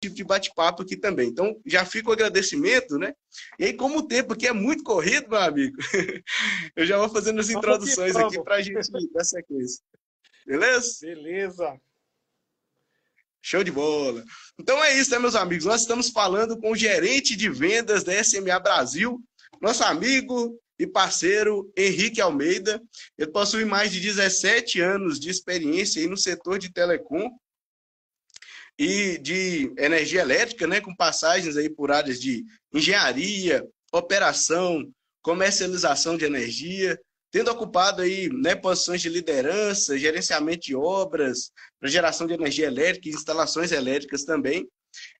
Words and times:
tipo 0.00 0.16
de 0.16 0.24
bate-papo 0.24 0.82
aqui 0.82 0.96
também. 0.96 1.28
Então, 1.28 1.60
já 1.66 1.84
fica 1.84 2.08
o 2.08 2.12
agradecimento, 2.12 2.96
né? 2.98 3.14
E 3.58 3.66
aí, 3.66 3.72
como 3.74 3.98
o 3.98 4.06
tempo 4.06 4.32
aqui 4.32 4.46
é 4.46 4.52
muito 4.52 4.82
corrido, 4.82 5.28
meu 5.28 5.38
amigo, 5.38 5.76
eu 6.74 6.86
já 6.86 6.96
vou 6.96 7.08
fazendo 7.10 7.38
as 7.40 7.50
introduções 7.50 8.16
aqui 8.16 8.42
para 8.42 8.56
a 8.56 8.62
gente 8.62 8.90
dar 9.12 9.24
sequência. 9.24 9.82
Beleza? 10.46 10.98
Beleza. 11.02 11.80
Show 13.42 13.62
de 13.62 13.70
bola. 13.70 14.24
Então 14.58 14.82
é 14.82 14.98
isso, 14.98 15.10
né, 15.10 15.18
meus 15.18 15.34
amigos? 15.34 15.64
Nós 15.64 15.82
estamos 15.82 16.10
falando 16.10 16.58
com 16.58 16.72
o 16.72 16.76
gerente 16.76 17.36
de 17.36 17.48
vendas 17.48 18.04
da 18.04 18.22
SMA 18.24 18.58
Brasil, 18.58 19.22
nosso 19.60 19.82
amigo 19.82 20.58
e 20.78 20.86
parceiro 20.86 21.70
Henrique 21.76 22.20
Almeida. 22.20 22.82
Ele 23.18 23.30
possui 23.30 23.64
mais 23.64 23.92
de 23.92 24.00
17 24.00 24.80
anos 24.80 25.18
de 25.18 25.30
experiência 25.30 26.00
aí 26.00 26.08
no 26.08 26.16
setor 26.16 26.58
de 26.58 26.72
telecom 26.72 27.30
e 28.80 29.18
de 29.18 29.70
energia 29.76 30.22
elétrica, 30.22 30.66
né, 30.66 30.80
com 30.80 30.96
passagens 30.96 31.54
aí 31.54 31.68
por 31.68 31.92
áreas 31.92 32.18
de 32.18 32.46
engenharia, 32.72 33.62
operação, 33.92 34.90
comercialização 35.20 36.16
de 36.16 36.24
energia, 36.24 36.98
tendo 37.30 37.50
ocupado 37.50 38.00
aí 38.00 38.30
né, 38.30 38.54
posições 38.54 39.02
de 39.02 39.10
liderança, 39.10 39.98
gerenciamento 39.98 40.62
de 40.62 40.74
obras, 40.74 41.52
para 41.78 41.90
geração 41.90 42.26
de 42.26 42.32
energia 42.32 42.68
elétrica 42.68 43.10
e 43.10 43.12
instalações 43.12 43.70
elétricas 43.70 44.24
também. 44.24 44.66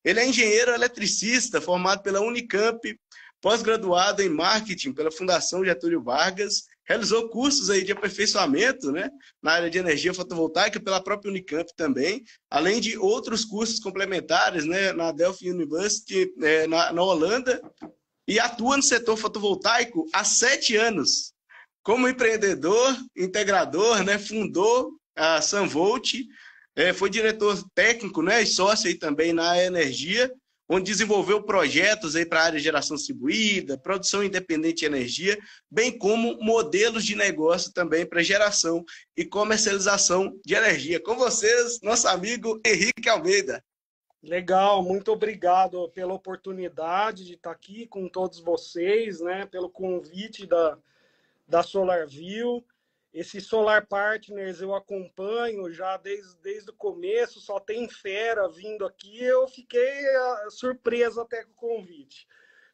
Ele 0.03 0.21
é 0.21 0.27
engenheiro 0.27 0.73
eletricista, 0.73 1.61
formado 1.61 2.03
pela 2.03 2.23
Unicamp, 2.23 2.81
pós-graduado 3.43 4.23
em 4.23 4.31
marketing 4.31 4.95
pela 4.95 5.13
Fundação 5.13 5.63
Getúlio 5.63 6.03
Vargas, 6.03 6.63
realizou 6.91 7.29
cursos 7.29 7.71
aí 7.71 7.85
de 7.85 7.93
aperfeiçoamento 7.93 8.91
né, 8.91 9.09
na 9.41 9.53
área 9.53 9.71
de 9.71 9.79
energia 9.79 10.13
fotovoltaica 10.13 10.81
pela 10.81 11.01
própria 11.01 11.31
Unicamp 11.31 11.71
também, 11.77 12.25
além 12.51 12.81
de 12.81 12.99
outros 12.99 13.45
cursos 13.45 13.79
complementares 13.79 14.65
né, 14.65 14.93
na 14.93 15.13
Delphi 15.13 15.53
University, 15.53 16.35
é, 16.43 16.67
na, 16.67 16.93
na 16.93 17.01
Holanda, 17.01 17.63
e 18.27 18.41
atua 18.41 18.77
no 18.77 18.83
setor 18.83 19.17
fotovoltaico 19.17 20.05
há 20.13 20.25
sete 20.25 20.75
anos. 20.75 21.33
Como 21.85 22.09
empreendedor, 22.09 22.97
integrador, 23.17 24.03
né, 24.03 24.19
fundou 24.19 24.91
a 25.15 25.41
Sunvolt, 25.41 26.15
é, 26.75 26.93
foi 26.93 27.09
diretor 27.09 27.57
técnico 27.73 28.21
né, 28.21 28.43
e 28.43 28.47
sócio 28.47 28.89
aí 28.89 28.97
também 28.97 29.33
na 29.33 29.63
energia, 29.63 30.29
onde 30.71 30.93
desenvolveu 30.93 31.43
projetos 31.43 32.15
para 32.27 32.41
a 32.41 32.45
área 32.45 32.59
de 32.59 32.65
geração 32.65 32.97
distribuída, 32.97 33.77
produção 33.77 34.23
independente 34.23 34.81
de 34.81 34.87
energia, 34.87 35.37
bem 35.69 35.99
como 35.99 36.39
modelos 36.41 37.05
de 37.05 37.17
negócio 37.17 37.73
também 37.73 38.07
para 38.07 38.23
geração 38.23 38.85
e 39.17 39.25
comercialização 39.25 40.39
de 40.47 40.55
energia. 40.55 41.03
Com 41.03 41.17
vocês, 41.17 41.81
nosso 41.83 42.07
amigo 42.07 42.61
Henrique 42.65 43.09
Almeida. 43.09 43.65
Legal, 44.23 44.81
muito 44.85 45.11
obrigado 45.11 45.89
pela 45.89 46.15
oportunidade 46.15 47.25
de 47.25 47.35
estar 47.35 47.51
aqui 47.51 47.89
com 47.89 48.09
todos 48.09 48.39
vocês, 48.39 49.21
né, 49.21 49.47
pelo 49.47 49.69
convite 49.69 50.47
da, 50.47 50.79
da 51.49 51.65
SolarView. 51.65 52.65
Esse 53.13 53.41
Solar 53.41 53.87
Partners 53.89 54.61
eu 54.61 54.75
acompanho 54.75 55.73
já 55.73 55.97
desde, 55.97 56.37
desde 56.39 56.71
o 56.71 56.77
começo, 56.77 57.41
só 57.41 57.59
tem 57.59 57.89
fera 57.89 58.49
vindo 58.49 58.87
aqui. 58.87 59.23
Eu 59.23 59.49
fiquei 59.49 60.01
uh, 60.17 60.51
surpreso 60.51 61.21
até 61.21 61.45
com 61.45 61.51
o 61.51 61.55
convite. 61.55 62.29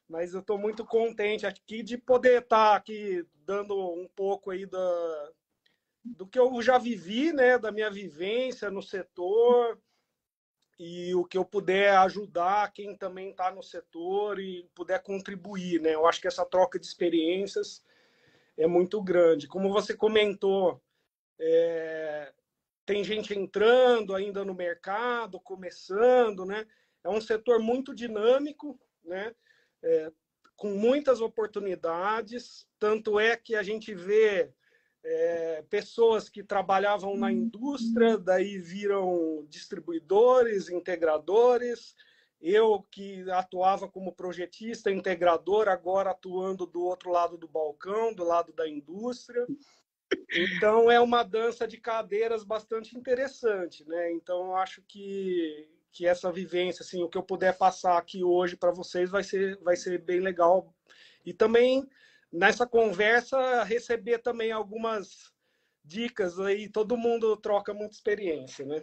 Mas 0.08 0.34
eu 0.34 0.40
estou 0.40 0.58
muito 0.58 0.84
contente 0.84 1.46
aqui 1.46 1.82
de 1.82 1.96
poder 1.96 2.42
estar 2.42 2.72
tá 2.72 2.76
aqui 2.76 3.26
dando 3.46 3.74
um 3.94 4.06
pouco 4.14 4.50
aí 4.50 4.66
da, 4.66 5.32
do 6.04 6.26
que 6.26 6.38
eu 6.38 6.60
já 6.60 6.78
vivi, 6.78 7.32
né, 7.32 7.58
da 7.58 7.72
minha 7.72 7.90
vivência 7.90 8.70
no 8.70 8.82
setor 8.82 9.80
e 10.78 11.14
o 11.14 11.24
que 11.24 11.38
eu 11.38 11.44
puder 11.44 11.96
ajudar 11.96 12.72
quem 12.72 12.94
também 12.94 13.30
está 13.30 13.50
no 13.50 13.62
setor 13.62 14.38
e 14.38 14.68
puder 14.74 15.02
contribuir, 15.02 15.80
né? 15.80 15.94
Eu 15.94 16.06
acho 16.06 16.20
que 16.20 16.28
essa 16.28 16.44
troca 16.44 16.78
de 16.78 16.86
experiências 16.86 17.82
é 18.56 18.66
muito 18.66 19.02
grande. 19.02 19.46
Como 19.46 19.72
você 19.72 19.94
comentou, 19.94 20.82
é, 21.38 22.32
tem 22.84 23.02
gente 23.04 23.36
entrando 23.36 24.14
ainda 24.14 24.44
no 24.44 24.54
mercado, 24.54 25.40
começando, 25.40 26.44
né? 26.44 26.66
É 27.04 27.08
um 27.08 27.20
setor 27.20 27.58
muito 27.58 27.94
dinâmico, 27.94 28.78
né? 29.04 29.34
É, 29.82 30.12
com 30.56 30.70
muitas 30.70 31.20
oportunidades. 31.20 32.66
Tanto 32.78 33.20
é 33.20 33.36
que 33.36 33.54
a 33.54 33.62
gente 33.62 33.94
vê 33.94 34.50
é, 35.04 35.62
pessoas 35.68 36.28
que 36.28 36.42
trabalhavam 36.42 37.16
na 37.16 37.30
indústria, 37.30 38.16
daí 38.16 38.58
viram 38.58 39.46
distribuidores, 39.48 40.68
integradores, 40.68 41.94
eu 42.40 42.86
que 42.90 43.28
atuava 43.30 43.88
como 43.88 44.14
projetista, 44.14 44.90
integrador, 44.90 45.68
agora 45.68 46.10
atuando 46.10 46.66
do 46.66 46.82
outro 46.82 47.10
lado 47.10 47.36
do 47.36 47.48
balcão, 47.48 48.12
do 48.12 48.24
lado 48.24 48.52
da 48.52 48.68
indústria. 48.68 49.46
Então 50.32 50.90
é 50.90 51.00
uma 51.00 51.22
dança 51.22 51.66
de 51.66 51.78
cadeiras 51.78 52.44
bastante 52.44 52.96
interessante, 52.96 53.86
né? 53.88 54.12
Então 54.12 54.56
acho 54.56 54.82
que 54.82 55.68
que 55.92 56.06
essa 56.06 56.30
vivência, 56.30 56.82
assim, 56.82 57.02
o 57.02 57.08
que 57.08 57.16
eu 57.16 57.22
puder 57.22 57.56
passar 57.56 57.96
aqui 57.96 58.22
hoje 58.22 58.54
para 58.54 58.70
vocês 58.70 59.08
vai 59.10 59.24
ser 59.24 59.58
vai 59.62 59.76
ser 59.76 59.98
bem 59.98 60.20
legal. 60.20 60.74
E 61.24 61.32
também 61.32 61.88
nessa 62.30 62.66
conversa 62.66 63.64
receber 63.64 64.18
também 64.18 64.52
algumas 64.52 65.32
dicas 65.82 66.38
aí, 66.38 66.68
todo 66.68 66.96
mundo 66.96 67.36
troca 67.36 67.72
muita 67.72 67.94
experiência, 67.94 68.66
né? 68.66 68.82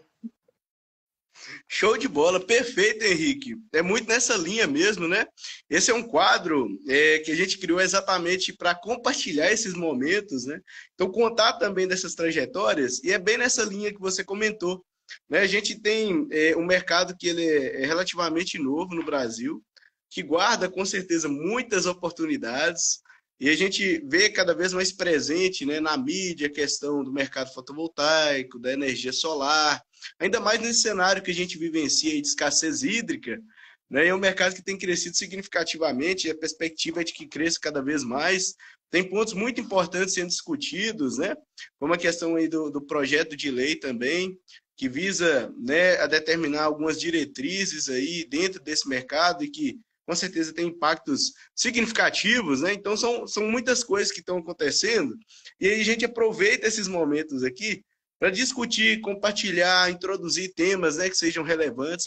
Show 1.67 1.97
de 1.97 2.07
bola, 2.07 2.39
perfeito, 2.39 3.03
Henrique. 3.03 3.55
É 3.73 3.81
muito 3.81 4.07
nessa 4.07 4.35
linha 4.35 4.67
mesmo, 4.67 5.07
né? 5.07 5.25
Esse 5.69 5.91
é 5.91 5.93
um 5.93 6.03
quadro 6.03 6.67
é, 6.87 7.19
que 7.19 7.31
a 7.31 7.35
gente 7.35 7.57
criou 7.57 7.81
exatamente 7.81 8.53
para 8.53 8.75
compartilhar 8.75 9.51
esses 9.51 9.73
momentos, 9.73 10.45
né? 10.45 10.61
Então, 10.93 11.11
contar 11.11 11.53
também 11.53 11.87
dessas 11.87 12.15
trajetórias, 12.15 13.03
e 13.03 13.11
é 13.11 13.17
bem 13.17 13.37
nessa 13.37 13.63
linha 13.63 13.93
que 13.93 13.99
você 13.99 14.23
comentou. 14.23 14.85
Né? 15.29 15.39
A 15.39 15.47
gente 15.47 15.79
tem 15.79 16.27
é, 16.31 16.55
um 16.55 16.65
mercado 16.65 17.15
que 17.17 17.27
ele 17.27 17.45
é 17.45 17.85
relativamente 17.85 18.57
novo 18.57 18.95
no 18.95 19.03
Brasil, 19.03 19.63
que 20.09 20.21
guarda 20.21 20.69
com 20.69 20.85
certeza 20.85 21.27
muitas 21.27 21.85
oportunidades, 21.85 23.01
e 23.39 23.49
a 23.49 23.55
gente 23.55 24.01
vê 24.07 24.29
cada 24.29 24.53
vez 24.53 24.71
mais 24.71 24.91
presente 24.91 25.65
né, 25.65 25.79
na 25.79 25.97
mídia 25.97 26.47
a 26.47 26.53
questão 26.53 27.03
do 27.03 27.11
mercado 27.11 27.51
fotovoltaico, 27.51 28.59
da 28.59 28.71
energia 28.71 29.11
solar, 29.11 29.83
ainda 30.19 30.39
mais 30.39 30.59
nesse 30.59 30.81
cenário 30.81 31.21
que 31.21 31.31
a 31.31 31.33
gente 31.33 31.57
vivencia 31.57 32.11
de 32.21 32.27
escassez 32.27 32.83
hídrica, 32.83 33.41
né, 33.89 34.07
é 34.07 34.15
um 34.15 34.19
mercado 34.19 34.55
que 34.55 34.63
tem 34.63 34.77
crescido 34.77 35.15
significativamente, 35.15 36.27
e 36.27 36.31
a 36.31 36.37
perspectiva 36.37 37.01
é 37.01 37.03
de 37.03 37.13
que 37.13 37.27
cresça 37.27 37.59
cada 37.61 37.81
vez 37.81 38.03
mais. 38.03 38.55
Tem 38.89 39.07
pontos 39.07 39.33
muito 39.33 39.61
importantes 39.61 40.13
sendo 40.13 40.29
discutidos, 40.29 41.17
né, 41.17 41.35
como 41.79 41.93
a 41.93 41.97
questão 41.97 42.35
aí 42.35 42.47
do, 42.47 42.69
do 42.69 42.81
projeto 42.81 43.35
de 43.35 43.51
lei 43.51 43.75
também, 43.75 44.37
que 44.75 44.89
visa 44.89 45.53
né, 45.57 45.97
a 45.97 46.07
determinar 46.07 46.63
algumas 46.63 46.99
diretrizes 46.99 47.89
aí 47.89 48.25
dentro 48.27 48.61
desse 48.61 48.87
mercado 48.87 49.43
e 49.43 49.49
que 49.49 49.79
com 50.05 50.15
certeza 50.15 50.53
tem 50.53 50.67
impactos 50.67 51.33
significativos, 51.55 52.61
né? 52.61 52.73
Então 52.73 52.97
são, 52.97 53.25
são 53.25 53.47
muitas 53.49 53.83
coisas 53.83 54.11
que 54.11 54.19
estão 54.19 54.37
acontecendo 54.37 55.15
e 55.59 55.67
aí 55.67 55.79
a 55.79 55.85
gente 55.85 56.03
aproveita 56.03 56.67
esses 56.67 56.87
momentos 56.87 57.43
aqui 57.43 57.83
para 58.19 58.29
discutir, 58.29 59.01
compartilhar, 59.01 59.89
introduzir 59.89 60.53
temas 60.53 60.97
né, 60.97 61.09
que 61.09 61.17
sejam 61.17 61.43
relevantes 61.43 62.05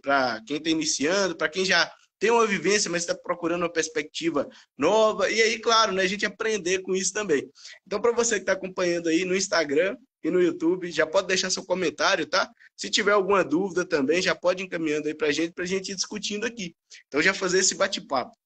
para 0.00 0.42
quem 0.46 0.56
está 0.56 0.70
iniciando, 0.70 1.36
para 1.36 1.48
quem 1.48 1.64
já 1.64 1.90
tem 2.18 2.30
uma 2.30 2.46
vivência, 2.46 2.90
mas 2.90 3.02
está 3.02 3.14
procurando 3.14 3.62
uma 3.62 3.72
perspectiva 3.72 4.48
nova. 4.76 5.30
E 5.30 5.40
aí, 5.40 5.58
claro, 5.58 5.92
né, 5.92 6.02
a 6.02 6.06
gente 6.06 6.26
aprender 6.26 6.80
com 6.80 6.94
isso 6.94 7.12
também. 7.12 7.48
Então, 7.86 8.00
para 8.00 8.12
você 8.12 8.36
que 8.36 8.40
está 8.40 8.52
acompanhando 8.52 9.08
aí 9.08 9.24
no 9.24 9.36
Instagram 9.36 9.96
e 10.22 10.30
no 10.30 10.42
YouTube, 10.42 10.90
já 10.90 11.06
pode 11.06 11.28
deixar 11.28 11.50
seu 11.50 11.64
comentário, 11.64 12.26
tá? 12.26 12.50
Se 12.76 12.90
tiver 12.90 13.12
alguma 13.12 13.44
dúvida 13.44 13.84
também, 13.84 14.20
já 14.20 14.34
pode 14.34 14.62
encaminhando 14.62 15.06
aí 15.06 15.14
para 15.14 15.28
a 15.28 15.32
gente, 15.32 15.52
para 15.52 15.64
a 15.64 15.66
gente 15.66 15.92
ir 15.92 15.94
discutindo 15.94 16.44
aqui. 16.44 16.74
Então, 17.06 17.22
já 17.22 17.32
fazer 17.32 17.60
esse 17.60 17.76
bate-papo. 17.76 18.36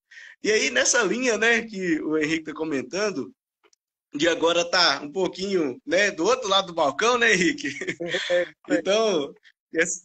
E 0.42 0.50
aí, 0.50 0.70
nessa 0.70 1.02
linha 1.02 1.38
né, 1.38 1.62
que 1.62 2.00
o 2.02 2.18
Henrique 2.18 2.40
está 2.40 2.52
comentando, 2.52 3.32
de 4.14 4.28
agora 4.28 4.64
tá 4.64 5.00
um 5.02 5.10
pouquinho 5.10 5.80
né, 5.86 6.10
do 6.10 6.24
outro 6.24 6.48
lado 6.48 6.68
do 6.68 6.74
balcão, 6.74 7.16
né, 7.18 7.32
Henrique? 7.32 7.68
então, 8.68 9.32
essa, 9.74 10.02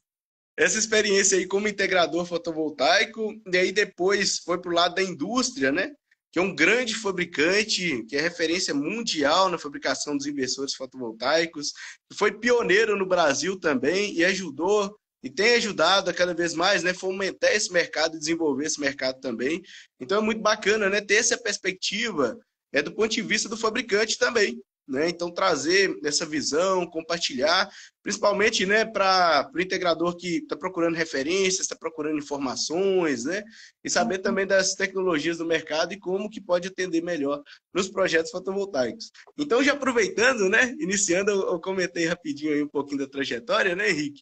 essa 0.57 0.79
experiência 0.79 1.37
aí 1.37 1.45
como 1.45 1.67
integrador 1.67 2.25
fotovoltaico, 2.25 3.33
e 3.51 3.57
aí 3.57 3.71
depois 3.71 4.39
foi 4.39 4.59
para 4.59 4.71
o 4.71 4.73
lado 4.73 4.95
da 4.95 5.03
indústria, 5.03 5.71
né? 5.71 5.91
Que 6.31 6.39
é 6.39 6.41
um 6.41 6.55
grande 6.55 6.95
fabricante, 6.95 8.03
que 8.05 8.15
é 8.15 8.21
referência 8.21 8.73
mundial 8.73 9.49
na 9.49 9.57
fabricação 9.57 10.15
dos 10.15 10.25
inversores 10.25 10.73
fotovoltaicos, 10.73 11.71
que 12.09 12.17
foi 12.17 12.31
pioneiro 12.31 12.97
no 12.97 13.05
Brasil 13.05 13.59
também 13.59 14.13
e 14.13 14.23
ajudou 14.25 14.97
e 15.23 15.29
tem 15.29 15.55
ajudado 15.55 16.09
a 16.09 16.13
cada 16.13 16.33
vez 16.33 16.53
mais, 16.53 16.83
né, 16.83 16.93
fomentar 16.93 17.51
esse 17.51 17.71
mercado 17.71 18.15
e 18.15 18.19
desenvolver 18.19 18.65
esse 18.65 18.79
mercado 18.79 19.19
também. 19.19 19.61
Então 19.99 20.19
é 20.19 20.21
muito 20.21 20.41
bacana, 20.41 20.89
né, 20.89 21.01
ter 21.01 21.15
essa 21.15 21.37
perspectiva 21.37 22.37
é 22.71 22.81
do 22.81 22.93
ponto 22.93 23.09
de 23.09 23.21
vista 23.21 23.47
do 23.49 23.57
fabricante 23.57 24.17
também. 24.17 24.61
né? 24.87 25.09
Então, 25.09 25.29
trazer 25.29 25.99
essa 26.03 26.25
visão, 26.25 26.87
compartilhar, 26.87 27.69
principalmente 28.01 28.65
né, 28.65 28.85
para 28.85 29.51
o 29.53 29.59
integrador 29.59 30.15
que 30.15 30.37
está 30.37 30.55
procurando 30.55 30.95
referências, 30.95 31.61
está 31.61 31.75
procurando 31.75 32.17
informações, 32.17 33.25
né? 33.25 33.43
E 33.83 33.89
saber 33.89 34.19
também 34.19 34.47
das 34.47 34.75
tecnologias 34.75 35.39
do 35.39 35.45
mercado 35.45 35.91
e 35.91 35.99
como 35.99 36.29
que 36.29 36.39
pode 36.39 36.69
atender 36.69 37.03
melhor 37.03 37.43
nos 37.73 37.89
projetos 37.89 38.31
fotovoltaicos. 38.31 39.11
Então, 39.37 39.61
já 39.61 39.73
aproveitando, 39.73 40.47
né? 40.47 40.73
Iniciando, 40.79 41.31
eu 41.31 41.59
comentei 41.59 42.05
rapidinho 42.05 42.53
aí 42.53 42.63
um 42.63 42.69
pouquinho 42.69 42.99
da 42.99 43.07
trajetória, 43.09 43.75
né, 43.75 43.89
Henrique? 43.89 44.21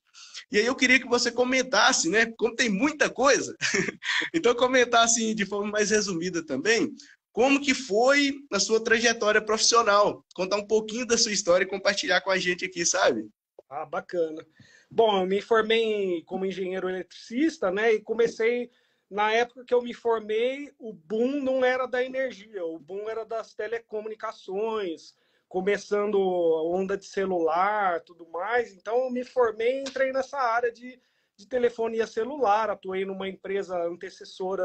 E 0.51 0.57
aí 0.57 0.65
eu 0.65 0.75
queria 0.75 0.99
que 0.99 1.07
você 1.07 1.31
comentasse, 1.31 2.09
né? 2.09 2.25
Como 2.37 2.55
tem 2.55 2.69
muita 2.69 3.07
coisa, 3.07 3.55
então 4.33 4.55
comentasse 4.55 5.33
de 5.35 5.45
forma 5.45 5.71
mais 5.71 5.91
resumida 5.91 6.43
também, 6.43 6.91
como 7.35 7.59
que 7.59 7.73
foi 7.73 8.33
a 8.49 8.61
sua 8.61 8.81
trajetória 8.81 9.41
profissional? 9.41 10.25
Contar 10.33 10.55
um 10.55 10.65
pouquinho 10.65 11.05
da 11.05 11.17
sua 11.17 11.33
história 11.33 11.65
e 11.65 11.67
compartilhar 11.67 12.21
com 12.21 12.31
a 12.31 12.37
gente 12.37 12.63
aqui, 12.63 12.85
sabe? 12.85 13.29
Ah, 13.69 13.85
bacana. 13.85 14.41
Bom, 14.89 15.19
eu 15.19 15.25
me 15.25 15.41
formei 15.41 16.23
como 16.23 16.45
engenheiro 16.45 16.87
eletricista, 16.87 17.69
né? 17.69 17.91
E 17.91 17.99
comecei 17.99 18.71
na 19.11 19.33
época 19.33 19.65
que 19.65 19.73
eu 19.73 19.81
me 19.81 19.93
formei, 19.93 20.71
o 20.79 20.93
boom 20.93 21.41
não 21.43 21.65
era 21.65 21.85
da 21.85 22.01
energia, 22.01 22.63
o 22.63 22.79
boom 22.79 23.09
era 23.09 23.25
das 23.25 23.53
telecomunicações, 23.53 25.13
começando 25.49 26.17
onda 26.17 26.95
de 26.95 27.05
celular, 27.05 27.99
tudo 27.99 28.25
mais. 28.29 28.71
Então 28.71 29.03
eu 29.03 29.11
me 29.11 29.25
formei 29.25 29.79
e 29.79 29.81
entrei 29.81 30.13
nessa 30.13 30.37
área 30.37 30.71
de 30.71 30.97
de 31.37 31.47
telefonia 31.47 32.07
celular, 32.07 32.69
atuei 32.69 33.03
numa 33.03 33.27
empresa 33.27 33.77
antecessora 33.83 34.63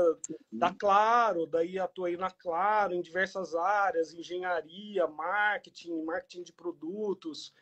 da 0.53 0.73
Claro, 0.73 1.47
daí 1.47 1.79
atuei 1.79 2.17
na 2.17 2.31
Claro 2.31 2.95
em 2.95 3.03
diversas 3.03 3.55
áreas, 3.55 4.15
engenharia, 4.15 5.07
marketing, 5.09 6.05
marketing 6.05 6.45
de 6.45 6.53
produtos, 6.53 7.53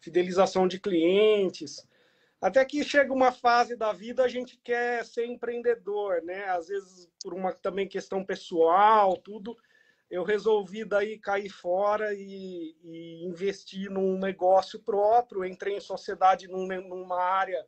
fidelização 0.00 0.66
de 0.66 0.80
clientes. 0.80 1.86
Até 2.40 2.64
que 2.64 2.82
chega 2.84 3.12
uma 3.12 3.32
fase 3.32 3.76
da 3.76 3.92
vida 3.92 4.24
a 4.24 4.28
gente 4.28 4.58
quer 4.62 5.04
ser 5.04 5.26
empreendedor, 5.26 6.22
né? 6.22 6.46
Às 6.46 6.68
vezes 6.68 7.08
por 7.22 7.34
uma 7.34 7.52
também 7.52 7.88
questão 7.88 8.24
pessoal, 8.24 9.16
tudo. 9.16 9.56
Eu 10.10 10.22
resolvi 10.22 10.84
daí 10.84 11.18
cair 11.18 11.48
fora 11.48 12.14
e, 12.14 12.76
e 12.82 13.24
investir 13.24 13.90
num 13.90 14.18
negócio 14.18 14.78
próprio. 14.78 15.44
Entrei 15.44 15.76
em 15.76 15.80
sociedade 15.80 16.46
numa 16.48 17.20
área 17.20 17.66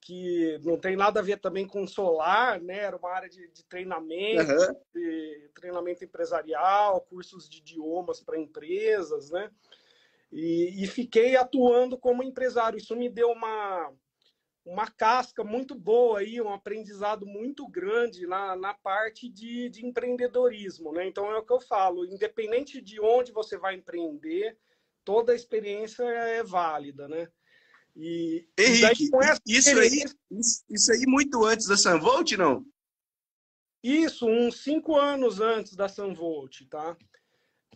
que 0.00 0.58
não 0.64 0.78
tem 0.78 0.96
nada 0.96 1.20
a 1.20 1.22
ver 1.22 1.38
também 1.38 1.66
com 1.66 1.86
solar, 1.86 2.60
né? 2.60 2.78
Era 2.78 2.96
uma 2.96 3.10
área 3.10 3.28
de, 3.28 3.48
de 3.48 3.64
treinamento, 3.64 4.50
uhum. 4.50 4.74
de 4.94 5.50
treinamento 5.54 6.04
empresarial, 6.04 7.00
cursos 7.02 7.48
de 7.48 7.58
idiomas 7.58 8.20
para 8.20 8.38
empresas, 8.38 9.30
né? 9.30 9.50
E, 10.32 10.82
e, 10.82 10.86
fiquei 10.86 11.36
atuando 11.36 11.98
como 11.98 12.22
empresário. 12.22 12.78
Isso 12.78 12.94
me 12.94 13.08
deu 13.08 13.30
uma, 13.30 13.92
uma 14.64 14.86
casca 14.86 15.42
muito 15.42 15.74
boa 15.74 16.20
aí, 16.20 16.40
um 16.40 16.52
aprendizado 16.52 17.26
muito 17.26 17.66
grande 17.68 18.26
na, 18.26 18.54
na 18.56 18.72
parte 18.72 19.28
de, 19.28 19.68
de 19.68 19.84
empreendedorismo, 19.84 20.92
né? 20.92 21.06
Então 21.06 21.30
é 21.30 21.38
o 21.38 21.44
que 21.44 21.52
eu 21.52 21.60
falo, 21.60 22.06
independente 22.06 22.80
de 22.80 23.00
onde 23.00 23.32
você 23.32 23.58
vai 23.58 23.74
empreender, 23.74 24.56
toda 25.04 25.32
a 25.32 25.36
experiência 25.36 26.04
é 26.04 26.42
válida, 26.42 27.08
né? 27.08 27.28
E, 27.96 28.48
Henrique, 28.58 29.10
e 29.46 29.56
isso, 29.56 29.78
aí, 29.78 30.04
isso 30.70 30.92
aí 30.92 31.04
muito 31.06 31.44
antes 31.44 31.66
da 31.66 31.76
Sunvolt, 31.76 32.32
não? 32.32 32.64
Isso, 33.82 34.26
uns 34.26 34.62
cinco 34.62 34.96
anos 34.96 35.40
antes 35.40 35.74
da 35.74 35.88
Sunvolt, 35.88 36.62
tá? 36.68 36.96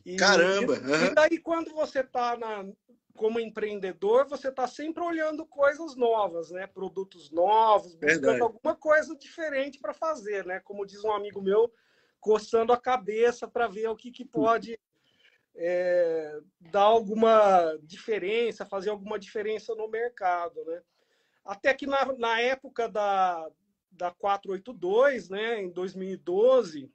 E, 0.05 0.17
Caramba! 0.17 0.75
Uhum. 0.75 1.07
E 1.07 1.15
daí, 1.15 1.39
quando 1.39 1.73
você 1.73 2.01
está 2.01 2.37
como 3.15 3.41
empreendedor, 3.41 4.27
você 4.29 4.49
está 4.49 4.67
sempre 4.67 5.03
olhando 5.03 5.47
coisas 5.47 5.97
novas, 5.97 6.51
né? 6.51 6.67
Produtos 6.67 7.31
novos, 7.31 7.95
buscando 7.95 8.21
Verdade. 8.21 8.43
alguma 8.43 8.75
coisa 8.75 9.17
diferente 9.17 9.79
para 9.79 9.95
fazer, 9.95 10.45
né? 10.45 10.61
Como 10.61 10.85
diz 10.85 11.03
um 11.05 11.13
amigo 11.13 11.41
meu, 11.41 11.73
coçando 12.21 12.73
a 12.73 12.81
cabeça 12.81 13.47
para 13.49 13.69
ver 13.69 13.89
o 13.89 13.97
que, 13.97 14.11
que 14.11 14.25
pode 14.25 14.79
é, 15.57 16.41
dar 16.61 16.83
alguma 16.83 17.79
diferença, 17.83 18.67
fazer 18.67 18.91
alguma 18.91 19.19
diferença 19.19 19.75
no 19.75 19.89
mercado, 19.89 20.65
né? 20.65 20.83
Até 21.45 21.75
que 21.75 21.87
na, 21.87 22.05
na 22.17 22.41
época 22.41 22.89
da, 22.89 23.51
da 23.91 24.11
482, 24.11 25.29
né, 25.29 25.61
em 25.61 25.71
2012, 25.71 26.91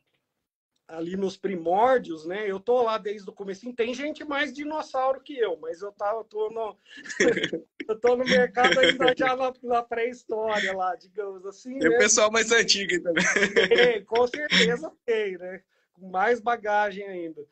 ali 0.90 1.16
nos 1.16 1.38
primórdios, 1.38 2.26
né? 2.26 2.50
Eu 2.50 2.60
tô 2.60 2.82
lá 2.82 2.98
desde 2.98 3.30
o 3.30 3.34
começo. 3.34 3.72
Tem 3.74 3.94
gente 3.94 4.24
mais 4.24 4.52
dinossauro 4.52 5.22
que 5.22 5.38
eu, 5.38 5.56
mas 5.58 5.82
eu 5.82 5.92
tava, 5.92 6.24
tô 6.24 6.50
no, 6.50 6.76
eu 7.88 8.00
tô 8.00 8.16
no 8.16 8.26
mercado 8.26 8.80
ainda 8.80 9.14
já 9.16 9.36
na, 9.36 9.54
na 9.62 9.84
pré-história 9.84 10.76
lá, 10.76 10.96
digamos 10.96 11.46
assim. 11.46 11.78
Tem 11.78 11.92
né? 11.92 11.98
pessoal 12.00 12.32
mais 12.32 12.52
antigo 12.52 13.02
também. 13.04 13.24
Tem, 13.70 14.04
com 14.04 14.28
certeza 14.28 14.92
tem, 15.06 15.38
né? 15.38 15.62
Com 15.94 16.10
mais 16.10 16.40
bagagem 16.40 17.08
ainda. 17.08 17.46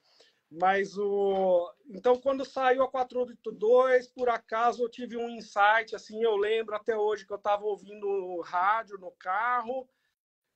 Mas 0.50 0.98
o. 0.98 1.74
Então, 1.90 2.16
quando 2.16 2.46
saiu 2.46 2.84
a 2.84 2.88
482, 2.88 4.08
por 4.08 4.30
acaso 4.30 4.84
eu 4.84 4.90
tive 4.90 5.18
um 5.18 5.30
insight, 5.30 5.94
assim, 5.94 6.24
eu 6.24 6.38
lembro 6.38 6.76
até 6.76 6.98
hoje 6.98 7.26
que 7.26 7.34
eu 7.34 7.38
estava 7.38 7.66
ouvindo 7.66 8.40
rádio 8.42 8.98
no 8.98 9.12
carro, 9.12 9.88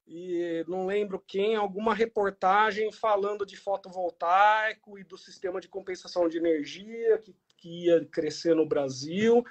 e 0.08 0.64
não 0.68 0.86
lembro 0.86 1.20
quem, 1.20 1.56
alguma 1.56 1.94
reportagem 1.94 2.92
falando 2.92 3.46
de 3.46 3.58
fotovoltaico 3.58 4.98
e 4.98 5.04
do 5.04 5.18
sistema 5.18 5.60
de 5.60 5.68
compensação 5.68 6.28
de 6.28 6.38
energia 6.38 7.18
que, 7.20 7.36
que 7.58 7.86
ia 7.86 8.06
crescer 8.06 8.56
no 8.56 8.66
Brasil. 8.66 9.44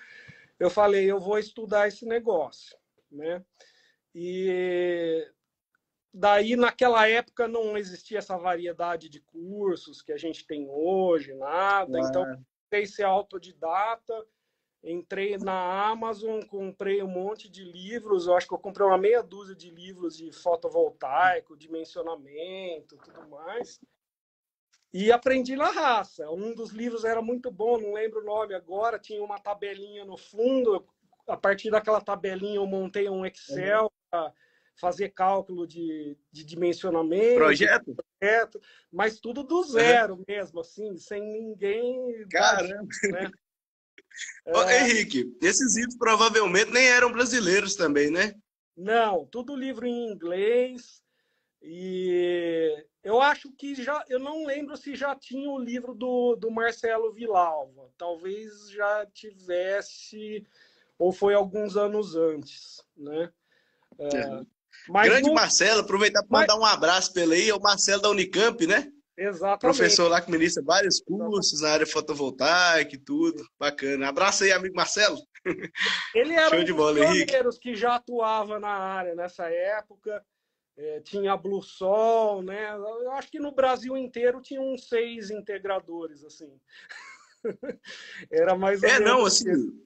Eu 0.59 0.71
falei, 0.71 1.11
eu 1.11 1.21
vou 1.21 1.39
estudar 1.39 1.89
esse 1.89 2.05
negócio, 2.07 2.77
né? 3.11 3.45
E 4.15 5.27
Daí, 6.13 6.57
naquela 6.57 7.09
época, 7.09 7.47
não 7.47 7.77
existia 7.77 8.19
essa 8.19 8.37
variedade 8.37 9.09
de 9.09 9.21
cursos 9.21 10.03
que 10.03 10.13
a 10.13 10.17
gente 10.17 10.45
tem 10.45 10.69
hoje, 10.69 11.33
nada. 11.35 11.93
Ué. 11.93 12.01
Então, 12.01 12.25
comecei 12.69 12.87
ser 12.87 13.05
autodidata, 13.05 14.27
entrei 14.83 15.39
na 15.39 15.89
Amazon, 15.89 16.41
comprei 16.43 17.01
um 17.01 17.09
monte 17.09 17.49
de 17.49 17.63
livros. 17.63 18.27
Eu 18.27 18.35
acho 18.35 18.49
que 18.49 18.55
eu 18.55 18.59
comprei 18.59 18.85
uma 18.85 18.99
meia 18.99 19.23
dúzia 19.23 19.55
de 19.55 19.71
livros 19.71 20.17
de 20.17 20.33
fotovoltaico, 20.33 21.57
dimensionamento, 21.57 22.97
tudo 22.99 23.29
mais. 23.29 23.81
E 24.93 25.13
aprendi 25.13 25.55
na 25.55 25.71
raça. 25.71 26.29
Um 26.29 26.53
dos 26.53 26.71
livros 26.71 27.05
era 27.05 27.23
muito 27.23 27.53
bom, 27.53 27.79
não 27.79 27.93
lembro 27.93 28.21
o 28.21 28.25
nome 28.25 28.53
agora, 28.53 28.99
tinha 28.99 29.23
uma 29.23 29.39
tabelinha 29.39 30.05
no 30.05 30.17
fundo. 30.17 30.85
A 31.29 31.37
partir 31.37 31.71
daquela 31.71 32.01
tabelinha, 32.01 32.57
eu 32.57 32.67
montei 32.67 33.09
um 33.09 33.25
Excel. 33.25 33.93
Uhum 34.13 34.33
fazer 34.81 35.11
cálculo 35.11 35.67
de, 35.67 36.17
de 36.33 36.43
dimensionamento. 36.45 37.37
Projeto? 37.37 37.95
projeto? 38.19 38.61
Mas 38.91 39.21
tudo 39.21 39.43
do 39.43 39.63
zero 39.63 40.25
é. 40.27 40.33
mesmo, 40.33 40.61
assim, 40.61 40.97
sem 40.97 41.23
ninguém. 41.23 42.27
Caramba! 42.31 42.89
Né? 43.13 43.31
Ô, 44.47 44.63
é... 44.63 44.89
Henrique, 44.89 45.37
esses 45.41 45.77
livros 45.77 45.97
provavelmente 45.97 46.71
nem 46.73 46.87
eram 46.87 47.13
brasileiros 47.13 47.77
também, 47.77 48.11
né? 48.11 48.35
Não, 48.77 49.27
tudo 49.27 49.55
livro 49.55 49.87
em 49.87 50.11
inglês. 50.11 51.03
E 51.63 52.87
eu 53.05 53.21
acho 53.21 53.53
que 53.53 53.75
já. 53.75 54.03
Eu 54.09 54.19
não 54.19 54.47
lembro 54.47 54.77
se 54.77 54.95
já 54.95 55.15
tinha 55.15 55.51
o 55.51 55.59
livro 55.59 55.95
do, 55.95 56.35
do 56.37 56.51
Marcelo 56.51 57.13
Vilalva. 57.13 57.91
Talvez 57.99 58.71
já 58.71 59.07
tivesse, 59.13 60.47
ou 60.99 61.13
foi 61.13 61.35
alguns 61.35 61.77
anos 61.77 62.17
antes, 62.17 62.83
né? 62.97 63.31
É. 63.99 64.60
Mas 64.91 65.09
Grande 65.09 65.29
não... 65.29 65.35
Marcelo, 65.35 65.81
aproveitar 65.81 66.23
para 66.25 66.41
mandar 66.41 66.57
um 66.59 66.65
abraço 66.65 67.13
ele 67.19 67.35
aí, 67.35 67.49
é 67.49 67.55
o 67.55 67.61
Marcelo 67.61 68.03
da 68.03 68.11
Unicamp, 68.11 68.67
né? 68.67 68.91
Exatamente. 69.17 69.61
Professor 69.61 70.09
lá 70.09 70.21
que 70.21 70.31
ministra 70.31 70.63
vários 70.65 70.99
cursos 71.01 71.61
na 71.61 71.71
área 71.71 71.87
fotovoltaica 71.87 72.95
e 72.95 72.99
tudo. 72.99 73.45
Bacana. 73.59 74.09
Abraço 74.09 74.45
aí, 74.45 74.53
amigo 74.53 74.75
Marcelo. 74.75 75.19
Ele 76.15 76.33
era 76.33 76.49
Show 76.51 76.59
um 76.61 76.65
de 76.65 76.73
bola, 76.73 76.95
dos 76.95 77.25
pioneiros 77.25 77.59
que 77.59 77.75
já 77.75 77.97
atuava 77.97 78.59
na 78.59 78.71
área 78.71 79.15
nessa 79.15 79.49
época. 79.51 80.25
É, 80.79 81.01
tinha 81.01 81.35
a 81.35 81.37
Blue 81.37 81.63
Sol, 81.63 82.43
né? 82.43 82.75
Eu 82.75 83.13
acho 83.13 83.31
que 83.31 83.39
no 83.39 83.53
Brasil 83.53 83.95
inteiro 83.95 84.41
tinha 84.41 84.63
uns 84.63 84.89
seis 84.89 85.31
integradores, 85.31 86.25
assim. 86.25 86.51
era 88.33 88.57
mais 88.57 88.83
ou 88.83 88.89
é, 88.89 88.93
menos. 88.93 89.07
É, 89.07 89.13
não, 89.13 89.27
assim. 89.27 89.85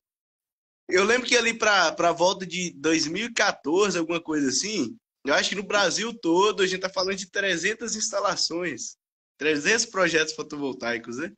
Eu 0.89 1.05
lembro 1.05 1.27
que 1.27 1.37
ali 1.37 1.55
para 1.55 1.95
a 1.97 2.13
volta 2.13 2.47
de 2.47 2.73
2014, 2.77 3.99
alguma 3.99 4.21
coisa 4.21 4.49
assim, 4.49 4.97
eu 5.25 5.35
acho 5.35 5.49
que 5.51 5.55
no 5.55 5.63
Brasil 5.63 6.13
todo 6.13 6.63
a 6.63 6.67
gente 6.67 6.77
está 6.77 6.89
falando 6.89 7.17
de 7.17 7.31
300 7.31 7.97
instalações, 7.97 8.97
300 9.39 9.87
projetos 9.87 10.35
fotovoltaicos, 10.35 11.17
né? 11.17 11.33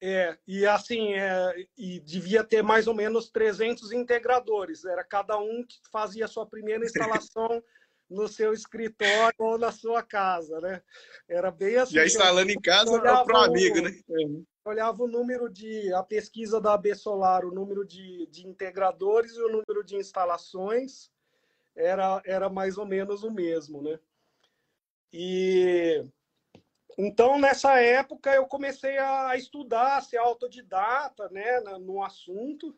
É, 0.00 0.36
e 0.46 0.66
assim, 0.66 1.14
é, 1.14 1.66
e 1.76 1.98
devia 2.00 2.44
ter 2.44 2.62
mais 2.62 2.86
ou 2.86 2.94
menos 2.94 3.30
300 3.30 3.90
integradores. 3.90 4.84
Era 4.84 5.02
cada 5.02 5.38
um 5.38 5.64
que 5.66 5.78
fazia 5.90 6.26
a 6.26 6.28
sua 6.28 6.46
primeira 6.46 6.84
instalação 6.84 7.62
no 8.08 8.28
seu 8.28 8.52
escritório 8.52 9.34
ou 9.38 9.58
na 9.58 9.72
sua 9.72 10.02
casa, 10.02 10.60
né? 10.60 10.82
Era 11.28 11.50
bem 11.50 11.76
assim. 11.76 11.94
Já 11.94 12.04
instalando 12.04 12.50
em 12.50 12.60
casa 12.60 13.00
para 13.00 13.24
o 13.24 13.36
amigo, 13.44 13.80
né? 13.80 13.90
Olhava 14.64 15.02
o 15.02 15.08
número 15.08 15.48
de 15.48 15.92
a 15.92 16.02
pesquisa 16.02 16.60
da 16.60 16.74
AB 16.74 16.94
Solar, 16.94 17.44
o 17.44 17.54
número 17.54 17.84
de, 17.84 18.26
de 18.26 18.46
integradores 18.46 19.32
e 19.32 19.42
o 19.42 19.50
número 19.50 19.84
de 19.84 19.96
instalações 19.96 21.10
era, 21.76 22.22
era 22.24 22.48
mais 22.48 22.78
ou 22.78 22.86
menos 22.86 23.22
o 23.22 23.30
mesmo, 23.30 23.82
né? 23.82 23.98
E 25.12 26.04
então 26.96 27.38
nessa 27.38 27.80
época 27.80 28.32
eu 28.34 28.46
comecei 28.46 28.96
a 28.98 29.36
estudar, 29.36 29.98
a 29.98 30.00
ser 30.00 30.16
autodidata, 30.16 31.28
né, 31.28 31.60
no 31.80 32.02
assunto. 32.02 32.74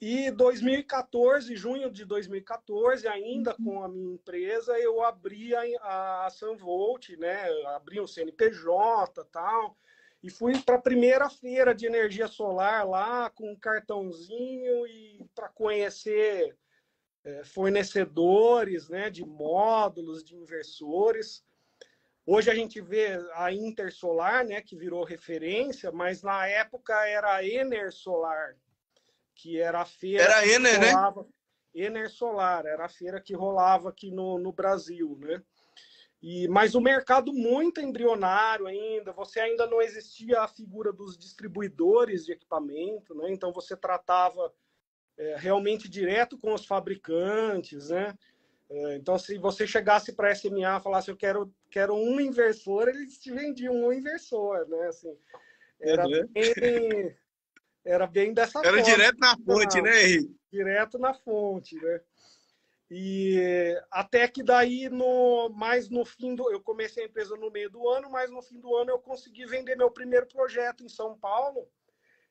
E 0.00 0.30
2014, 0.30 1.56
junho 1.56 1.90
de 1.90 2.04
2014, 2.04 3.06
ainda 3.08 3.54
uhum. 3.58 3.64
com 3.64 3.82
a 3.82 3.88
minha 3.88 4.14
empresa, 4.14 4.78
eu 4.78 5.02
abri 5.02 5.54
a, 5.54 6.26
a 6.26 6.30
Sunvolt, 6.30 7.10
né? 7.10 7.48
Abri 7.74 8.00
um 8.00 8.06
CNPJ 8.06 9.24
tal. 9.32 9.76
E 10.24 10.30
fui 10.30 10.58
para 10.58 10.76
a 10.76 10.80
primeira 10.80 11.28
feira 11.28 11.74
de 11.74 11.84
energia 11.84 12.26
solar 12.26 12.88
lá 12.88 13.28
com 13.28 13.52
um 13.52 13.54
cartãozinho 13.54 14.86
e 14.86 15.22
para 15.34 15.50
conhecer 15.50 16.56
é, 17.22 17.44
fornecedores 17.44 18.88
né, 18.88 19.10
de 19.10 19.22
módulos, 19.22 20.24
de 20.24 20.34
inversores. 20.34 21.44
Hoje 22.24 22.50
a 22.50 22.54
gente 22.54 22.80
vê 22.80 23.18
a 23.34 23.52
Intersolar, 23.52 24.46
né, 24.46 24.62
que 24.62 24.74
virou 24.74 25.04
referência, 25.04 25.92
mas 25.92 26.22
na 26.22 26.46
época 26.46 27.06
era 27.06 27.34
a 27.34 27.46
Ener 27.46 27.92
Solar, 27.92 28.56
que 29.34 29.60
era 29.60 29.82
a 29.82 29.84
feira. 29.84 30.24
Era 30.24 30.48
Ener, 30.48 30.80
né? 30.80 30.92
Ener 31.74 32.08
Solar, 32.08 32.64
era 32.64 32.86
a 32.86 32.88
feira 32.88 33.20
que 33.20 33.34
rolava 33.34 33.90
aqui 33.90 34.10
no, 34.10 34.38
no 34.38 34.54
Brasil, 34.54 35.18
né? 35.20 35.42
E, 36.26 36.48
mas 36.48 36.74
o 36.74 36.80
mercado 36.80 37.34
muito 37.34 37.82
embrionário 37.82 38.66
ainda, 38.66 39.12
você 39.12 39.40
ainda 39.40 39.66
não 39.66 39.82
existia 39.82 40.40
a 40.40 40.48
figura 40.48 40.90
dos 40.90 41.18
distribuidores 41.18 42.24
de 42.24 42.32
equipamento, 42.32 43.14
né? 43.14 43.30
Então 43.30 43.52
você 43.52 43.76
tratava 43.76 44.50
é, 45.18 45.36
realmente 45.36 45.86
direto 45.86 46.38
com 46.38 46.54
os 46.54 46.64
fabricantes, 46.64 47.90
né? 47.90 48.16
É, 48.70 48.96
então, 48.96 49.18
se 49.18 49.36
você 49.36 49.66
chegasse 49.66 50.14
para 50.14 50.30
a 50.30 50.34
SMA 50.34 50.78
e 50.78 50.82
falasse 50.82 51.10
eu 51.10 51.16
quero, 51.16 51.54
quero 51.70 51.94
um 51.94 52.18
inversor, 52.18 52.88
eles 52.88 53.18
te 53.18 53.30
vendiam 53.30 53.74
um 53.74 53.92
inversor, 53.92 54.66
né? 54.66 54.86
Assim, 54.86 55.14
era, 55.78 56.06
uhum. 56.06 56.26
bem, 56.32 57.16
era 57.84 58.06
bem 58.06 58.32
dessa 58.32 58.60
Era 58.60 58.78
forma. 58.78 58.82
direto 58.82 59.18
na 59.18 59.36
fonte, 59.36 59.82
né, 59.82 60.02
Henrique? 60.04 60.34
Direto 60.50 60.98
na 60.98 61.12
fonte, 61.12 61.76
né? 61.76 62.00
E 62.90 63.74
até 63.90 64.28
que 64.28 64.42
daí, 64.42 64.88
no, 64.90 65.48
mais 65.50 65.88
no 65.88 66.04
fim 66.04 66.34
do. 66.34 66.50
Eu 66.50 66.60
comecei 66.60 67.04
a 67.04 67.06
empresa 67.06 67.36
no 67.36 67.50
meio 67.50 67.70
do 67.70 67.88
ano, 67.88 68.10
mas 68.10 68.30
no 68.30 68.42
fim 68.42 68.60
do 68.60 68.74
ano 68.76 68.90
eu 68.90 68.98
consegui 68.98 69.46
vender 69.46 69.76
meu 69.76 69.90
primeiro 69.90 70.26
projeto 70.26 70.84
em 70.84 70.88
São 70.88 71.18
Paulo. 71.18 71.66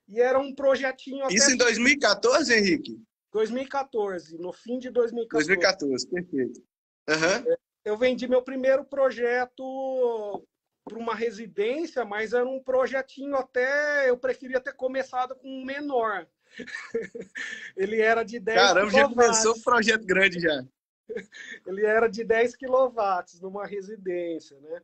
E 0.08 0.22
era 0.22 0.38
um 0.38 0.54
projetinho. 0.54 1.28
Isso 1.30 1.52
em 1.52 1.58
2014, 1.58 2.54
Henrique? 2.54 3.02
2014, 3.32 4.38
no 4.38 4.54
fim 4.54 4.78
de 4.78 4.92
2014. 4.92 5.48
2014, 5.48 6.08
perfeito. 6.08 6.62
Uhum. 7.10 7.56
Eu 7.84 7.98
vendi 7.98 8.28
meu 8.28 8.44
primeiro 8.44 8.86
projeto 8.86 10.46
para 10.86 10.98
uma 10.98 11.16
residência, 11.16 12.06
mas 12.06 12.34
era 12.34 12.48
um 12.48 12.62
projetinho 12.62 13.36
até. 13.36 14.10
Eu 14.10 14.18
preferia 14.18 14.60
ter 14.60 14.74
começado 14.74 15.36
com 15.36 15.48
um 15.48 15.66
menor. 15.66 16.28
Ele 17.76 18.02
era 18.02 18.24
de 18.24 18.40
10 18.40 18.58
Caramba, 18.58 18.92
já 18.92 19.10
começou 19.10 19.54
o 19.54 19.62
projeto 19.62 20.06
grande 20.06 20.40
já. 20.40 20.64
Ele 21.68 21.86
era 21.86 22.08
de 22.08 22.24
10 22.24 22.56
quilowatts 22.56 23.40
numa 23.40 23.66
residência, 23.66 24.60
né? 24.60 24.82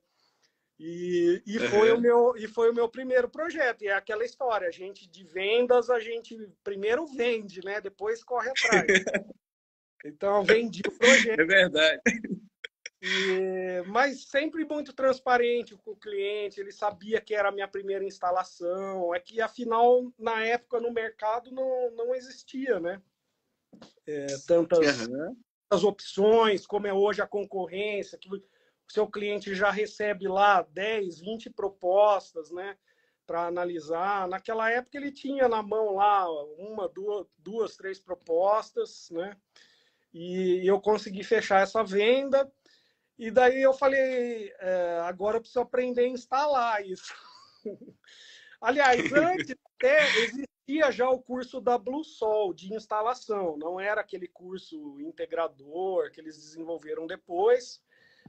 E, 0.80 1.44
e, 1.46 1.60
foi 1.60 1.92
uhum. 1.92 1.98
o 1.98 2.02
meu, 2.02 2.34
e 2.38 2.48
foi 2.48 2.70
o 2.70 2.74
meu 2.74 2.88
primeiro 2.88 3.28
projeto. 3.28 3.84
E 3.84 3.88
é 3.90 3.94
aquela 3.94 4.24
história, 4.24 4.68
a 4.68 4.72
gente 4.72 5.10
de 5.10 5.26
vendas, 5.26 5.90
a 5.90 6.00
gente 6.00 6.38
primeiro 6.64 7.06
vende, 7.06 7.60
né? 7.66 7.82
Depois 7.82 8.24
corre 8.24 8.50
atrás. 8.50 8.86
então, 10.06 10.42
vendi 10.44 10.82
o 10.88 10.98
projeto. 10.98 11.40
É 11.40 11.46
verdade. 11.46 12.02
E, 13.02 13.82
mas 13.88 14.26
sempre 14.26 14.66
muito 14.66 14.92
transparente 14.92 15.76
com 15.78 15.92
o 15.92 15.96
cliente, 15.96 16.60
ele 16.60 16.72
sabia 16.72 17.22
que 17.22 17.34
era 17.34 17.48
a 17.48 17.52
minha 17.52 17.68
primeira 17.68 18.04
instalação, 18.04 19.16
é 19.16 19.20
que 19.20 19.40
afinal, 19.40 20.12
na 20.18 20.44
época 20.44 20.82
no 20.82 20.92
mercado 20.92 21.50
não, 21.50 21.92
não 21.92 22.14
existia, 22.14 22.78
né? 22.80 23.02
É, 24.06 24.28
tantas, 24.46 25.08
uhum. 25.08 25.36
tantas 25.70 25.86
opções, 25.86 26.68
como 26.68 26.88
é 26.88 26.94
hoje 26.94 27.22
a 27.22 27.28
concorrência, 27.28 28.18
que 28.18 28.28
o 28.30 28.44
seu 28.90 29.08
cliente 29.08 29.56
já 29.56 29.72
recebe 29.72 30.28
lá 30.28 30.62
10, 30.62 31.20
20 31.20 31.52
propostas, 31.52 32.52
né? 32.52 32.78
Para 33.26 33.46
analisar. 33.46 34.28
Naquela 34.28 34.70
época 34.70 34.98
ele 34.98 35.12
tinha 35.12 35.48
na 35.48 35.64
mão 35.64 35.96
lá 35.96 36.30
uma, 36.58 36.90
duas, 36.90 37.28
duas, 37.38 37.78
três 37.78 37.98
propostas, 37.98 39.10
né? 39.12 39.38
E 40.14 40.68
eu 40.68 40.82
consegui 40.82 41.24
fechar 41.24 41.62
essa 41.62 41.82
venda 41.84 42.52
e 43.20 43.30
daí 43.30 43.62
eu 43.62 43.74
falei, 43.74 44.54
é, 44.60 45.02
agora 45.04 45.36
eu 45.36 45.42
preciso 45.42 45.60
aprender 45.60 46.06
a 46.06 46.08
instalar 46.08 46.86
isso. 46.86 47.14
Aliás, 48.62 49.12
antes 49.12 49.56
até 49.78 50.08
existia 50.24 50.90
já 50.90 51.10
o 51.10 51.22
curso 51.22 51.60
da 51.60 51.78
Blue 51.78 52.04
Sol 52.04 52.54
de 52.54 52.74
instalação, 52.74 53.58
não 53.58 53.78
era 53.78 54.00
aquele 54.00 54.28
curso 54.28 54.98
integrador 55.02 56.10
que 56.12 56.22
eles 56.22 56.38
desenvolveram 56.38 57.06
depois, 57.06 57.84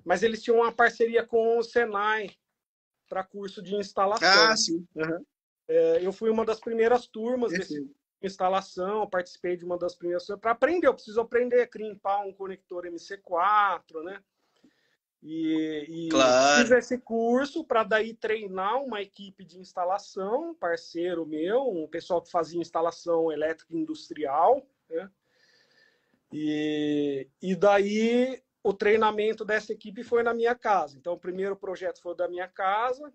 mas 0.05 0.25
eles 0.25 0.43
tinham 0.43 0.59
uma 0.59 0.73
parceria 0.73 1.25
com 1.25 1.59
o 1.59 1.63
Senai 1.63 2.29
para 3.09 3.23
curso 3.23 3.63
de 3.63 3.77
instalação. 3.77 4.29
Ah, 4.29 4.57
sim. 4.57 4.85
Uhum. 4.97 5.25
É, 5.69 6.05
eu 6.05 6.13
fui 6.13 6.31
uma 6.31 6.45
das 6.45 6.59
primeiras 6.59 7.07
turmas 7.07 7.53
desse 7.53 7.89
instalação, 8.23 9.09
participei 9.09 9.57
de 9.57 9.65
uma 9.65 9.79
das 9.79 9.95
primeiras 9.95 10.27
para 10.41 10.51
aprender. 10.51 10.89
Eu 10.89 10.95
preciso 10.95 11.21
aprender 11.21 11.63
a 11.63 11.67
crimpar 11.67 12.27
um 12.27 12.33
conector 12.33 12.85
MC4, 12.85 14.03
né? 14.03 14.21
E, 15.23 16.07
e 16.07 16.09
claro. 16.09 16.63
fiz 16.63 16.71
esse 16.71 16.99
curso 16.99 17.63
para 17.63 17.85
daí 17.85 18.15
treinar 18.15 18.83
uma 18.83 19.03
equipe 19.03 19.45
de 19.45 19.59
instalação, 19.59 20.55
parceiro 20.55 21.27
meu, 21.27 21.69
um 21.69 21.87
pessoal 21.87 22.23
que 22.23 22.31
fazia 22.31 22.61
instalação 22.61 23.31
elétrica 23.31 23.77
industrial, 23.77 24.67
né? 24.89 25.11
E, 26.33 27.29
e 27.43 27.55
daí 27.55 28.43
o 28.63 28.73
treinamento 28.73 29.45
dessa 29.45 29.73
equipe 29.73 30.03
foi 30.03 30.23
na 30.23 30.33
minha 30.33 30.55
casa. 30.55 30.97
Então, 30.97 31.15
o 31.15 31.19
primeiro 31.19 31.57
projeto 31.57 32.01
foi 32.01 32.15
da 32.15 32.29
minha 32.29 32.49
casa, 32.49 33.13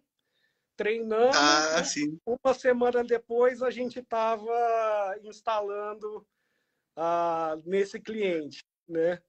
treinando. 0.75 1.35
Ah, 1.35 1.81
uma 2.25 2.53
semana 2.53 3.03
depois, 3.03 3.61
a 3.63 3.71
gente 3.71 3.99
estava 3.99 5.17
instalando 5.23 6.27
uh, 6.97 7.61
nesse 7.65 7.99
cliente, 7.99 8.63
né? 8.87 9.21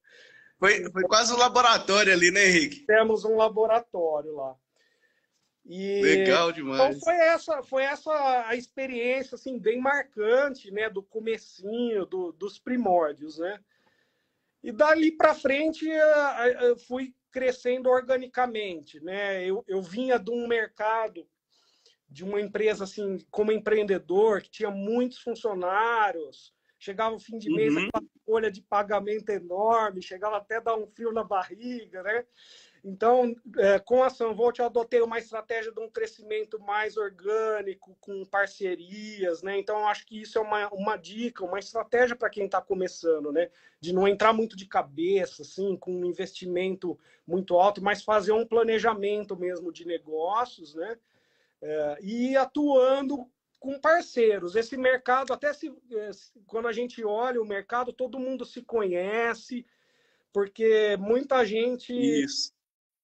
Foi, 0.58 0.90
foi 0.90 1.02
quase 1.04 1.32
um 1.32 1.36
laboratório 1.36 2.12
ali, 2.12 2.30
né, 2.30 2.46
Henrique? 2.46 2.86
Temos 2.86 3.25
um 3.25 3.36
laboratório 3.36 4.34
lá. 4.34 4.56
E, 5.68 6.00
Legal 6.00 6.52
demais. 6.52 6.96
Então 6.96 7.00
foi 7.00 7.14
essa, 7.14 7.62
foi 7.62 7.82
essa 7.82 8.46
a 8.46 8.54
experiência 8.54 9.34
assim 9.34 9.58
bem 9.58 9.80
marcante, 9.80 10.70
né, 10.70 10.88
do 10.88 11.02
comecinho, 11.02 12.06
do, 12.06 12.32
dos 12.32 12.58
primórdios, 12.58 13.38
né? 13.38 13.58
E 14.62 14.72
dali 14.72 15.12
para 15.12 15.34
frente 15.34 15.86
eu 16.60 16.78
fui 16.78 17.14
crescendo 17.30 17.88
organicamente, 17.88 19.00
né? 19.00 19.44
Eu, 19.44 19.64
eu 19.66 19.82
vinha 19.82 20.18
de 20.18 20.30
um 20.30 20.46
mercado 20.46 21.28
de 22.08 22.25
uma 22.25 22.40
empresa 22.40 22.84
assim 22.84 23.18
como 23.30 23.52
empreendedor 23.52 24.40
que 24.40 24.50
tinha 24.50 24.70
muitos 24.70 25.18
funcionários, 25.18 26.54
chegava 26.87 27.16
o 27.16 27.21
fim 27.21 27.37
de 27.37 27.50
mês 27.50 27.75
uhum. 27.75 27.88
com 27.90 27.99
uma 27.99 28.09
folha 28.25 28.50
de 28.50 28.62
pagamento 28.62 29.28
enorme, 29.31 30.00
chegava 30.00 30.37
até 30.37 30.57
a 30.57 30.61
dar 30.61 30.76
um 30.76 30.87
frio 30.87 31.12
na 31.12 31.25
barriga, 31.25 32.02
né? 32.02 32.25
Então, 32.85 33.35
é, 33.59 33.81
com 33.81 34.05
a 34.05 34.09
Sunvolt, 34.09 34.61
eu 34.61 34.66
adotei 34.66 35.00
uma 35.00 35.19
estratégia 35.19 35.73
de 35.73 35.81
um 35.81 35.90
crescimento 35.90 36.61
mais 36.61 36.97
orgânico, 36.97 37.97
com 38.00 38.25
parcerias, 38.25 39.43
né? 39.43 39.59
Então, 39.59 39.81
eu 39.81 39.87
acho 39.87 40.07
que 40.07 40.21
isso 40.23 40.38
é 40.38 40.40
uma, 40.40 40.69
uma 40.73 40.97
dica, 40.97 41.45
uma 41.45 41.59
estratégia 41.59 42.14
para 42.14 42.31
quem 42.31 42.45
está 42.45 42.62
começando, 42.62 43.33
né? 43.33 43.50
De 43.81 43.93
não 43.93 44.07
entrar 44.07 44.33
muito 44.33 44.57
de 44.57 44.66
cabeça, 44.66 45.43
assim, 45.43 45.76
com 45.76 45.93
um 45.93 46.05
investimento 46.05 46.97
muito 47.26 47.57
alto, 47.57 47.83
mas 47.83 48.05
fazer 48.05 48.31
um 48.31 48.47
planejamento 48.47 49.37
mesmo 49.37 49.73
de 49.73 49.85
negócios, 49.85 50.76
né? 50.76 50.97
É, 51.61 51.99
e 52.00 52.37
atuando 52.37 53.28
com 53.66 53.80
parceiros. 53.80 54.54
Esse 54.54 54.76
mercado, 54.76 55.32
até 55.32 55.52
se, 55.52 55.68
é, 55.90 56.11
quando 56.46 56.68
a 56.68 56.73
gente 56.73 57.04
olha 57.04 57.42
o 57.42 57.44
mercado, 57.44 57.92
todo 57.92 58.20
mundo 58.20 58.44
se 58.44 58.62
conhece, 58.62 59.66
porque 60.32 60.96
muita 61.00 61.44
gente 61.44 62.25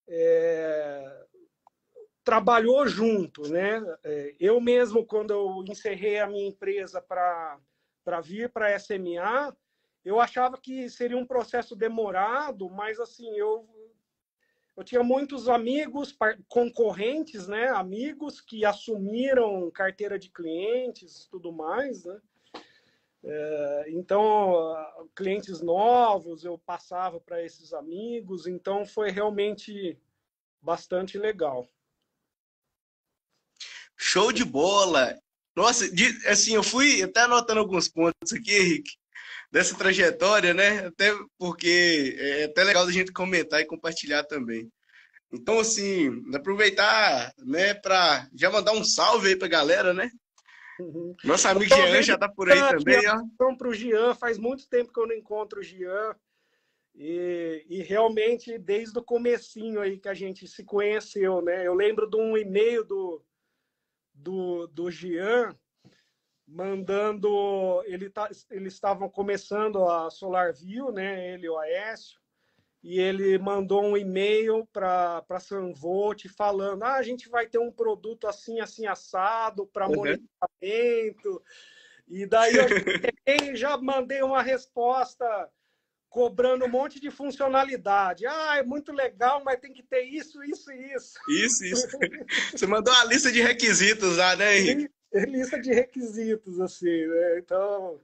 é, 0.06 1.26
trabalhou 2.22 2.86
junto, 2.86 3.48
né? 3.48 3.82
É, 4.04 4.36
eu 4.38 4.60
mesmo, 4.60 5.04
quando 5.04 5.32
eu 5.32 5.64
encerrei 5.66 6.20
a 6.20 6.28
minha 6.28 6.46
empresa 6.46 7.02
para 7.02 7.58
vir 8.22 8.48
para 8.48 8.68
a 8.68 8.78
SMA, 8.78 9.56
eu 10.04 10.20
achava 10.20 10.56
que 10.56 10.88
seria 10.88 11.18
um 11.18 11.26
processo 11.26 11.74
demorado, 11.74 12.70
mas 12.70 13.00
assim, 13.00 13.36
eu 13.36 13.68
eu 14.76 14.82
tinha 14.82 15.02
muitos 15.02 15.48
amigos, 15.48 16.16
concorrentes, 16.48 17.46
né? 17.46 17.68
Amigos 17.68 18.40
que 18.40 18.64
assumiram 18.64 19.70
carteira 19.70 20.18
de 20.18 20.30
clientes, 20.30 21.26
tudo 21.30 21.52
mais, 21.52 22.04
né? 22.04 22.20
É, 23.24 23.84
então, 23.88 24.74
clientes 25.14 25.60
novos 25.60 26.44
eu 26.44 26.58
passava 26.58 27.20
para 27.20 27.42
esses 27.44 27.72
amigos, 27.72 28.46
então 28.46 28.84
foi 28.84 29.10
realmente 29.10 29.96
bastante 30.60 31.16
legal. 31.16 31.68
Show 33.96 34.32
de 34.32 34.44
bola! 34.44 35.16
Nossa, 35.54 35.84
assim, 36.26 36.54
eu 36.54 36.62
fui 36.62 37.02
até 37.02 37.20
anotando 37.20 37.60
alguns 37.60 37.86
pontos 37.86 38.32
aqui, 38.32 38.56
Henrique, 38.56 38.96
dessa 39.52 39.76
trajetória, 39.76 40.54
né? 40.54 40.86
Até 40.86 41.12
porque 41.38 42.16
é 42.18 42.44
até 42.44 42.64
legal 42.64 42.86
a 42.86 42.90
gente 42.90 43.12
comentar 43.12 43.60
e 43.60 43.66
compartilhar 43.66 44.24
também. 44.24 44.72
Então, 45.30 45.60
assim, 45.60 46.10
aproveitar, 46.34 47.32
né, 47.38 47.74
para 47.74 48.28
já 48.34 48.50
mandar 48.50 48.72
um 48.72 48.84
salve 48.84 49.28
aí 49.28 49.36
para 49.36 49.46
a 49.46 49.50
galera, 49.50 49.94
né? 49.94 50.10
Uhum. 50.80 51.14
Nosso 51.24 51.48
amigo 51.48 51.74
Jean 51.74 52.02
já 52.02 52.18
tá 52.18 52.28
por 52.28 52.50
aí 52.50 52.58
também, 52.58 53.06
ó. 53.08 53.20
Então, 53.34 53.56
para 53.56 53.68
o 53.68 53.74
Jean, 53.74 54.14
faz 54.14 54.38
muito 54.38 54.68
tempo 54.68 54.92
que 54.92 54.98
eu 54.98 55.06
não 55.06 55.14
encontro 55.14 55.60
o 55.60 55.62
Jean. 55.62 56.16
E, 56.94 57.64
e, 57.68 57.82
realmente, 57.82 58.58
desde 58.58 58.98
o 58.98 59.02
comecinho 59.02 59.80
aí 59.80 59.98
que 59.98 60.08
a 60.08 60.14
gente 60.14 60.46
se 60.46 60.64
conheceu, 60.64 61.40
né? 61.40 61.66
Eu 61.66 61.74
lembro 61.74 62.08
de 62.08 62.16
um 62.16 62.36
e-mail 62.36 62.84
do, 62.84 63.22
do, 64.12 64.66
do 64.66 64.90
Jean 64.90 65.56
mandando... 66.52 67.82
Ele 67.86 68.10
tá, 68.10 68.28
eles 68.50 68.74
estavam 68.74 69.08
começando 69.08 69.84
a 69.88 70.10
SolarView, 70.10 70.92
né? 70.92 71.34
Ele 71.34 71.46
e 71.46 71.50
o 71.50 71.58
Aécio 71.58 72.22
e 72.82 72.98
ele 72.98 73.38
mandou 73.38 73.84
um 73.84 73.96
e-mail 73.96 74.66
para 74.72 75.24
a 75.28 75.40
Sanvolt 75.40 76.26
falando: 76.36 76.82
ah, 76.82 76.94
a 76.94 77.02
gente 77.02 77.28
vai 77.28 77.46
ter 77.46 77.58
um 77.58 77.70
produto 77.70 78.26
assim, 78.26 78.58
assim, 78.58 78.86
assado 78.86 79.66
para 79.66 79.86
uhum. 79.88 79.96
monitoramento. 79.96 81.42
E 82.08 82.26
daí 82.26 82.54
eu 82.56 82.66
já 83.56 83.76
mandei 83.76 84.20
uma 84.22 84.42
resposta 84.42 85.24
cobrando 86.10 86.64
um 86.64 86.68
monte 86.68 87.00
de 87.00 87.10
funcionalidade. 87.10 88.26
Ah, 88.26 88.56
é 88.58 88.62
muito 88.64 88.92
legal, 88.92 89.42
mas 89.44 89.60
tem 89.60 89.72
que 89.72 89.82
ter 89.82 90.02
isso, 90.02 90.42
isso 90.42 90.70
e 90.72 90.92
isso. 90.92 91.18
Isso, 91.28 91.64
isso. 91.64 91.98
Você 92.50 92.66
mandou 92.66 92.92
uma 92.92 93.04
lista 93.04 93.30
de 93.30 93.40
requisitos 93.40 94.16
lá, 94.16 94.34
né, 94.34 94.58
Henrique? 94.58 94.90
Lista 95.28 95.60
de 95.60 95.72
requisitos, 95.72 96.60
assim, 96.60 97.06
né? 97.06 97.38
Então, 97.38 98.00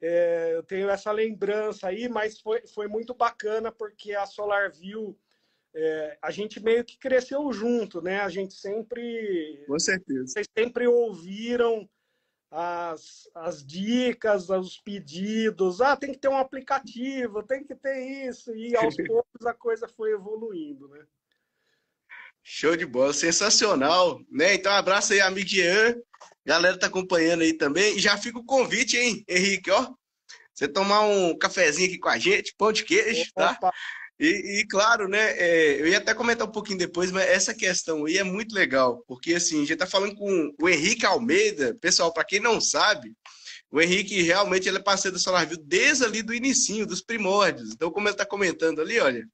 é, 0.00 0.52
eu 0.54 0.62
tenho 0.62 0.88
essa 0.88 1.12
lembrança 1.12 1.88
aí, 1.88 2.08
mas 2.08 2.40
foi, 2.40 2.66
foi 2.66 2.88
muito 2.88 3.14
bacana 3.14 3.70
porque 3.70 4.14
a 4.14 4.26
SolarView 4.26 5.18
é, 5.74 6.18
a 6.22 6.30
gente 6.30 6.60
meio 6.60 6.84
que 6.84 6.98
cresceu 6.98 7.52
junto, 7.52 8.00
né? 8.00 8.20
A 8.20 8.28
gente 8.28 8.54
sempre. 8.54 9.64
Com 9.66 9.78
certeza. 9.78 10.26
Vocês 10.26 10.46
sempre 10.56 10.86
ouviram 10.86 11.88
as, 12.50 13.28
as 13.34 13.64
dicas, 13.64 14.48
os 14.48 14.78
pedidos. 14.78 15.80
Ah, 15.80 15.96
tem 15.96 16.12
que 16.12 16.18
ter 16.18 16.28
um 16.28 16.38
aplicativo, 16.38 17.42
tem 17.42 17.62
que 17.64 17.74
ter 17.74 18.28
isso. 18.28 18.54
E 18.54 18.74
aos 18.76 18.96
poucos 19.06 19.46
a 19.46 19.54
coisa 19.54 19.86
foi 19.88 20.12
evoluindo, 20.12 20.88
né? 20.88 21.04
Show 22.42 22.76
de 22.76 22.86
bola, 22.86 23.12
sensacional, 23.12 24.20
né? 24.30 24.54
Então, 24.54 24.72
abraço 24.72 25.12
aí, 25.12 25.20
amigo 25.20 25.46
Jean. 25.46 25.96
Galera 26.44 26.78
tá 26.78 26.86
acompanhando 26.86 27.42
aí 27.42 27.52
também. 27.52 27.96
E 27.96 28.00
já 28.00 28.16
fica 28.16 28.38
o 28.38 28.44
convite, 28.44 28.96
hein, 28.96 29.24
Henrique, 29.28 29.70
ó. 29.70 29.92
Você 30.54 30.66
tomar 30.66 31.02
um 31.02 31.36
cafezinho 31.38 31.88
aqui 31.88 31.98
com 31.98 32.08
a 32.08 32.18
gente, 32.18 32.54
pão 32.56 32.72
de 32.72 32.84
queijo, 32.84 33.30
tá? 33.34 33.56
E, 34.18 34.60
e, 34.60 34.66
claro, 34.66 35.06
né, 35.06 35.30
é, 35.38 35.80
eu 35.80 35.86
ia 35.86 35.98
até 35.98 36.12
comentar 36.12 36.48
um 36.48 36.50
pouquinho 36.50 36.78
depois, 36.78 37.12
mas 37.12 37.28
essa 37.28 37.54
questão 37.54 38.04
aí 38.04 38.18
é 38.18 38.24
muito 38.24 38.52
legal, 38.52 39.04
porque 39.06 39.34
assim, 39.34 39.58
a 39.58 39.64
gente 39.64 39.76
tá 39.76 39.86
falando 39.86 40.16
com 40.16 40.52
o 40.60 40.68
Henrique 40.68 41.06
Almeida, 41.06 41.76
pessoal, 41.80 42.12
para 42.12 42.24
quem 42.24 42.40
não 42.40 42.60
sabe, 42.60 43.14
o 43.70 43.80
Henrique 43.80 44.20
realmente 44.22 44.68
ele 44.68 44.78
é 44.78 44.82
parceiro 44.82 45.16
do 45.16 45.22
SolarView 45.22 45.58
desde 45.62 46.04
ali 46.04 46.22
do 46.22 46.34
inicinho, 46.34 46.86
dos 46.86 47.02
primórdios. 47.02 47.70
Então, 47.72 47.92
como 47.92 48.08
ele 48.08 48.14
está 48.14 48.26
comentando 48.26 48.80
ali, 48.80 48.98
olha, 48.98 49.24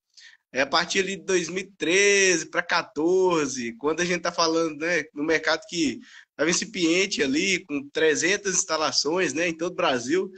é 0.54 0.60
a 0.60 0.66
partir 0.66 1.00
ali 1.00 1.16
de 1.16 1.24
2013 1.24 2.46
para 2.46 2.62
14, 2.62 3.72
quando 3.72 4.00
a 4.00 4.04
gente 4.04 4.18
está 4.18 4.30
falando 4.30 4.78
né, 4.78 5.02
no 5.12 5.24
mercado 5.24 5.62
que 5.68 5.98
estava 6.30 6.48
incipiente 6.48 7.24
ali, 7.24 7.64
com 7.64 7.88
300 7.88 8.54
instalações 8.54 9.34
né, 9.34 9.48
em 9.48 9.56
todo 9.56 9.72
o 9.72 9.76
Brasil. 9.76 10.30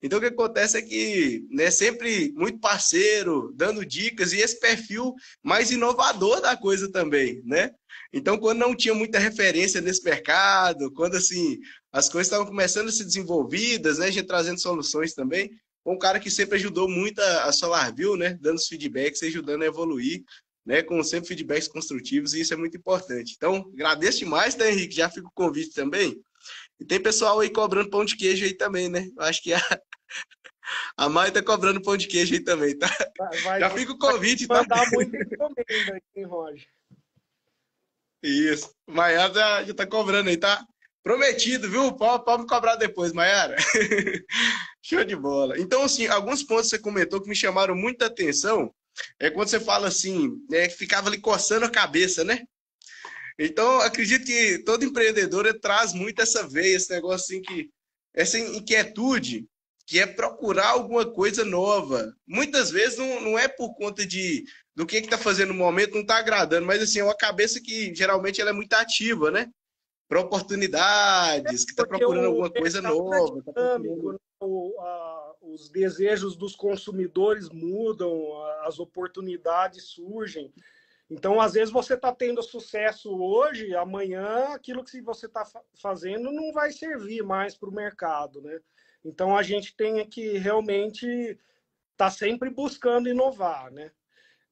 Então, 0.00 0.20
o 0.20 0.22
que 0.22 0.28
acontece 0.28 0.78
é 0.78 0.82
que 0.82 1.44
né, 1.50 1.72
sempre 1.72 2.32
muito 2.36 2.60
parceiro, 2.60 3.52
dando 3.56 3.84
dicas, 3.84 4.32
e 4.32 4.38
esse 4.38 4.60
perfil 4.60 5.12
mais 5.42 5.72
inovador 5.72 6.40
da 6.40 6.56
coisa 6.56 6.88
também, 6.92 7.42
né? 7.44 7.72
Então, 8.12 8.38
quando 8.38 8.60
não 8.60 8.76
tinha 8.76 8.94
muita 8.94 9.18
referência 9.18 9.80
nesse 9.80 10.04
mercado, 10.04 10.92
quando 10.92 11.16
assim 11.16 11.58
as 11.90 12.08
coisas 12.08 12.28
estavam 12.28 12.46
começando 12.46 12.90
a 12.90 12.92
ser 12.92 13.04
desenvolvidas, 13.04 13.98
né, 13.98 14.06
a 14.06 14.10
gente 14.12 14.26
trazendo 14.26 14.60
soluções 14.60 15.14
também, 15.14 15.50
um 15.84 15.98
cara 15.98 16.18
que 16.18 16.30
sempre 16.30 16.56
ajudou 16.56 16.88
muito 16.88 17.20
a, 17.20 17.44
a 17.44 17.52
SolarView, 17.52 18.16
né? 18.16 18.38
Dando 18.40 18.56
os 18.56 18.66
feedbacks, 18.66 19.22
ajudando 19.22 19.62
a 19.62 19.66
evoluir, 19.66 20.24
né? 20.64 20.82
Com 20.82 21.02
sempre 21.04 21.28
feedbacks 21.28 21.68
construtivos, 21.68 22.34
e 22.34 22.40
isso 22.40 22.54
é 22.54 22.56
muito 22.56 22.76
importante. 22.76 23.34
Então, 23.36 23.70
agradeço 23.74 24.20
demais, 24.20 24.54
tá, 24.54 24.68
Henrique? 24.68 24.96
Já 24.96 25.10
fica 25.10 25.28
o 25.28 25.32
convite 25.34 25.74
também. 25.74 26.20
E 26.80 26.84
tem 26.84 27.00
pessoal 27.00 27.40
aí 27.40 27.50
cobrando 27.50 27.90
pão 27.90 28.04
de 28.04 28.16
queijo 28.16 28.44
aí 28.44 28.54
também, 28.54 28.88
né? 28.88 29.08
Eu 29.16 29.22
acho 29.24 29.42
que 29.42 29.52
a, 29.52 29.60
a 30.96 31.08
Mai 31.08 31.30
tá 31.30 31.42
cobrando 31.42 31.82
pão 31.82 31.96
de 31.96 32.06
queijo 32.06 32.34
aí 32.34 32.40
também, 32.40 32.76
tá? 32.76 32.88
Vai, 33.42 33.60
já 33.60 33.70
fica 33.70 33.92
o 33.92 33.98
convite, 33.98 34.46
vai 34.46 34.66
tá? 34.66 34.76
Mandar 34.76 34.90
muito 34.92 35.16
encomenda 35.16 35.96
aqui, 35.96 36.22
Roger. 36.24 36.68
Isso. 38.22 38.74
Maiara 38.86 39.34
já, 39.34 39.64
já 39.64 39.74
tá 39.74 39.86
cobrando 39.86 40.30
aí, 40.30 40.36
tá? 40.38 40.66
Prometido, 41.04 41.70
viu? 41.70 41.92
Pode, 41.92 42.24
pode 42.24 42.42
me 42.42 42.48
cobrar 42.48 42.76
depois, 42.76 43.12
Mayara. 43.12 43.54
Show 44.82 45.04
de 45.04 45.14
bola. 45.14 45.60
Então, 45.60 45.82
assim, 45.82 46.06
alguns 46.06 46.42
pontos 46.42 46.70
que 46.70 46.76
você 46.76 46.82
comentou 46.82 47.20
que 47.20 47.28
me 47.28 47.36
chamaram 47.36 47.76
muita 47.76 48.06
atenção 48.06 48.74
é 49.20 49.30
quando 49.30 49.48
você 49.48 49.60
fala 49.60 49.88
assim, 49.88 50.32
é, 50.50 50.66
ficava 50.70 51.08
ali 51.08 51.20
coçando 51.20 51.66
a 51.66 51.70
cabeça, 51.70 52.24
né? 52.24 52.40
Então, 53.38 53.80
acredito 53.80 54.24
que 54.24 54.60
todo 54.64 54.84
empreendedor 54.84 55.52
traz 55.60 55.92
muito 55.92 56.22
essa 56.22 56.48
veia, 56.48 56.76
esse 56.76 56.90
negócio 56.90 57.36
assim 57.36 57.42
que 57.42 57.68
essa 58.14 58.38
inquietude 58.38 59.46
que 59.86 59.98
é 59.98 60.06
procurar 60.06 60.68
alguma 60.68 61.04
coisa 61.04 61.44
nova. 61.44 62.14
Muitas 62.26 62.70
vezes 62.70 62.96
não, 62.96 63.20
não 63.20 63.38
é 63.38 63.46
por 63.46 63.74
conta 63.74 64.06
de 64.06 64.44
do 64.74 64.86
que 64.86 64.96
está 64.96 65.18
fazendo 65.18 65.48
no 65.48 65.58
momento, 65.58 65.94
não 65.94 66.00
está 66.00 66.16
agradando, 66.16 66.66
mas 66.66 66.82
assim, 66.82 66.98
é 67.00 67.04
uma 67.04 67.16
cabeça 67.16 67.60
que 67.60 67.94
geralmente 67.94 68.40
ela 68.40 68.50
é 68.50 68.54
muito 68.54 68.72
ativa, 68.72 69.30
né? 69.30 69.48
Para 70.14 70.20
oportunidades, 70.20 71.64
que 71.64 71.72
está 71.72 71.84
procurando 71.84 72.26
alguma 72.26 72.48
coisa 72.48 72.80
nova. 72.80 73.42
Tá 73.42 73.76
dinâmico, 73.78 74.12
né? 74.12 74.18
o, 74.38 74.80
a, 74.80 75.34
os 75.42 75.68
desejos 75.68 76.36
dos 76.36 76.54
consumidores 76.54 77.50
mudam, 77.50 78.40
as 78.62 78.78
oportunidades 78.78 79.86
surgem. 79.86 80.54
Então, 81.10 81.40
às 81.40 81.54
vezes, 81.54 81.72
você 81.72 81.94
está 81.94 82.14
tendo 82.14 82.44
sucesso 82.44 83.10
hoje, 83.12 83.74
amanhã 83.74 84.54
aquilo 84.54 84.84
que 84.84 85.00
você 85.02 85.26
está 85.26 85.44
fazendo 85.82 86.30
não 86.30 86.52
vai 86.52 86.70
servir 86.70 87.24
mais 87.24 87.56
para 87.56 87.68
o 87.68 87.74
mercado. 87.74 88.40
Né? 88.40 88.60
Então, 89.04 89.36
a 89.36 89.42
gente 89.42 89.76
tem 89.76 90.08
que 90.08 90.38
realmente 90.38 91.06
estar 91.08 91.40
tá 91.96 92.10
sempre 92.10 92.50
buscando 92.50 93.08
inovar. 93.08 93.72
Né? 93.72 93.90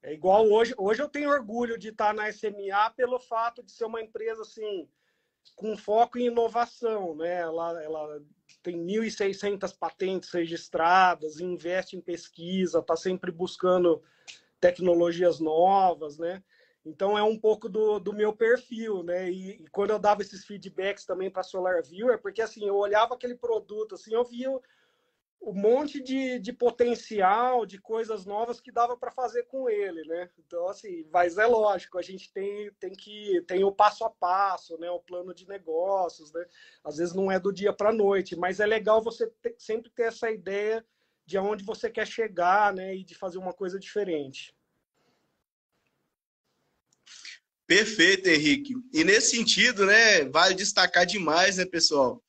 É 0.03 0.13
igual 0.13 0.45
hoje. 0.51 0.75
Hoje 0.77 1.01
eu 1.01 1.09
tenho 1.09 1.31
orgulho 1.31 1.79
de 1.79 1.91
estar 1.91 2.09
tá 2.09 2.13
na 2.13 2.33
SMA 2.33 2.91
pelo 2.97 3.21
fato 3.21 3.63
de 3.63 3.71
ser 3.71 3.85
uma 3.85 4.03
empresa 4.03 4.43
assim 4.43 4.89
com 5.57 5.77
foco 5.77 6.19
em 6.19 6.27
inovação, 6.27 7.15
né? 7.15 7.41
Ela, 7.41 7.83
ela 7.83 8.23
tem 8.63 8.77
1.600 8.85 9.77
patentes 9.77 10.31
registradas, 10.31 11.41
investe 11.41 11.97
em 11.97 12.01
pesquisa, 12.01 12.79
está 12.79 12.97
sempre 12.97 13.31
buscando 13.31 14.03
tecnologias 14.61 15.41
novas, 15.41 16.19
né? 16.19 16.43
Então 16.85 17.17
é 17.17 17.23
um 17.23 17.39
pouco 17.39 17.69
do, 17.69 17.99
do 18.01 18.13
meu 18.13 18.33
perfil, 18.33 19.03
né? 19.03 19.31
E, 19.31 19.63
e 19.63 19.69
quando 19.71 19.91
eu 19.91 19.99
dava 19.99 20.23
esses 20.23 20.45
feedbacks 20.45 21.05
também 21.05 21.31
para 21.31 21.43
SolarView, 21.43 22.11
é 22.11 22.17
porque 22.17 22.43
assim 22.43 22.67
eu 22.67 22.77
olhava 22.77 23.15
aquele 23.15 23.35
produto, 23.35 23.95
assim 23.95 24.15
eu 24.15 24.25
via 24.25 24.51
um 25.43 25.53
monte 25.53 26.01
de, 26.01 26.39
de 26.39 26.53
potencial, 26.53 27.67
de 27.67 27.79
coisas 27.79 28.25
novas 28.25 28.61
que 28.61 28.71
dava 28.71 28.97
para 28.97 29.11
fazer 29.11 29.43
com 29.45 29.69
ele, 29.69 30.05
né? 30.05 30.31
Então, 30.39 30.69
assim, 30.69 31.05
mas 31.13 31.37
é 31.37 31.45
lógico, 31.47 31.99
a 31.99 32.03
gente 32.03 32.33
tem, 32.33 32.71
tem 32.79 32.93
que 32.93 33.43
tem 33.47 33.65
o 33.65 33.73
passo 33.73 34.05
a 34.05 34.11
passo, 34.11 34.79
né? 34.79 34.89
O 34.91 35.01
plano 35.01 35.35
de 35.35 35.47
negócios, 35.49 36.33
né? 36.33 36.45
Às 36.85 36.99
vezes 36.99 37.13
não 37.13 37.31
é 37.31 37.41
do 37.41 37.53
dia 37.53 37.73
para 37.73 37.91
a 37.91 37.95
noite, 37.95 38.37
mas 38.37 38.61
é 38.61 38.67
legal 38.67 39.03
você 39.03 39.27
ter, 39.43 39.57
sempre 39.59 39.91
ter 39.91 40.05
essa 40.05 40.31
ideia 40.31 40.85
de 41.27 41.37
aonde 41.37 41.65
você 41.65 41.91
quer 41.91 42.07
chegar, 42.07 42.73
né? 42.73 42.95
E 42.95 43.03
de 43.03 43.17
fazer 43.17 43.39
uma 43.39 43.53
coisa 43.53 43.81
diferente. 43.81 44.55
Perfeito, 47.67 48.29
Henrique. 48.29 48.75
E 48.93 49.03
nesse 49.03 49.37
sentido, 49.37 49.87
né, 49.87 50.25
vale 50.27 50.55
destacar 50.55 51.07
demais, 51.07 51.57
né, 51.57 51.65
pessoal? 51.65 52.23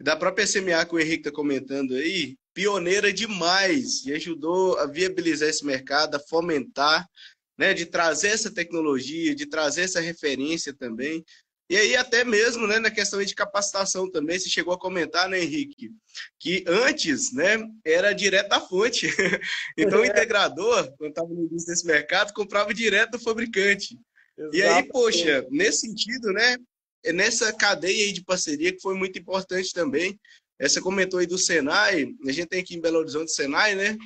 Da 0.00 0.16
própria 0.16 0.46
SMA 0.46 0.84
que 0.84 0.94
o 0.94 0.98
Henrique 0.98 1.28
está 1.28 1.30
comentando 1.30 1.94
aí, 1.94 2.36
pioneira 2.58 3.12
demais 3.12 4.04
e 4.04 4.12
ajudou 4.12 4.76
a 4.80 4.86
viabilizar 4.86 5.48
esse 5.48 5.64
mercado, 5.64 6.16
a 6.16 6.20
fomentar. 6.20 7.08
né, 7.56 7.74
de 7.74 7.86
trazer 7.86 8.28
essa 8.28 8.52
tecnologia, 8.52 9.34
de 9.34 9.44
trazer 9.44 9.82
essa 9.82 10.00
referência 10.00 10.72
também. 10.72 11.24
E 11.68 11.76
aí 11.76 11.96
até 11.96 12.22
mesmo, 12.24 12.68
né, 12.68 12.78
na 12.78 12.88
questão 12.88 13.20
de 13.20 13.34
capacitação 13.34 14.08
também, 14.08 14.38
você 14.38 14.48
chegou 14.48 14.72
a 14.72 14.78
comentar, 14.78 15.28
né, 15.28 15.40
Henrique, 15.40 15.90
que 16.38 16.64
antes, 16.68 17.32
né, 17.32 17.58
era 17.84 18.12
direto 18.12 18.48
da 18.48 18.60
fonte. 18.60 19.08
então 19.76 19.98
é. 19.98 20.02
o 20.02 20.04
integrador, 20.04 20.92
quando 20.96 21.10
estava 21.10 21.28
no 21.28 21.46
início 21.46 21.66
desse 21.66 21.84
mercado, 21.84 22.32
comprava 22.32 22.72
direto 22.72 23.12
do 23.12 23.18
fabricante. 23.18 23.98
Exato. 24.36 24.56
E 24.56 24.62
aí, 24.62 24.84
poxa, 24.84 25.44
nesse 25.50 25.80
sentido, 25.80 26.32
né, 26.32 26.56
é 27.04 27.12
nessa 27.12 27.52
cadeia 27.52 28.06
aí 28.06 28.12
de 28.12 28.22
parceria 28.22 28.72
que 28.72 28.80
foi 28.80 28.94
muito 28.94 29.18
importante 29.18 29.72
também. 29.72 30.16
Essa 30.58 30.80
comentou 30.80 31.20
aí 31.20 31.26
do 31.26 31.38
Senai, 31.38 32.08
a 32.26 32.32
gente 32.32 32.48
tem 32.48 32.60
aqui 32.60 32.74
em 32.74 32.80
Belo 32.80 32.98
Horizonte 32.98 33.32
Senai, 33.32 33.74
né? 33.74 33.96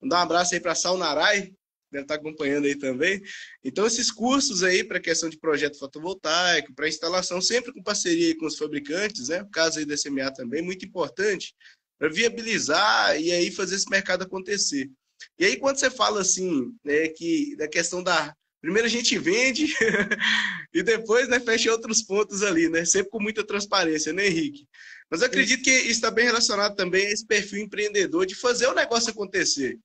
Mandar 0.00 0.20
um 0.20 0.22
abraço 0.22 0.54
aí 0.54 0.60
para 0.60 0.72
a 0.72 0.76
Saunarai, 0.76 1.52
deve 1.90 2.04
estar 2.04 2.14
acompanhando 2.14 2.66
aí 2.66 2.76
também. 2.76 3.20
Então, 3.64 3.86
esses 3.86 4.10
cursos 4.10 4.62
aí 4.62 4.84
para 4.84 5.00
questão 5.00 5.28
de 5.28 5.38
projeto 5.38 5.78
fotovoltaico, 5.78 6.74
para 6.74 6.88
instalação, 6.88 7.40
sempre 7.40 7.72
com 7.72 7.82
parceria 7.82 8.36
com 8.36 8.46
os 8.46 8.56
fabricantes, 8.56 9.28
né? 9.28 9.42
O 9.42 9.50
caso 9.50 9.78
aí 9.78 9.84
da 9.84 9.96
SMA 9.96 10.32
também, 10.32 10.62
muito 10.62 10.84
importante, 10.84 11.54
para 11.98 12.08
viabilizar 12.08 13.20
e 13.20 13.32
aí 13.32 13.50
fazer 13.50 13.74
esse 13.74 13.90
mercado 13.90 14.22
acontecer. 14.22 14.90
E 15.38 15.44
aí, 15.44 15.56
quando 15.56 15.78
você 15.78 15.90
fala 15.90 16.20
assim, 16.20 16.72
né, 16.84 17.08
que 17.08 17.56
da 17.56 17.68
questão 17.68 18.02
da. 18.02 18.34
Primeiro 18.60 18.86
a 18.86 18.90
gente 18.90 19.18
vende 19.18 19.72
e 20.74 20.82
depois 20.82 21.28
né, 21.28 21.38
fecha 21.38 21.70
outros 21.70 22.02
pontos 22.02 22.42
ali, 22.42 22.68
né? 22.68 22.84
Sempre 22.84 23.10
com 23.10 23.22
muita 23.22 23.44
transparência, 23.44 24.12
né, 24.12 24.26
Henrique? 24.26 24.66
Mas 25.10 25.22
acredito 25.22 25.62
que 25.62 25.70
isso 25.70 25.90
está 25.90 26.10
bem 26.10 26.24
relacionado 26.24 26.74
também 26.74 27.06
a 27.06 27.10
esse 27.10 27.26
perfil 27.26 27.60
empreendedor 27.60 28.26
de 28.26 28.34
fazer 28.34 28.66
o 28.66 28.74
negócio 28.74 29.10
acontecer. 29.10 29.78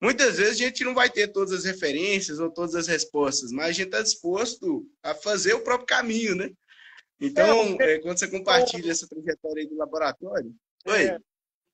Muitas 0.00 0.38
vezes 0.38 0.54
a 0.54 0.64
gente 0.64 0.84
não 0.84 0.94
vai 0.94 1.10
ter 1.10 1.28
todas 1.28 1.52
as 1.52 1.64
referências 1.64 2.38
ou 2.38 2.50
todas 2.50 2.74
as 2.74 2.86
respostas, 2.86 3.52
mas 3.52 3.66
a 3.66 3.72
gente 3.72 3.86
está 3.86 4.00
disposto 4.00 4.86
a 5.02 5.14
fazer 5.14 5.54
o 5.54 5.62
próprio 5.62 5.86
caminho, 5.86 6.34
né? 6.34 6.50
Então, 7.20 7.76
é, 7.80 7.98
quando 7.98 8.18
você 8.18 8.28
compartilha 8.28 8.90
essa 8.90 9.06
trajetória 9.06 9.68
do 9.68 9.76
laboratório. 9.76 10.54
Oi. 10.86 11.02
É, 11.04 11.18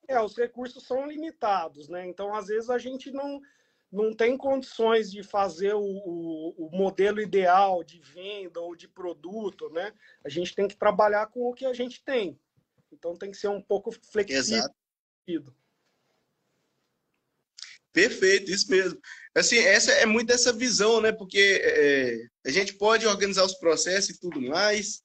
é, 0.09 0.21
os 0.21 0.37
recursos 0.37 0.85
são 0.85 1.07
limitados, 1.07 1.89
né? 1.89 2.05
Então, 2.07 2.35
às 2.35 2.49
vezes, 2.49 2.69
a 2.69 2.79
gente 2.79 3.13
não, 3.13 3.41
não 3.90 4.12
tem 4.12 4.37
condições 4.37 5.11
de 5.11 5.22
fazer 5.22 5.75
o, 5.75 5.81
o, 5.81 6.66
o, 6.66 6.77
modelo 6.77 7.20
ideal 7.20 7.85
de 7.85 8.01
venda 8.01 8.61
ou 8.61 8.75
de 8.75 8.88
produto, 8.88 9.70
né? 9.70 9.92
A 10.25 10.29
gente 10.29 10.55
tem 10.55 10.66
que 10.66 10.77
trabalhar 10.77 11.27
com 11.27 11.40
o 11.49 11.55
que 11.55 11.64
a 11.64 11.72
gente 11.72 12.03
tem. 12.05 12.38
Então, 12.92 13.16
tem 13.16 13.31
que 13.31 13.37
ser 13.37 13.49
um 13.49 13.61
pouco 13.61 13.92
flexível. 14.11 14.59
Exato. 14.59 15.55
Perfeito, 17.92 18.51
isso 18.51 18.70
mesmo. 18.70 19.01
Assim, 19.35 19.57
essa 19.59 19.90
é 19.92 20.05
muito 20.05 20.31
essa 20.31 20.53
visão, 20.53 21.01
né? 21.01 21.12
Porque 21.12 21.61
é, 21.64 22.27
a 22.44 22.51
gente 22.51 22.75
pode 22.75 23.07
organizar 23.07 23.44
os 23.44 23.55
processos 23.55 24.11
e 24.11 24.20
tudo 24.20 24.40
mais, 24.40 25.01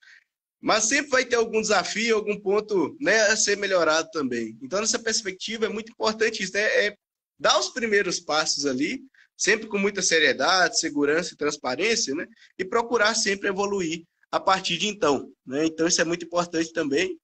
mas 0.60 0.84
sempre 0.84 1.10
vai 1.10 1.24
ter 1.24 1.38
algum 1.38 1.62
desafio, 1.62 2.18
algum 2.18 2.38
ponto 2.40 2.98
né, 3.00 3.22
a 3.22 3.38
ser 3.38 3.58
melhorado 3.58 4.10
também. 4.12 4.58
Então, 4.62 4.82
nessa 4.82 5.00
perspectiva, 5.00 5.66
é 5.66 5.70
muito 5.70 5.92
importante 5.92 6.44
isso, 6.44 6.54
né? 6.54 6.62
É 6.86 6.98
dar 7.42 7.60
os 7.60 7.70
primeiros 7.70 8.20
passos 8.20 8.68
ali, 8.68 9.02
sempre 9.36 9.68
com 9.68 9.80
muita 9.80 10.00
seriedade, 10.00 10.80
segurança 10.80 11.34
e 11.34 11.38
transparência, 11.38 12.14
né? 12.14 12.28
E 12.58 12.64
procurar 12.64 13.16
sempre 13.16 13.50
evoluir 13.50 14.04
a 14.32 14.40
partir 14.40 14.78
de 14.78 14.88
então. 14.88 15.34
Né? 15.44 15.66
Então, 15.66 15.88
isso 15.88 16.00
é 16.00 16.06
muito 16.06 16.24
importante 16.24 16.72
também. 16.72 17.18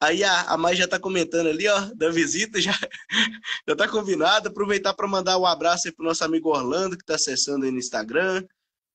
Aí 0.00 0.22
a, 0.22 0.42
a 0.42 0.56
Mai 0.56 0.76
já 0.76 0.84
está 0.84 1.00
comentando 1.00 1.48
ali, 1.48 1.66
ó, 1.66 1.90
da 1.96 2.10
visita, 2.10 2.60
já 2.60 2.72
já 3.66 3.72
está 3.72 3.88
combinado. 3.88 4.48
Aproveitar 4.48 4.94
para 4.94 5.08
mandar 5.08 5.36
um 5.36 5.44
abraço 5.44 5.88
aí 5.88 5.92
para 5.92 6.04
o 6.04 6.06
nosso 6.06 6.24
amigo 6.24 6.48
Orlando, 6.48 6.96
que 6.96 7.02
está 7.02 7.16
acessando 7.16 7.64
aí 7.64 7.72
no 7.72 7.78
Instagram, 7.78 8.46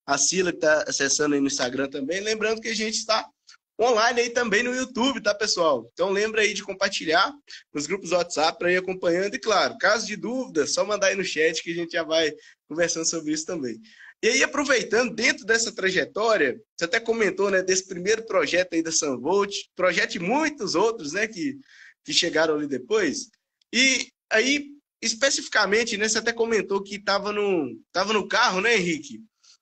a 0.08 0.18
Sila, 0.18 0.52
que 0.52 0.58
está 0.58 0.86
acessando 0.88 1.36
aí 1.36 1.42
no 1.42 1.48
Instagram 1.48 1.90
também. 1.90 2.22
Lembrando 2.22 2.62
que 2.62 2.70
a 2.70 2.76
gente 2.76 2.96
está 2.96 3.30
online 3.80 4.22
aí 4.22 4.30
também 4.30 4.64
no 4.64 4.74
YouTube, 4.74 5.22
tá, 5.22 5.34
pessoal? 5.34 5.90
Então 5.94 6.10
lembra 6.10 6.42
aí 6.42 6.54
de 6.54 6.64
compartilhar 6.64 7.32
nos 7.74 7.86
grupos 7.86 8.12
WhatsApp 8.12 8.58
para 8.58 8.72
ir 8.72 8.78
acompanhando. 8.78 9.36
E 9.36 9.40
claro, 9.40 9.78
caso 9.78 10.08
de 10.08 10.16
dúvida, 10.16 10.66
só 10.66 10.86
mandar 10.86 11.08
aí 11.08 11.16
no 11.16 11.24
chat 11.24 11.62
que 11.62 11.72
a 11.72 11.76
gente 11.76 11.92
já 11.92 12.04
vai 12.04 12.32
conversando 12.68 13.06
sobre 13.06 13.34
isso 13.34 13.46
também. 13.46 13.80
E 14.24 14.28
aí, 14.28 14.44
aproveitando, 14.44 15.14
dentro 15.14 15.46
dessa 15.46 15.72
trajetória, 15.72 16.60
você 16.76 16.86
até 16.86 17.00
comentou, 17.00 17.52
né, 17.52 17.62
desse 17.62 17.88
primeiro 17.88 18.26
projeto 18.26 18.74
aí 18.74 18.82
da 18.82 18.92
Sunvolt, 18.92 19.56
projeto 19.76 20.16
e 20.16 20.20
muitos 20.20 20.74
outros, 20.74 21.12
né, 21.14 21.28
que, 21.28 21.60
que 22.04 22.14
chegaram 22.14 22.56
ali 22.56 22.66
depois. 22.66 23.30
E 23.72 24.10
aí, 24.32 24.70
especificamente, 25.02 25.98
né, 25.98 26.08
você 26.08 26.18
até 26.18 26.34
comentou 26.34 26.82
que 26.82 26.96
estava 26.96 27.32
no, 27.32 27.78
tava 27.92 28.14
no 28.14 28.28
carro, 28.28 28.62
né, 28.62 28.76
Henrique? 28.76 29.22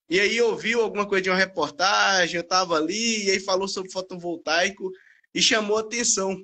E 0.09 0.19
aí 0.19 0.41
ouviu 0.41 0.81
alguma 0.81 1.07
coisa 1.07 1.21
de 1.21 1.29
uma 1.29 1.37
reportagem, 1.37 2.35
eu 2.35 2.41
estava 2.41 2.75
ali, 2.75 3.25
e 3.25 3.31
aí 3.31 3.39
falou 3.39 3.67
sobre 3.67 3.91
fotovoltaico 3.91 4.91
e 5.33 5.41
chamou 5.41 5.77
atenção. 5.77 6.37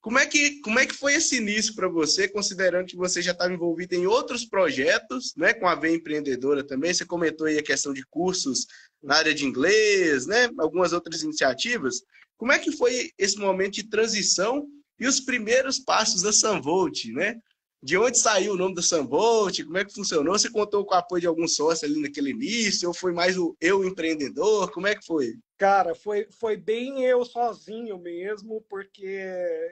Como 0.00 0.18
é 0.18 0.26
que, 0.26 0.60
como 0.62 0.78
é 0.80 0.86
que 0.86 0.94
foi 0.94 1.14
esse 1.14 1.36
início 1.36 1.74
para 1.76 1.88
você, 1.88 2.26
considerando 2.26 2.86
que 2.86 2.96
você 2.96 3.22
já 3.22 3.30
estava 3.30 3.52
envolvido 3.52 3.94
em 3.94 4.06
outros 4.06 4.44
projetos, 4.44 5.32
né, 5.36 5.54
com 5.54 5.68
a 5.68 5.76
V 5.76 5.94
Empreendedora 5.94 6.64
também? 6.64 6.92
Você 6.92 7.04
comentou 7.04 7.46
aí 7.46 7.56
a 7.56 7.62
questão 7.62 7.92
de 7.92 8.04
cursos 8.06 8.66
na 9.00 9.16
área 9.16 9.32
de 9.32 9.44
inglês, 9.44 10.26
né, 10.26 10.50
algumas 10.58 10.92
outras 10.92 11.22
iniciativas. 11.22 12.02
Como 12.36 12.50
é 12.50 12.58
que 12.58 12.72
foi 12.72 13.12
esse 13.16 13.38
momento 13.38 13.74
de 13.74 13.88
transição 13.88 14.66
e 14.98 15.06
os 15.06 15.20
primeiros 15.20 15.78
passos 15.78 16.22
da 16.22 16.32
Sunvolt, 16.32 17.04
né? 17.12 17.36
De 17.84 17.98
onde 17.98 18.16
saiu 18.16 18.52
o 18.52 18.56
nome 18.56 18.76
da 18.76 18.82
Sunvolt? 18.82 19.64
Como 19.64 19.76
é 19.76 19.84
que 19.84 19.92
funcionou? 19.92 20.38
Você 20.38 20.48
contou 20.48 20.84
com 20.86 20.94
o 20.94 20.96
apoio 20.96 21.22
de 21.22 21.26
algum 21.26 21.48
sócio 21.48 21.84
ali 21.84 22.00
naquele 22.00 22.30
início? 22.30 22.86
Ou 22.86 22.94
foi 22.94 23.12
mais 23.12 23.36
o 23.36 23.56
eu 23.60 23.84
empreendedor? 23.84 24.70
Como 24.70 24.86
é 24.86 24.94
que 24.94 25.04
foi? 25.04 25.34
Cara, 25.58 25.92
foi, 25.92 26.28
foi 26.30 26.56
bem 26.56 27.04
eu 27.04 27.24
sozinho 27.24 27.98
mesmo, 27.98 28.64
porque 28.68 29.18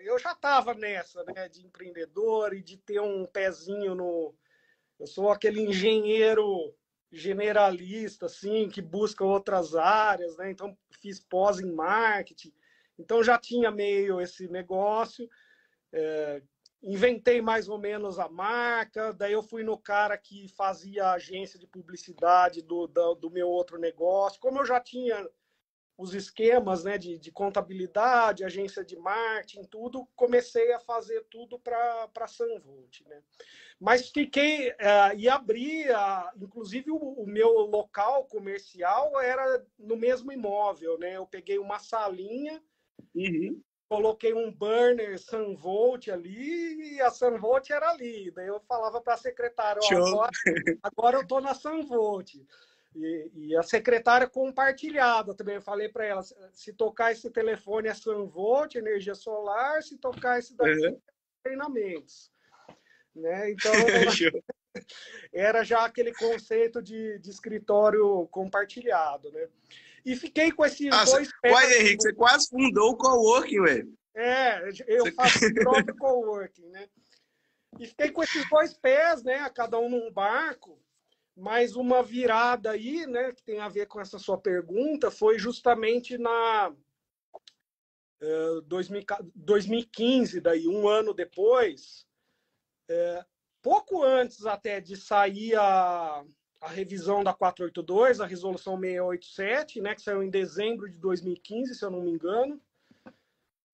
eu 0.02 0.18
já 0.18 0.32
estava 0.32 0.74
nessa, 0.74 1.22
né, 1.22 1.48
de 1.48 1.64
empreendedor 1.64 2.52
e 2.52 2.62
de 2.62 2.76
ter 2.78 3.00
um 3.00 3.24
pezinho 3.26 3.94
no. 3.94 4.34
Eu 4.98 5.06
sou 5.06 5.30
aquele 5.30 5.60
engenheiro 5.60 6.74
generalista, 7.12 8.26
assim, 8.26 8.68
que 8.68 8.82
busca 8.82 9.24
outras 9.24 9.76
áreas, 9.76 10.36
né? 10.36 10.50
Então, 10.50 10.76
fiz 11.00 11.20
pós 11.20 11.60
em 11.60 11.72
marketing, 11.72 12.52
então 12.98 13.22
já 13.22 13.38
tinha 13.38 13.70
meio 13.70 14.20
esse 14.20 14.48
negócio. 14.48 15.28
É, 15.92 16.42
inventei 16.82 17.42
mais 17.42 17.68
ou 17.68 17.78
menos 17.78 18.18
a 18.18 18.28
marca, 18.28 19.12
daí 19.12 19.32
eu 19.32 19.42
fui 19.42 19.62
no 19.62 19.76
cara 19.76 20.16
que 20.16 20.48
fazia 20.48 21.10
agência 21.10 21.58
de 21.58 21.66
publicidade 21.66 22.62
do, 22.62 22.86
do, 22.86 23.14
do 23.14 23.30
meu 23.30 23.48
outro 23.48 23.78
negócio. 23.78 24.40
Como 24.40 24.58
eu 24.58 24.66
já 24.66 24.80
tinha 24.80 25.28
os 26.00 26.14
esquemas 26.14 26.82
né, 26.82 26.96
de, 26.96 27.18
de, 27.18 27.30
contabilidade, 27.30 28.42
agência 28.42 28.82
de 28.82 28.96
marketing, 28.96 29.64
tudo, 29.64 30.08
comecei 30.16 30.72
a 30.72 30.78
fazer 30.78 31.26
tudo 31.30 31.58
para 31.58 32.08
a 32.16 32.26
Sunvolt. 32.26 33.02
Né? 33.06 33.22
Mas 33.78 34.08
fiquei 34.08 34.70
uh, 34.70 35.14
e 35.18 35.28
abri, 35.28 35.84
uh, 35.90 36.42
inclusive 36.42 36.90
o, 36.90 36.96
o, 36.96 37.26
meu 37.26 37.50
local 37.66 38.24
comercial 38.24 39.20
era 39.20 39.62
no 39.78 39.94
mesmo 39.94 40.32
imóvel. 40.32 40.98
Né? 40.98 41.18
Eu 41.18 41.26
peguei 41.26 41.58
uma 41.58 41.78
salinha, 41.78 42.62
uhum. 43.14 43.60
Coloquei 43.90 44.32
um 44.32 44.52
burner 44.52 45.18
Sunvolt 45.18 46.06
ali 46.08 46.94
e 46.94 47.00
a 47.00 47.10
Sunvolt 47.10 47.68
era 47.70 47.90
ali. 47.90 48.30
Daí 48.30 48.46
eu 48.46 48.60
falava 48.60 49.00
para 49.00 49.14
a 49.14 49.18
secretária, 49.18 49.82
agora, 49.90 50.30
agora 50.80 51.16
eu 51.16 51.22
estou 51.22 51.40
na 51.40 51.54
Sunvolt. 51.54 52.36
E, 52.94 53.30
e, 53.34 53.56
a 53.56 53.62
secretária 53.62 54.28
compartilhada 54.28 55.34
também. 55.34 55.56
Eu 55.56 55.62
falei 55.62 55.88
para 55.88 56.04
ela: 56.04 56.22
se 56.52 56.72
tocar 56.72 57.10
esse 57.10 57.28
telefone 57.30 57.88
é 57.88 57.94
Sunvolt, 57.94 58.76
energia 58.76 59.14
solar, 59.14 59.82
se 59.82 59.98
tocar 59.98 60.38
esse 60.38 60.56
daqui, 60.56 60.86
uhum. 60.86 61.00
treinamentos. 61.42 62.32
Né? 63.14 63.50
Então, 63.50 63.72
era 65.32 65.64
já 65.64 65.84
aquele 65.84 66.14
conceito 66.14 66.80
de, 66.80 67.18
de 67.18 67.30
escritório 67.30 68.26
compartilhado. 68.28 69.30
Né? 69.32 69.48
E 70.04 70.16
fiquei 70.16 70.50
com 70.50 70.64
esses 70.64 70.88
Nossa, 70.88 71.12
dois 71.16 71.30
pés. 71.40 71.54
Ué, 71.54 71.78
Henrique, 71.78 72.02
você 72.02 72.12
quase 72.12 72.48
fundou 72.48 72.90
o 72.90 72.96
coworking, 72.96 73.62
velho. 73.62 73.94
É, 74.14 74.68
eu 74.86 75.04
você... 75.04 75.12
faço 75.12 75.46
o 75.46 75.54
próprio 75.54 75.96
coworking, 75.96 76.68
né? 76.68 76.88
E 77.78 77.86
fiquei 77.86 78.10
com 78.10 78.22
esses 78.22 78.48
dois 78.48 78.74
pés, 78.74 79.22
né? 79.22 79.48
Cada 79.50 79.78
um 79.78 79.88
num 79.88 80.12
barco. 80.12 80.80
Mas 81.36 81.76
uma 81.76 82.02
virada 82.02 82.72
aí, 82.72 83.06
né, 83.06 83.32
que 83.32 83.42
tem 83.42 83.60
a 83.60 83.68
ver 83.68 83.86
com 83.86 84.00
essa 84.00 84.18
sua 84.18 84.36
pergunta, 84.36 85.10
foi 85.10 85.38
justamente 85.38 86.18
na 86.18 86.68
uh, 88.20 88.60
2015, 88.62 90.40
daí 90.40 90.68
um 90.68 90.86
ano 90.86 91.14
depois, 91.14 92.06
uh, 92.90 93.24
pouco 93.62 94.02
antes 94.02 94.44
até 94.44 94.80
de 94.80 94.96
sair 94.96 95.54
a, 95.56 96.24
a 96.60 96.68
revisão 96.68 97.24
da 97.24 97.32
482, 97.32 98.20
a 98.20 98.26
resolução 98.26 98.78
687, 98.78 99.80
né, 99.80 99.94
que 99.94 100.02
saiu 100.02 100.22
em 100.22 100.30
dezembro 100.30 100.88
de 100.90 100.98
2015, 100.98 101.74
se 101.74 101.84
eu 101.84 101.90
não 101.90 102.02
me 102.02 102.10
engano. 102.10 102.60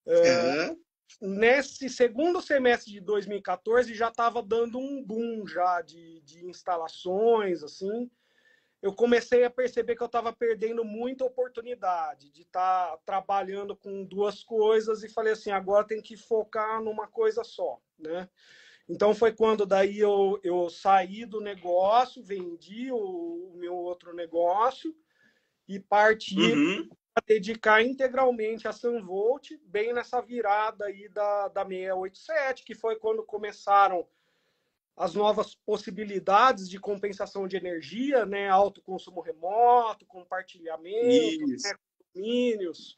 uhum 0.06 0.78
nesse 1.20 1.88
segundo 1.88 2.42
semestre 2.42 2.92
de 2.92 3.00
2014 3.00 3.94
já 3.94 4.08
estava 4.08 4.42
dando 4.42 4.78
um 4.78 5.02
boom 5.02 5.46
já 5.46 5.80
de, 5.80 6.20
de 6.22 6.44
instalações 6.44 7.62
assim 7.62 8.10
eu 8.82 8.92
comecei 8.92 9.42
a 9.44 9.50
perceber 9.50 9.96
que 9.96 10.02
eu 10.02 10.06
estava 10.06 10.32
perdendo 10.32 10.84
muita 10.84 11.24
oportunidade 11.24 12.30
de 12.30 12.42
estar 12.42 12.90
tá 12.90 12.98
trabalhando 13.04 13.74
com 13.74 14.04
duas 14.04 14.44
coisas 14.44 15.02
e 15.02 15.08
falei 15.08 15.32
assim, 15.32 15.50
agora 15.50 15.86
tem 15.86 16.00
que 16.00 16.16
focar 16.16 16.80
numa 16.82 17.08
coisa 17.08 17.42
só, 17.42 17.80
né? 17.98 18.28
Então 18.88 19.14
foi 19.14 19.32
quando 19.32 19.66
daí 19.66 19.98
eu, 19.98 20.38
eu 20.42 20.70
saí 20.70 21.24
do 21.24 21.40
negócio, 21.40 22.22
vendi 22.22 22.90
o, 22.92 23.52
o 23.52 23.56
meu 23.56 23.74
outro 23.74 24.14
negócio 24.14 24.94
e 25.68 25.80
parti 25.80 26.38
uhum. 26.38 26.88
a 27.14 27.20
dedicar 27.26 27.82
integralmente 27.82 28.68
a 28.68 28.72
Sunvolt, 28.72 29.50
bem 29.64 29.92
nessa 29.92 30.20
virada 30.20 30.86
aí 30.86 31.08
da, 31.08 31.48
da 31.48 31.64
687, 31.64 32.64
que 32.64 32.74
foi 32.74 32.96
quando 32.96 33.24
começaram 33.24 34.06
as 34.96 35.14
novas 35.14 35.54
possibilidades 35.54 36.68
de 36.70 36.78
compensação 36.78 37.46
de 37.46 37.56
energia, 37.56 38.24
né? 38.24 38.48
Alto 38.48 38.80
consumo 38.80 39.20
remoto, 39.20 40.06
compartilhamento, 40.06 41.46
né? 41.46 41.74
condomínios. 42.14 42.96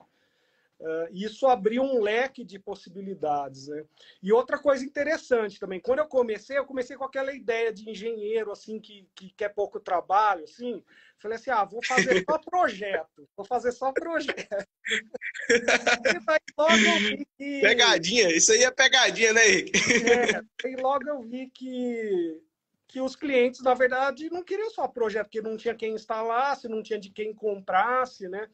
Uh, 0.80 1.08
isso 1.10 1.48
abriu 1.48 1.82
um 1.82 2.00
leque 2.00 2.44
de 2.44 2.56
possibilidades, 2.56 3.66
né? 3.66 3.84
E 4.22 4.32
outra 4.32 4.56
coisa 4.56 4.84
interessante 4.84 5.58
também, 5.58 5.80
quando 5.80 5.98
eu 5.98 6.06
comecei, 6.06 6.56
eu 6.56 6.64
comecei 6.64 6.96
com 6.96 7.04
aquela 7.04 7.32
ideia 7.32 7.72
de 7.72 7.90
engenheiro, 7.90 8.52
assim, 8.52 8.78
que, 8.78 9.04
que 9.12 9.30
quer 9.30 9.48
pouco 9.48 9.80
trabalho, 9.80 10.44
assim. 10.44 10.84
Falei 11.18 11.36
assim, 11.36 11.50
ah, 11.50 11.64
vou 11.64 11.84
fazer 11.84 12.24
só 12.24 12.38
projeto, 12.48 13.28
vou 13.36 13.44
fazer 13.44 13.72
só 13.72 13.90
projeto. 13.90 14.68
que... 17.36 17.60
Pegadinha, 17.60 18.30
isso 18.30 18.52
aí 18.52 18.62
é 18.62 18.70
pegadinha, 18.70 19.32
né, 19.32 19.48
Henrique? 19.48 19.80
É, 20.08 20.68
e 20.68 20.76
logo 20.76 21.08
eu 21.08 21.20
vi 21.22 21.50
que 21.50 22.40
que 22.88 23.02
os 23.02 23.14
clientes, 23.14 23.60
na 23.60 23.74
verdade, 23.74 24.30
não 24.30 24.42
queriam 24.42 24.70
só 24.70 24.88
projeto, 24.88 25.26
porque 25.26 25.42
não 25.42 25.58
tinha 25.58 25.74
quem 25.74 25.92
instalasse, 25.92 26.68
não 26.68 26.82
tinha 26.82 26.98
de 26.98 27.10
quem 27.10 27.34
comprasse, 27.34 28.26
né? 28.28 28.48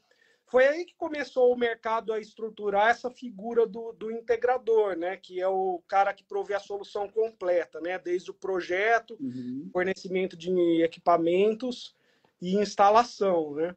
Foi 0.54 0.68
aí 0.68 0.84
que 0.84 0.94
começou 0.94 1.52
o 1.52 1.58
mercado 1.58 2.12
a 2.12 2.20
estruturar 2.20 2.90
essa 2.90 3.10
figura 3.10 3.66
do, 3.66 3.92
do 3.94 4.12
integrador, 4.12 4.96
né? 4.96 5.16
Que 5.16 5.40
é 5.40 5.48
o 5.48 5.82
cara 5.88 6.14
que 6.14 6.22
provê 6.22 6.54
a 6.54 6.60
solução 6.60 7.08
completa, 7.08 7.80
né? 7.80 7.98
Desde 7.98 8.30
o 8.30 8.34
projeto, 8.34 9.16
uhum. 9.18 9.68
fornecimento 9.72 10.36
de 10.36 10.80
equipamentos 10.80 11.96
e 12.40 12.54
instalação, 12.54 13.52
né? 13.56 13.74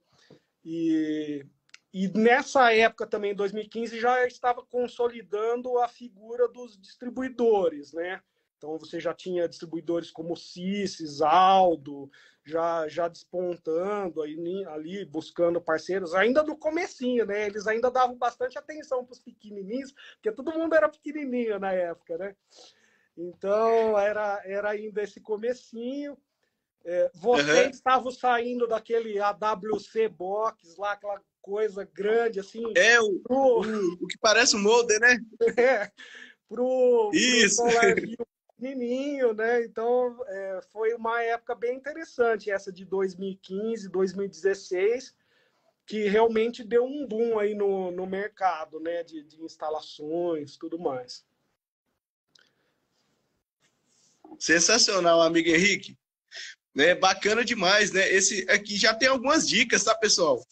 E, 0.64 1.44
e 1.92 2.10
nessa 2.10 2.72
época 2.72 3.08
também, 3.08 3.34
2015, 3.34 4.00
já 4.00 4.28
estava 4.28 4.64
consolidando 4.64 5.80
a 5.80 5.88
figura 5.88 6.48
dos 6.48 6.80
distribuidores, 6.80 7.92
né? 7.92 8.22
Então 8.58 8.78
você 8.78 9.00
já 9.00 9.14
tinha 9.14 9.48
distribuidores 9.48 10.10
como 10.10 10.36
Cissis, 10.36 11.22
Aldo, 11.22 12.10
já, 12.44 12.88
já 12.88 13.08
despontando 13.08 14.22
aí, 14.22 14.66
ali, 14.68 15.06
buscando 15.06 15.62
parceiros, 15.62 16.16
ainda 16.16 16.42
no 16.44 16.58
comecinho, 16.58 17.26
né? 17.26 17.46
Eles 17.46 17.68
ainda 17.68 17.92
davam 17.92 18.18
bastante 18.18 18.58
atenção 18.58 19.06
para 19.06 19.14
os 19.14 19.20
pequenininhos, 19.20 19.94
porque 20.14 20.32
todo 20.32 20.54
mundo 20.54 20.74
era 20.74 20.90
pequenininho 20.90 21.60
na 21.60 21.72
época, 21.72 22.18
né? 22.18 22.36
Então, 23.18 23.98
era, 23.98 24.42
era 24.46 24.70
ainda 24.70 25.04
esse 25.04 25.20
comecinho. 25.20 26.18
É, 26.86 27.12
vocês 27.16 27.66
uhum. 27.66 27.70
estavam 27.72 28.12
saindo 28.12 28.68
daquele 28.68 29.20
AWC 29.20 30.08
Box 30.08 30.78
lá, 30.78 30.94
aquela 30.94 31.22
coisa 31.42 31.84
grande, 31.94 32.40
assim. 32.40 32.64
É, 32.76 33.00
o, 33.02 33.20
pro... 33.20 33.36
o, 33.36 33.94
o, 34.02 34.08
que 34.08 34.18
parece 34.20 34.56
um 34.56 34.62
molde, 34.62 34.98
né? 35.00 35.18
É, 35.58 35.92
pro, 36.48 37.12
Isso. 37.14 37.62
Pro 37.62 38.28
pequenininho, 38.58 39.34
né? 39.34 39.64
Então 39.64 40.18
é, 40.28 40.60
foi 40.72 40.94
uma 40.94 41.22
época 41.22 41.56
bem 41.56 41.78
interessante 41.78 42.50
essa 42.50 42.72
de 42.72 42.84
2015, 42.84 43.88
2016, 43.88 45.16
que 45.86 46.08
realmente 46.10 46.64
deu 46.64 46.84
um 46.84 47.08
boom 47.08 47.40
aí 47.40 47.54
no, 47.54 47.92
no 47.92 48.06
mercado, 48.06 48.80
né? 48.80 49.04
De, 49.04 49.24
de 49.24 49.42
instalações, 49.42 50.58
tudo 50.58 50.80
mais. 50.80 51.24
Sensacional, 54.40 55.22
amigo 55.22 55.50
Henrique. 55.50 55.98
Né, 56.76 56.94
bacana 56.94 57.44
demais, 57.44 57.92
né? 57.92 58.08
Esse 58.12 58.46
aqui 58.52 58.78
já 58.78 58.94
tem 58.94 59.08
algumas 59.08 59.48
dicas, 59.48 59.84
tá, 59.84 59.96
pessoal? 59.96 60.46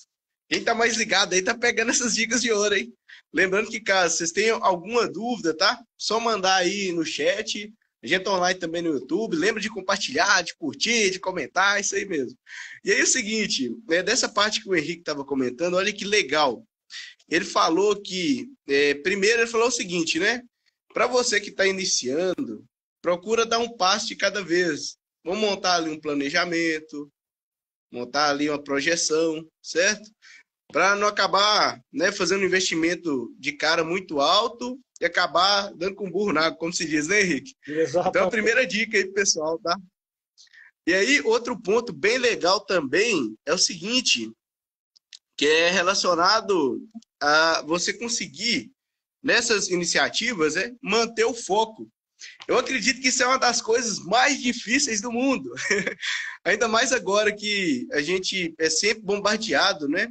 Quem 0.49 0.63
tá 0.63 0.73
mais 0.73 0.97
ligado 0.97 1.33
aí 1.33 1.41
tá 1.41 1.55
pegando 1.55 1.91
essas 1.91 2.15
dicas 2.15 2.41
de 2.41 2.51
ouro, 2.51 2.73
hein? 2.73 2.91
Lembrando 3.31 3.69
que, 3.69 3.79
caso 3.79 4.17
vocês 4.17 4.31
tenham 4.31 4.63
alguma 4.63 5.07
dúvida, 5.07 5.55
tá? 5.55 5.83
Só 5.95 6.19
mandar 6.19 6.55
aí 6.55 6.91
no 6.91 7.05
chat 7.05 7.71
a 8.05 8.07
gente 8.07 8.29
online 8.29 8.59
também 8.59 8.83
no 8.83 8.93
YouTube. 8.93 9.35
Lembra 9.35 9.59
de 9.59 9.69
compartilhar, 9.69 10.43
de 10.43 10.55
curtir, 10.55 11.09
de 11.09 11.19
comentar, 11.19 11.81
isso 11.81 11.95
aí 11.95 12.05
mesmo. 12.05 12.37
E 12.83 12.91
aí 12.91 12.99
é 12.99 13.03
o 13.03 13.07
seguinte, 13.07 13.75
né, 13.87 14.03
dessa 14.03 14.29
parte 14.29 14.61
que 14.61 14.69
o 14.69 14.75
Henrique 14.75 14.99
estava 14.99 15.25
comentando, 15.25 15.75
olha 15.75 15.91
que 15.91 16.05
legal. 16.05 16.63
Ele 17.27 17.43
falou 17.43 17.99
que, 17.99 18.47
é, 18.67 18.93
primeiro 18.93 19.41
ele 19.41 19.49
falou 19.49 19.69
o 19.69 19.71
seguinte, 19.71 20.19
né? 20.19 20.43
Para 20.93 21.07
você 21.07 21.41
que 21.41 21.49
está 21.49 21.65
iniciando, 21.65 22.63
procura 23.01 23.45
dar 23.45 23.57
um 23.57 23.75
passo 23.75 24.07
de 24.07 24.15
cada 24.15 24.43
vez. 24.43 24.97
Vamos 25.23 25.41
montar 25.41 25.77
ali 25.77 25.89
um 25.89 25.99
planejamento, 25.99 27.11
montar 27.91 28.29
ali 28.29 28.47
uma 28.49 28.63
projeção, 28.63 29.43
certo? 29.63 30.11
Para 30.71 30.95
não 30.95 31.07
acabar 31.07 31.81
né, 31.91 32.11
fazendo 32.11 32.41
um 32.41 32.45
investimento 32.45 33.33
de 33.39 33.53
cara 33.53 33.83
muito 33.83 34.19
alto 34.19 34.79
e 34.99 35.05
acabar 35.05 35.73
dando 35.73 35.95
com 35.95 36.09
burro 36.09 36.33
na 36.33 36.47
água, 36.47 36.57
como 36.57 36.73
se 36.73 36.85
diz, 36.85 37.07
né, 37.07 37.21
Henrique? 37.21 37.53
Exatamente. 37.67 38.09
Então, 38.09 38.27
a 38.27 38.31
primeira 38.31 38.65
dica 38.65 38.97
aí, 38.97 39.05
pessoal, 39.11 39.59
tá? 39.59 39.77
E 40.87 40.93
aí, 40.93 41.21
outro 41.21 41.59
ponto 41.59 41.91
bem 41.91 42.17
legal 42.17 42.59
também 42.59 43.35
é 43.45 43.53
o 43.53 43.57
seguinte, 43.57 44.31
que 45.35 45.47
é 45.47 45.69
relacionado 45.69 46.79
a 47.19 47.63
você 47.63 47.91
conseguir, 47.93 48.71
nessas 49.23 49.69
iniciativas, 49.69 50.55
é, 50.55 50.71
manter 50.81 51.25
o 51.25 51.33
foco. 51.33 51.89
Eu 52.47 52.59
acredito 52.59 53.01
que 53.01 53.07
isso 53.07 53.23
é 53.23 53.27
uma 53.27 53.39
das 53.39 53.61
coisas 53.61 53.99
mais 53.99 54.39
difíceis 54.39 55.01
do 55.01 55.11
mundo. 55.11 55.51
Ainda 56.45 56.67
mais 56.67 56.93
agora 56.93 57.35
que 57.35 57.87
a 57.91 58.01
gente 58.01 58.53
é 58.59 58.69
sempre 58.69 59.03
bombardeado, 59.03 59.89
né? 59.89 60.07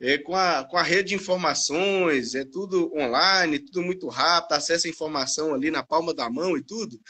É, 0.00 0.18
com, 0.18 0.34
a, 0.34 0.64
com 0.64 0.76
a 0.76 0.82
rede 0.82 1.10
de 1.10 1.14
informações, 1.14 2.34
é 2.34 2.44
tudo 2.44 2.92
online, 2.94 3.58
tudo 3.58 3.82
muito 3.82 4.08
rápido, 4.08 4.52
acesso 4.52 4.86
à 4.86 4.90
informação 4.90 5.54
ali 5.54 5.70
na 5.70 5.82
palma 5.82 6.14
da 6.14 6.30
mão 6.30 6.56
e 6.56 6.62
tudo. 6.62 7.00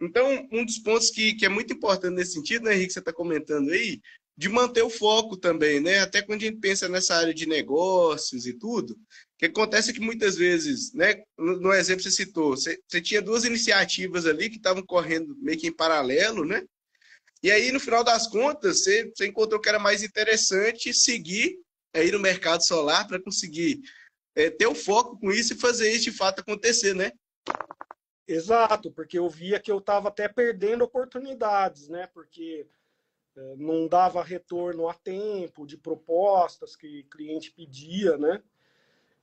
Então, 0.00 0.46
um 0.52 0.64
dos 0.64 0.78
pontos 0.78 1.10
que, 1.10 1.34
que 1.34 1.46
é 1.46 1.48
muito 1.48 1.72
importante 1.72 2.14
nesse 2.14 2.32
sentido, 2.32 2.64
né, 2.64 2.74
Henrique, 2.74 2.92
você 2.92 2.98
está 2.98 3.12
comentando 3.12 3.70
aí, 3.70 4.00
de 4.36 4.48
manter 4.48 4.82
o 4.82 4.90
foco 4.90 5.36
também, 5.36 5.80
né? 5.80 6.00
Até 6.00 6.20
quando 6.20 6.42
a 6.42 6.44
gente 6.44 6.58
pensa 6.58 6.88
nessa 6.88 7.14
área 7.14 7.32
de 7.32 7.46
negócios 7.46 8.46
e 8.46 8.52
tudo, 8.52 8.92
o 8.92 8.96
que 9.38 9.46
acontece 9.46 9.90
é 9.90 9.94
que 9.94 10.00
muitas 10.00 10.36
vezes, 10.36 10.92
né, 10.92 11.22
no, 11.38 11.58
no 11.58 11.72
exemplo 11.72 12.02
que 12.02 12.10
você 12.10 12.24
citou, 12.24 12.50
você, 12.50 12.78
você 12.86 13.00
tinha 13.00 13.22
duas 13.22 13.44
iniciativas 13.44 14.26
ali 14.26 14.50
que 14.50 14.56
estavam 14.56 14.84
correndo 14.84 15.34
meio 15.38 15.58
que 15.58 15.66
em 15.66 15.72
paralelo, 15.72 16.44
né? 16.44 16.62
E 17.42 17.50
aí, 17.50 17.72
no 17.72 17.80
final 17.80 18.04
das 18.04 18.26
contas, 18.26 18.82
você, 18.82 19.10
você 19.14 19.26
encontrou 19.26 19.60
que 19.60 19.68
era 19.68 19.78
mais 19.78 20.02
interessante 20.02 20.92
seguir 20.92 21.56
é 21.96 22.04
ir 22.04 22.12
no 22.12 22.20
mercado 22.20 22.64
solar 22.64 23.06
para 23.06 23.20
conseguir 23.20 23.80
é, 24.34 24.50
ter 24.50 24.66
o 24.66 24.74
foco 24.74 25.18
com 25.18 25.32
isso 25.32 25.54
e 25.54 25.58
fazer 25.58 25.90
isso 25.90 26.04
de 26.04 26.12
fato 26.12 26.40
acontecer, 26.40 26.94
né? 26.94 27.10
Exato, 28.28 28.90
porque 28.92 29.18
eu 29.18 29.28
via 29.30 29.58
que 29.58 29.72
eu 29.72 29.78
estava 29.78 30.08
até 30.08 30.28
perdendo 30.28 30.84
oportunidades, 30.84 31.88
né? 31.88 32.06
Porque 32.12 32.68
é, 33.34 33.56
não 33.56 33.88
dava 33.88 34.22
retorno 34.22 34.88
a 34.88 34.94
tempo 34.94 35.66
de 35.66 35.78
propostas 35.78 36.76
que 36.76 37.00
o 37.00 37.08
cliente 37.08 37.50
pedia, 37.50 38.18
né? 38.18 38.42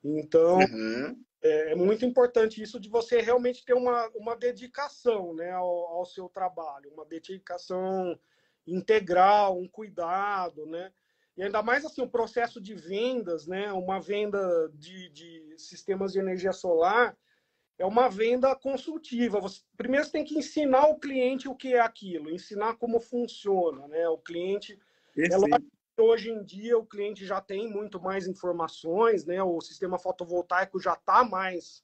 Então, 0.03 0.57
uhum. 0.57 1.23
é, 1.41 1.71
é, 1.71 1.75
muito 1.75 2.05
importante 2.05 2.61
isso 2.61 2.79
de 2.79 2.89
você 2.89 3.21
realmente 3.21 3.63
ter 3.63 3.73
uma, 3.73 4.09
uma 4.15 4.35
dedicação 4.35 5.33
né, 5.33 5.51
ao, 5.51 5.67
ao 5.67 6.05
seu 6.05 6.27
trabalho, 6.27 6.91
uma 6.91 7.05
dedicação 7.05 8.19
integral, 8.65 9.57
um 9.57 9.67
cuidado, 9.67 10.65
né? 10.65 10.91
E 11.35 11.43
ainda 11.43 11.63
mais 11.63 11.83
assim, 11.83 12.01
o 12.01 12.09
processo 12.09 12.61
de 12.61 12.75
vendas, 12.75 13.47
né? 13.47 13.71
Uma 13.73 13.99
venda 13.99 14.69
de, 14.73 15.09
de 15.09 15.55
sistemas 15.57 16.13
de 16.13 16.19
energia 16.19 16.53
solar 16.53 17.17
é 17.77 17.85
uma 17.85 18.07
venda 18.07 18.55
consultiva. 18.55 19.39
Você, 19.39 19.61
primeiro 19.75 20.05
você 20.05 20.11
tem 20.11 20.23
que 20.23 20.37
ensinar 20.37 20.87
o 20.87 20.99
cliente 20.99 21.49
o 21.49 21.55
que 21.55 21.73
é 21.73 21.79
aquilo, 21.79 22.29
ensinar 22.29 22.75
como 22.75 22.99
funciona, 22.99 23.87
né? 23.87 24.07
O 24.09 24.17
cliente. 24.17 24.79
É 25.17 25.35
lógico 25.35 25.61
que 25.95 26.01
hoje 26.01 26.29
em 26.29 26.43
dia 26.43 26.77
o 26.77 26.85
cliente 26.85 27.25
já 27.25 27.41
tem 27.41 27.67
muito 27.67 27.99
mais 27.99 28.27
informações, 28.27 29.25
né? 29.25 29.41
O 29.41 29.59
sistema 29.59 29.97
fotovoltaico 29.97 30.79
já 30.79 30.93
está 30.93 31.23
mais 31.23 31.83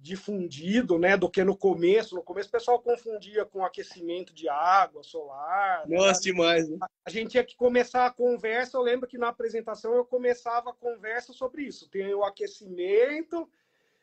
difundido, 0.00 0.98
né, 0.98 1.16
do 1.16 1.28
que 1.28 1.44
no 1.44 1.56
começo. 1.56 2.14
No 2.14 2.22
começo 2.22 2.48
o 2.48 2.52
pessoal 2.52 2.80
confundia 2.80 3.44
com 3.44 3.64
aquecimento 3.64 4.32
de 4.32 4.48
água 4.48 5.02
solar. 5.02 5.86
Né? 5.86 5.96
Nossa, 5.96 6.20
né? 6.20 6.24
demais. 6.24 6.68
Né? 6.68 6.78
A 7.04 7.10
gente 7.10 7.32
tinha 7.32 7.44
que 7.44 7.54
começar 7.54 8.06
a 8.06 8.10
conversa. 8.10 8.78
Eu 8.78 8.82
lembro 8.82 9.06
que 9.06 9.18
na 9.18 9.28
apresentação 9.28 9.94
eu 9.94 10.04
começava 10.04 10.70
a 10.70 10.74
conversa 10.74 11.32
sobre 11.32 11.64
isso. 11.64 11.88
Tem 11.90 12.14
o 12.14 12.24
aquecimento 12.24 13.48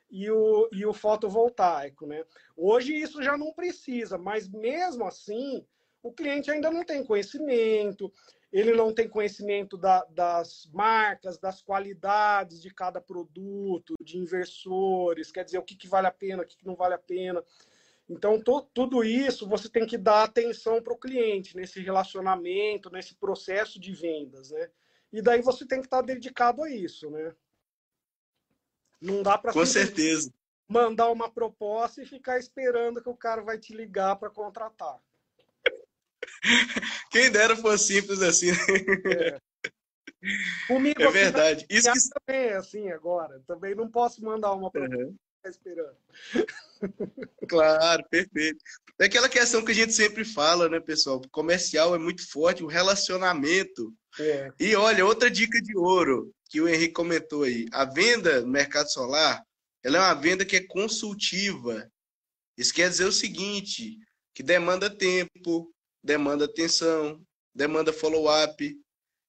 e 0.10 0.30
o, 0.30 0.70
e 0.72 0.86
o 0.86 0.94
fotovoltaico, 0.94 2.06
né? 2.06 2.24
Hoje 2.56 2.94
isso 2.94 3.22
já 3.22 3.36
não 3.38 3.52
precisa, 3.52 4.18
mas 4.18 4.48
mesmo 4.48 5.04
assim 5.04 5.66
o 6.02 6.14
cliente 6.14 6.50
ainda 6.50 6.72
não 6.72 6.84
tem 6.86 7.04
conhecimento. 7.04 8.14
Ele 8.52 8.74
não 8.74 8.94
tem 8.94 9.10
conhecimento 9.10 9.78
da, 9.78 10.06
das 10.06 10.70
marcas, 10.74 11.38
das 11.38 11.62
qualidades 11.62 12.62
de 12.62 12.74
cada 12.74 13.02
produto, 13.02 13.94
de 14.02 14.18
inversores, 14.18 15.32
quer 15.32 15.44
dizer, 15.44 15.58
o 15.58 15.64
que, 15.64 15.76
que 15.76 15.88
vale 15.88 16.08
a 16.08 16.12
pena, 16.12 16.44
o 16.44 16.46
que, 16.46 16.58
que 16.58 16.66
não 16.66 16.76
vale 16.76 16.94
a 16.94 17.00
pena. 17.00 17.44
Então, 18.10 18.42
to, 18.42 18.62
tudo 18.74 19.04
isso 19.04 19.48
você 19.48 19.70
tem 19.70 19.86
que 19.86 19.98
dar 19.98 20.24
atenção 20.24 20.82
para 20.82 20.94
o 20.94 20.98
cliente 20.98 21.58
nesse 21.58 21.82
relacionamento, 21.82 22.90
nesse 22.90 23.16
processo 23.16 23.80
de 23.80 23.94
vendas, 23.94 24.52
né? 24.52 24.70
E 25.12 25.22
daí 25.22 25.42
você 25.42 25.66
tem 25.66 25.80
que 25.80 25.88
estar 25.88 26.02
dedicado 26.02 26.64
a 26.64 26.70
isso, 26.70 27.10
né? 27.10 27.36
Não 29.02 29.22
dá 29.22 29.38
para 29.38 29.52
Com 29.52 29.66
certeza. 29.66 30.34
mandar 30.68 31.12
uma 31.12 31.30
proposta 31.30 32.02
e 32.02 32.06
ficar 32.06 32.40
esperando 32.40 33.02
que 33.02 33.10
o 33.10 33.16
cara 33.16 33.42
vai 33.42 33.58
te 33.58 33.74
ligar 33.74 34.16
para 34.16 34.30
contratar. 34.30 35.00
Quem 37.12 37.32
dera 37.32 37.56
fosse 37.56 37.94
simples 37.94 38.22
assim. 38.22 38.52
É. 38.52 39.40
Comigo, 40.68 41.02
é 41.02 41.12
verdade. 41.12 41.66
Isso 41.70 41.92
que... 41.92 42.00
também 42.10 42.48
é 42.50 42.56
assim 42.56 42.90
agora. 42.90 43.42
Também 43.48 43.76
não 43.76 43.90
posso 43.90 44.24
mandar 44.24 44.54
uma 44.54 44.72
proposta 44.72 45.06
uhum. 45.06 45.16
esperando. 45.46 45.98
Claro, 47.50 48.04
perfeito. 48.10 48.64
É 49.00 49.06
aquela 49.06 49.28
questão 49.28 49.66
que 49.66 49.72
a 49.72 49.76
gente 49.76 49.94
sempre 49.94 50.24
fala, 50.24 50.70
né, 50.70 50.80
pessoal? 50.80 51.18
O 51.18 51.30
comercial 51.30 51.96
é 51.96 51.98
muito 51.98 52.30
forte, 52.30 52.64
o 52.64 52.68
relacionamento. 52.68 53.92
É. 54.20 54.52
E 54.60 54.76
olha, 54.76 55.06
outra 55.06 55.30
dica 55.32 55.60
de 55.60 55.76
ouro 55.76 56.32
que 56.50 56.62
o 56.62 56.68
Henrique 56.68 56.94
comentou 56.94 57.44
aí. 57.44 57.68
A 57.72 57.86
venda 57.86 58.42
no 58.42 58.48
mercado 58.48 58.92
solar, 58.92 59.44
ela 59.84 59.98
é 59.98 60.02
uma 60.02 60.14
venda 60.14 60.46
que 60.46 60.56
é 60.56 60.68
consultiva. 60.68 61.90
Isso 62.58 62.74
quer 62.74 62.90
dizer 62.90 63.06
o 63.06 63.12
seguinte, 63.12 63.98
que 64.34 64.44
demanda 64.44 64.90
tempo, 64.90 65.72
demanda 66.08 66.46
atenção, 66.46 67.22
demanda 67.54 67.92
follow-up. 67.92 68.76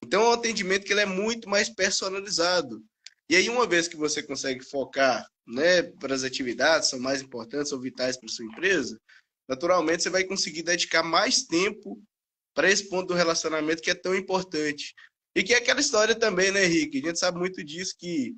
Então, 0.02 0.22
é 0.22 0.28
um 0.28 0.32
atendimento 0.32 0.86
que 0.86 0.92
ele 0.92 1.00
é 1.00 1.06
muito 1.06 1.48
mais 1.48 1.68
personalizado. 1.68 2.82
E 3.28 3.34
aí, 3.34 3.50
uma 3.50 3.66
vez 3.66 3.88
que 3.88 3.96
você 3.96 4.22
consegue 4.22 4.64
focar 4.64 5.28
né, 5.46 5.82
para 5.82 6.14
as 6.14 6.22
atividades, 6.22 6.88
são 6.88 7.00
mais 7.00 7.20
importantes 7.20 7.72
ou 7.72 7.80
vitais 7.80 8.16
para 8.16 8.28
sua 8.28 8.44
empresa, 8.44 8.98
naturalmente 9.48 10.04
você 10.04 10.10
vai 10.10 10.22
conseguir 10.24 10.62
dedicar 10.62 11.02
mais 11.02 11.42
tempo 11.42 12.00
para 12.54 12.70
esse 12.70 12.88
ponto 12.88 13.08
do 13.08 13.14
relacionamento 13.14 13.82
que 13.82 13.90
é 13.90 13.94
tão 13.94 14.14
importante. 14.14 14.94
E 15.34 15.42
que 15.42 15.52
é 15.52 15.58
aquela 15.58 15.80
história 15.80 16.14
também, 16.14 16.52
né, 16.52 16.64
Henrique? 16.64 16.98
A 16.98 17.06
gente 17.08 17.18
sabe 17.18 17.38
muito 17.38 17.62
disso 17.64 17.94
que 17.98 18.34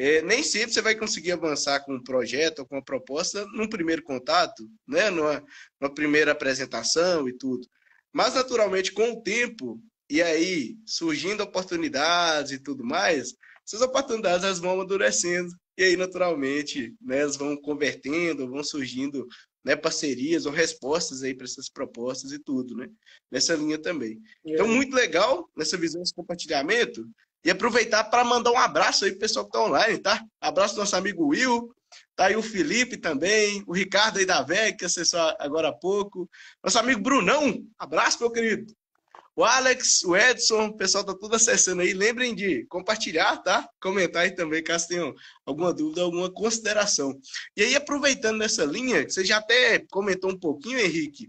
é, 0.00 0.22
nem 0.22 0.44
sempre 0.44 0.72
você 0.72 0.80
vai 0.80 0.94
conseguir 0.94 1.32
avançar 1.32 1.80
com 1.80 1.92
um 1.92 2.02
projeto 2.02 2.60
ou 2.60 2.66
com 2.66 2.76
uma 2.76 2.84
proposta 2.84 3.44
num 3.46 3.68
primeiro 3.68 4.00
contato, 4.00 4.70
né? 4.86 5.10
numa, 5.10 5.44
numa 5.80 5.92
primeira 5.92 6.30
apresentação 6.30 7.28
e 7.28 7.36
tudo. 7.36 7.66
Mas, 8.12 8.34
naturalmente, 8.34 8.92
com 8.92 9.10
o 9.10 9.20
tempo, 9.20 9.82
e 10.08 10.22
aí 10.22 10.76
surgindo 10.86 11.42
oportunidades 11.42 12.52
e 12.52 12.62
tudo 12.62 12.84
mais, 12.84 13.34
essas 13.66 13.80
oportunidades 13.80 14.44
elas 14.44 14.60
vão 14.60 14.70
amadurecendo. 14.70 15.50
E 15.76 15.82
aí, 15.82 15.96
naturalmente, 15.96 16.94
né, 17.02 17.18
elas 17.18 17.36
vão 17.36 17.56
convertendo, 17.56 18.48
vão 18.48 18.62
surgindo 18.62 19.26
né, 19.64 19.74
parcerias 19.74 20.46
ou 20.46 20.52
respostas 20.52 21.24
aí 21.24 21.34
para 21.34 21.44
essas 21.44 21.68
propostas 21.68 22.30
e 22.30 22.38
tudo, 22.38 22.76
né? 22.76 22.88
Nessa 23.32 23.56
linha 23.56 23.78
também. 23.78 24.20
É. 24.46 24.52
Então, 24.52 24.68
muito 24.68 24.94
legal 24.94 25.50
nessa 25.56 25.76
visão 25.76 26.00
de 26.02 26.14
compartilhamento. 26.14 27.04
E 27.44 27.50
aproveitar 27.50 28.04
para 28.04 28.24
mandar 28.24 28.50
um 28.50 28.58
abraço 28.58 29.04
aí 29.04 29.12
pro 29.12 29.20
pessoal 29.20 29.44
que 29.44 29.56
está 29.56 29.66
online, 29.66 29.98
tá? 29.98 30.22
Abraço 30.40 30.74
do 30.74 30.80
nosso 30.80 30.96
amigo 30.96 31.28
Will, 31.28 31.74
tá 32.16 32.26
aí 32.26 32.36
o 32.36 32.42
Felipe 32.42 32.96
também, 32.96 33.62
o 33.66 33.72
Ricardo 33.72 34.18
aí 34.18 34.26
da 34.26 34.42
VEC, 34.42 34.78
que 34.78 34.84
acessou 34.84 35.20
agora 35.38 35.68
há 35.68 35.72
pouco. 35.72 36.28
Nosso 36.62 36.78
amigo 36.78 37.00
Brunão, 37.00 37.62
abraço, 37.78 38.18
meu 38.20 38.30
querido. 38.30 38.66
O 39.38 39.44
Alex, 39.44 40.02
o 40.02 40.16
Edson, 40.16 40.66
o 40.66 40.76
pessoal 40.76 41.04
tá 41.04 41.14
tudo 41.14 41.36
acessando 41.36 41.80
aí. 41.80 41.94
Lembrem 41.94 42.34
de 42.34 42.66
compartilhar, 42.66 43.36
tá? 43.36 43.68
Comentar 43.80 44.24
aí 44.24 44.34
também, 44.34 44.64
caso 44.64 44.88
tenham 44.88 45.14
alguma 45.46 45.72
dúvida, 45.72 46.02
alguma 46.02 46.28
consideração. 46.28 47.16
E 47.56 47.62
aí, 47.62 47.76
aproveitando 47.76 48.38
nessa 48.38 48.64
linha, 48.64 49.04
que 49.04 49.12
você 49.12 49.24
já 49.24 49.36
até 49.36 49.78
comentou 49.92 50.32
um 50.32 50.36
pouquinho, 50.36 50.80
Henrique, 50.80 51.28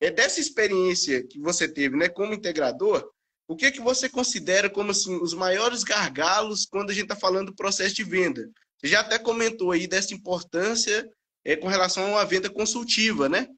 é 0.00 0.10
dessa 0.10 0.40
experiência 0.40 1.22
que 1.22 1.38
você 1.38 1.68
teve, 1.68 1.98
né, 1.98 2.08
como 2.08 2.32
integrador, 2.32 3.06
o 3.50 3.56
que, 3.56 3.66
é 3.66 3.70
que 3.72 3.80
você 3.80 4.08
considera 4.08 4.70
como 4.70 4.92
assim, 4.92 5.20
os 5.20 5.34
maiores 5.34 5.82
gargalos 5.82 6.64
quando 6.64 6.90
a 6.90 6.92
gente 6.92 7.02
está 7.02 7.16
falando 7.16 7.48
do 7.48 7.56
processo 7.56 7.96
de 7.96 8.04
venda? 8.04 8.48
Você 8.78 8.86
já 8.86 9.00
até 9.00 9.18
comentou 9.18 9.72
aí 9.72 9.88
dessa 9.88 10.14
importância 10.14 11.10
é, 11.44 11.56
com 11.56 11.66
relação 11.66 12.12
uma 12.12 12.24
venda 12.24 12.48
consultiva, 12.48 13.28
né? 13.28 13.48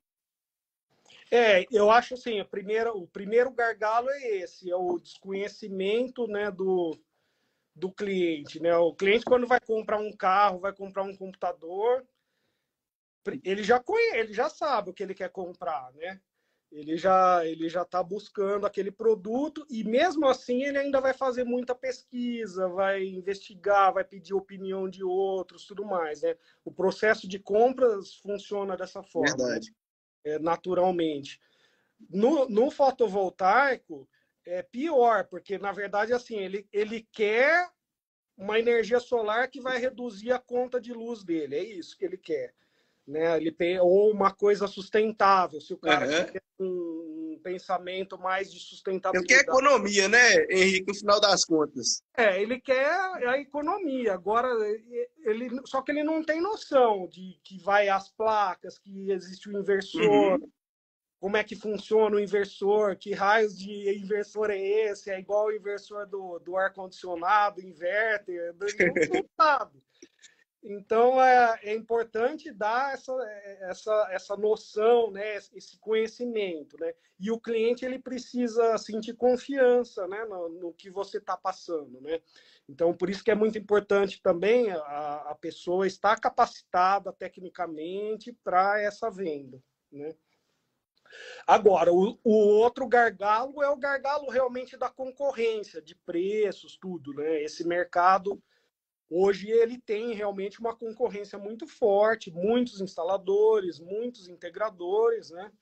É, 1.31 1.66
eu 1.70 1.90
acho 1.90 2.14
assim, 2.14 2.40
a 2.40 2.44
primeira, 2.44 2.90
o 2.90 3.07
primeiro 3.07 3.50
gargalo 3.50 4.09
é 4.09 4.38
esse, 4.38 4.70
é 4.70 4.74
o 4.74 4.98
desconhecimento 4.98 6.26
né, 6.26 6.50
do, 6.50 6.98
do 7.76 7.92
cliente. 7.92 8.61
Né? 8.61 8.74
O 8.74 8.94
cliente, 8.94 9.26
quando 9.26 9.46
vai 9.46 9.61
comprar 9.61 9.98
um 9.98 10.16
carro, 10.16 10.59
vai 10.59 10.72
comprar 10.72 11.02
um 11.02 11.14
computador, 11.14 12.02
ele 13.44 13.62
já 13.62 13.78
conhece, 13.78 14.16
ele 14.16 14.33
já 14.33 14.48
sabe 14.48 14.88
o 14.88 14.94
que 14.94 15.02
ele 15.02 15.14
quer 15.14 15.28
comprar, 15.28 15.92
né? 15.92 16.18
Ele 16.73 16.97
já 16.97 17.47
ele 17.47 17.69
já 17.69 17.83
está 17.83 18.03
buscando 18.03 18.67
aquele 18.67 18.91
produto 18.91 19.67
e 19.69 19.85
mesmo 19.85 20.27
assim 20.27 20.65
ele 20.65 20.79
ainda 20.79 21.01
vai 21.01 21.13
fazer 21.13 21.45
muita 21.45 21.75
pesquisa, 21.75 22.67
vai 22.67 23.05
investigar, 23.05 23.93
vai 23.93 24.03
pedir 24.03 24.33
opinião 24.33 24.89
de 24.89 25.05
outros, 25.05 25.67
tudo 25.67 25.85
mais, 25.85 26.23
né? 26.23 26.35
O 26.65 26.73
processo 26.73 27.29
de 27.29 27.39
compras 27.39 28.15
funciona 28.15 28.75
dessa 28.75 29.03
forma, 29.03 29.37
Verdade. 29.37 29.75
É, 30.25 30.39
naturalmente. 30.39 31.39
No, 32.09 32.49
no 32.49 32.71
fotovoltaico 32.71 34.09
é 34.47 34.63
pior, 34.63 35.27
porque 35.27 35.59
na 35.59 35.73
verdade 35.73 36.15
assim 36.15 36.37
ele 36.37 36.67
ele 36.73 37.07
quer 37.13 37.71
uma 38.35 38.59
energia 38.59 38.99
solar 38.99 39.49
que 39.49 39.61
vai 39.61 39.79
reduzir 39.79 40.33
a 40.33 40.39
conta 40.39 40.81
de 40.81 40.93
luz 40.95 41.23
dele, 41.23 41.55
é 41.55 41.63
isso 41.63 41.97
que 41.99 42.05
ele 42.05 42.17
quer 42.17 42.55
né? 43.07 43.37
Ele 43.37 43.51
tem 43.51 43.79
ou 43.81 44.11
uma 44.11 44.33
coisa 44.33 44.67
sustentável, 44.67 45.61
se 45.61 45.75
o 45.75 45.79
cara 45.79 46.07
uhum. 46.07 46.33
tem 46.33 46.43
um 46.61 47.41
pensamento 47.43 48.19
mais 48.19 48.53
de 48.53 48.61
sustentabilidade. 48.61 49.33
Ele 49.33 49.43
quer 49.43 49.49
economia, 49.49 50.09
né, 50.09 50.47
Henrique, 50.49 50.87
no 50.87 50.95
final 50.95 51.21
das 51.21 51.45
contas. 51.45 52.03
É, 52.17 52.41
ele 52.41 52.61
quer 52.61 52.88
a 53.27 53.38
economia. 53.38 54.15
Agora, 54.15 54.49
ele 55.25 55.51
só 55.65 55.83
que 55.83 55.91
ele 55.91 56.05
não 56.05 56.23
tem 56.23 56.41
noção 56.41 57.09
de 57.09 57.38
que 57.45 57.59
vai 57.59 57.88
as 57.88 58.11
placas, 58.11 58.79
que 58.79 59.11
existe 59.11 59.49
o 59.49 59.59
inversor, 59.59 60.41
uhum. 60.41 60.51
como 61.21 61.37
é 61.37 61.45
que 61.45 61.57
funciona 61.57 62.17
o 62.17 62.21
inversor, 62.21 62.97
que 62.97 63.12
raios 63.12 63.59
de 63.59 63.99
inversor 63.99 64.51
é 64.51 64.59
esse, 64.59 65.11
é 65.11 65.19
igual 65.19 65.47
o 65.47 65.53
inversor 65.53 66.07
do, 66.07 66.38
do 66.38 66.57
ar-condicionado, 66.57 67.61
inverter, 67.61 68.55
não 69.12 69.25
sabe. 69.41 69.83
Então, 70.64 71.20
é, 71.20 71.59
é, 71.64 71.75
importante 71.75 72.53
dar 72.53 72.94
essa, 72.94 73.12
essa, 73.62 74.09
essa 74.12 74.37
noção, 74.37 75.11
né, 75.11 75.37
esse 75.37 75.77
conhecimento. 75.79 76.77
Né? 76.79 76.94
E 77.18 77.33
o 77.33 77.40
cliente 77.40 77.85
ele 77.85 77.98
precisa 77.98 78.79
sentir 78.79 79.14
confiança 79.14 80.07
né, 80.07 80.25
no, 80.25 80.48
no 80.48 80.72
que 80.72 80.88
você 80.88 81.18
está 81.18 81.37
passando. 81.37 82.01
Né? 82.01 82.20
Então, 82.68 82.94
por 82.94 83.11
isso 83.11 83.25
que 83.25 83.31
é 83.33 83.35
muito 83.35 83.59
importante 83.59 84.22
também 84.22 84.70
a, 84.70 85.31
a 85.31 85.35
pessoa 85.35 85.85
estar 85.85 86.20
capacitada 86.20 87.12
tecnicamente 87.12 88.33
para 88.44 88.81
essa 88.81 89.11
venda. 89.11 89.61
Né? 89.90 90.14
Agora, 91.44 91.92
o, 91.92 92.20
o, 92.22 92.35
outro 92.35 92.87
gargalo 92.87 93.61
é 93.62 93.68
o 93.68 93.77
gargalo 93.77 94.31
realmente 94.31 94.77
da 94.77 94.88
concorrência, 94.88 95.83
de 95.83 95.96
preços, 95.96 96.77
tudo. 96.77 97.12
Né? 97.14 97.42
Esse 97.42 97.66
mercado 97.66 98.40
Hoje 99.14 99.51
ele 99.51 99.79
tem 99.79 100.14
realmente 100.14 100.59
uma 100.59 100.75
concorrência 100.75 101.38
muito 101.38 101.66
forte, 101.66 102.31
muitos 102.31 102.81
instaladores, 102.81 103.79
muitos 103.79 104.27
integradores, 104.27 105.29
né? 105.31 105.53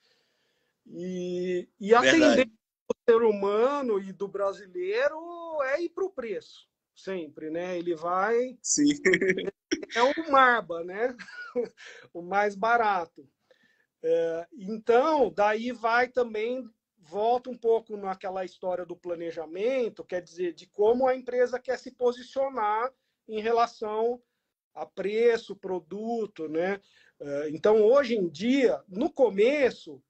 E, 0.87 1.69
e 1.81 1.93
a 1.93 2.01
Verdade. 2.01 2.23
tendência 2.23 2.59
do 2.89 3.13
ser 3.13 3.23
humano 3.25 3.99
e 3.99 4.13
do 4.13 4.29
brasileiro 4.29 5.19
é 5.65 5.83
ir 5.83 5.89
para 5.89 6.05
o 6.05 6.13
preço, 6.13 6.69
sempre, 6.95 7.51
né? 7.51 7.77
Ele 7.77 7.97
vai. 7.97 8.57
Sim. 8.63 8.87
É 9.97 10.03
o 10.03 10.31
Marba, 10.31 10.85
né? 10.85 11.17
o 12.15 12.23
mais 12.23 12.55
barato. 12.55 13.29
É, 14.01 14.47
então, 14.53 15.33
daí 15.33 15.73
vai 15.73 16.07
também 16.07 16.65
volta 16.97 17.51
um 17.51 17.57
pouco 17.57 17.97
naquela 17.97 18.45
história 18.45 18.87
do 18.87 18.95
planejamento, 18.95 20.05
quer 20.05 20.23
dizer, 20.23 20.53
de 20.53 20.69
como 20.69 21.09
a 21.09 21.17
empresa 21.17 21.59
quer 21.59 21.77
se 21.77 21.91
posicionar 21.91 22.93
em 23.31 23.41
relação 23.41 24.21
a 24.75 24.87
preço, 24.87 25.57
produto, 25.57 26.49
né? 26.49 26.81
Eh, 27.21 27.51
então, 27.51 27.83
hoje 27.83 28.17
em 28.17 28.29
dia, 28.29 28.83
no 28.89 29.13
começo, 29.13 30.03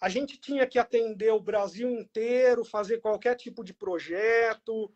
a 0.00 0.08
gente 0.08 0.38
tinha 0.38 0.66
que 0.66 0.78
atender 0.78 1.30
o 1.30 1.40
Brasil 1.40 1.90
inteiro, 1.90 2.64
fazer 2.64 2.98
qualquer 2.98 3.34
tipo 3.34 3.62
de 3.62 3.74
projeto, 3.74 4.90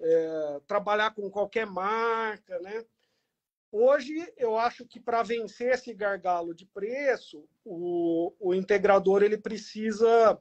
é, 0.00 0.60
trabalhar 0.66 1.12
com 1.14 1.28
qualquer 1.28 1.66
marca, 1.66 2.58
né? 2.60 2.84
Hoje, 3.72 4.32
eu 4.36 4.56
acho 4.56 4.86
que 4.86 5.00
para 5.00 5.24
vencer 5.24 5.74
esse 5.74 5.92
gargalo 5.92 6.54
de 6.54 6.64
preço, 6.64 7.44
o, 7.64 8.32
o 8.38 8.54
integrador 8.54 9.24
ele 9.24 9.36
precisa 9.36 10.40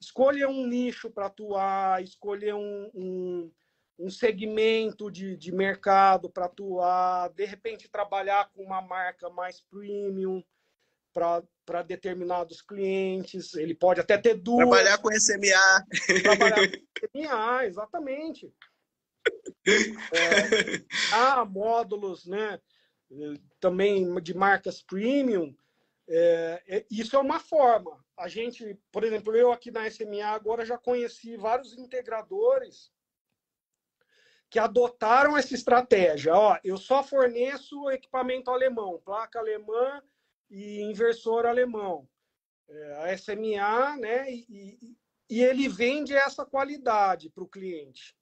escolher 0.00 0.46
um 0.46 0.64
nicho 0.64 1.10
para 1.10 1.26
atuar, 1.26 2.02
escolher 2.02 2.54
um, 2.54 2.90
um, 2.94 3.52
um 4.00 4.10
segmento 4.10 5.10
de, 5.10 5.36
de 5.36 5.52
mercado 5.52 6.30
para 6.30 6.46
atuar, 6.46 7.28
de 7.30 7.44
repente 7.44 7.88
trabalhar 7.88 8.50
com 8.50 8.62
uma 8.64 8.80
marca 8.80 9.28
mais 9.28 9.60
premium 9.60 10.42
para 11.12 11.82
determinados 11.82 12.62
clientes. 12.62 13.54
Ele 13.54 13.74
pode 13.74 14.00
até 14.00 14.16
ter 14.16 14.34
duas. 14.34 14.66
Trabalhar 14.66 14.98
com 14.98 15.10
SMA. 15.12 15.86
Trabalhar 16.22 16.56
com 16.56 17.20
SMA, 17.20 17.66
exatamente. 17.66 18.52
É, 19.66 20.82
há 21.12 21.44
módulos, 21.44 22.24
né? 22.24 22.58
Também 23.60 24.14
de 24.20 24.32
marcas 24.32 24.82
premium. 24.82 25.54
É, 26.08 26.62
é, 26.66 26.86
isso 26.90 27.16
é 27.16 27.18
uma 27.18 27.38
forma. 27.38 28.02
A 28.16 28.28
gente, 28.28 28.78
por 28.90 29.04
exemplo, 29.04 29.36
eu 29.36 29.52
aqui 29.52 29.70
na 29.70 29.90
SMA 29.90 30.24
agora 30.24 30.64
já 30.64 30.78
conheci 30.78 31.36
vários 31.36 31.76
integradores 31.76 32.90
que 34.50 34.58
adotaram 34.58 35.38
essa 35.38 35.54
estratégia. 35.54 36.34
Ó, 36.34 36.58
eu 36.64 36.76
só 36.76 37.04
forneço 37.04 37.88
equipamento 37.90 38.50
alemão, 38.50 39.00
placa 39.04 39.38
alemã 39.38 40.02
e 40.50 40.82
inversor 40.82 41.46
alemão. 41.46 42.08
É, 42.68 43.12
a 43.12 43.16
SMA, 43.16 43.96
né? 43.96 44.30
E, 44.32 44.96
e, 45.28 45.42
ele 45.42 45.68
vende 45.68 46.14
essa 46.14 46.44
qualidade 46.44 47.30
para 47.30 47.44
o 47.44 47.48
cliente. 47.48 48.16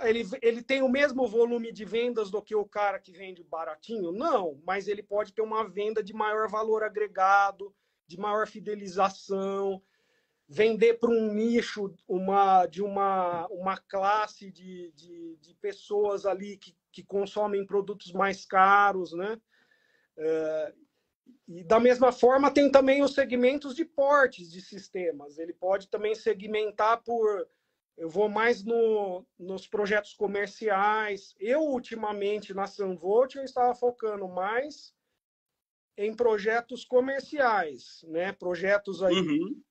Ele, 0.00 0.24
ele 0.40 0.62
tem 0.62 0.80
o 0.80 0.88
mesmo 0.88 1.26
volume 1.26 1.72
de 1.72 1.84
vendas 1.84 2.30
do 2.30 2.40
que 2.40 2.54
o 2.54 2.64
cara 2.64 2.98
que 2.98 3.12
vende 3.12 3.42
baratinho? 3.42 4.12
Não, 4.12 4.60
mas 4.64 4.88
ele 4.88 5.02
pode 5.02 5.32
ter 5.34 5.42
uma 5.42 5.68
venda 5.68 6.02
de 6.02 6.14
maior 6.14 6.48
valor 6.48 6.82
agregado, 6.82 7.74
de 8.06 8.18
maior 8.18 8.46
fidelização, 8.46 9.82
vender 10.48 10.94
para 10.94 11.10
um 11.10 11.34
nicho 11.34 11.94
uma, 12.08 12.64
de 12.64 12.82
uma, 12.82 13.46
uma 13.48 13.76
classe 13.76 14.50
de, 14.50 14.90
de, 14.92 15.36
de 15.36 15.54
pessoas 15.56 16.24
ali 16.24 16.56
que, 16.56 16.74
que 16.90 17.02
consomem 17.02 17.66
produtos 17.66 18.12
mais 18.12 18.46
caros, 18.46 19.12
né? 19.12 19.38
É, 20.16 20.74
e 21.46 21.62
da 21.62 21.78
mesma 21.78 22.10
forma 22.10 22.50
tem 22.50 22.70
também 22.70 23.02
os 23.02 23.12
segmentos 23.12 23.74
de 23.74 23.84
portes 23.84 24.50
de 24.50 24.62
sistemas. 24.62 25.38
Ele 25.38 25.52
pode 25.52 25.88
também 25.88 26.14
segmentar 26.14 27.02
por 27.02 27.46
eu 27.98 28.08
vou 28.08 28.28
mais 28.28 28.64
no, 28.64 29.26
nos 29.36 29.66
projetos 29.66 30.14
comerciais. 30.14 31.34
Eu 31.38 31.60
ultimamente 31.62 32.54
na 32.54 32.66
Sunvolt 32.66 33.34
eu 33.34 33.42
estava 33.42 33.74
focando 33.74 34.26
mais 34.28 34.94
em 35.96 36.14
projetos 36.14 36.84
comerciais, 36.84 38.04
né? 38.08 38.32
Projetos 38.32 39.02
aí 39.02 39.14
uhum 39.14 39.62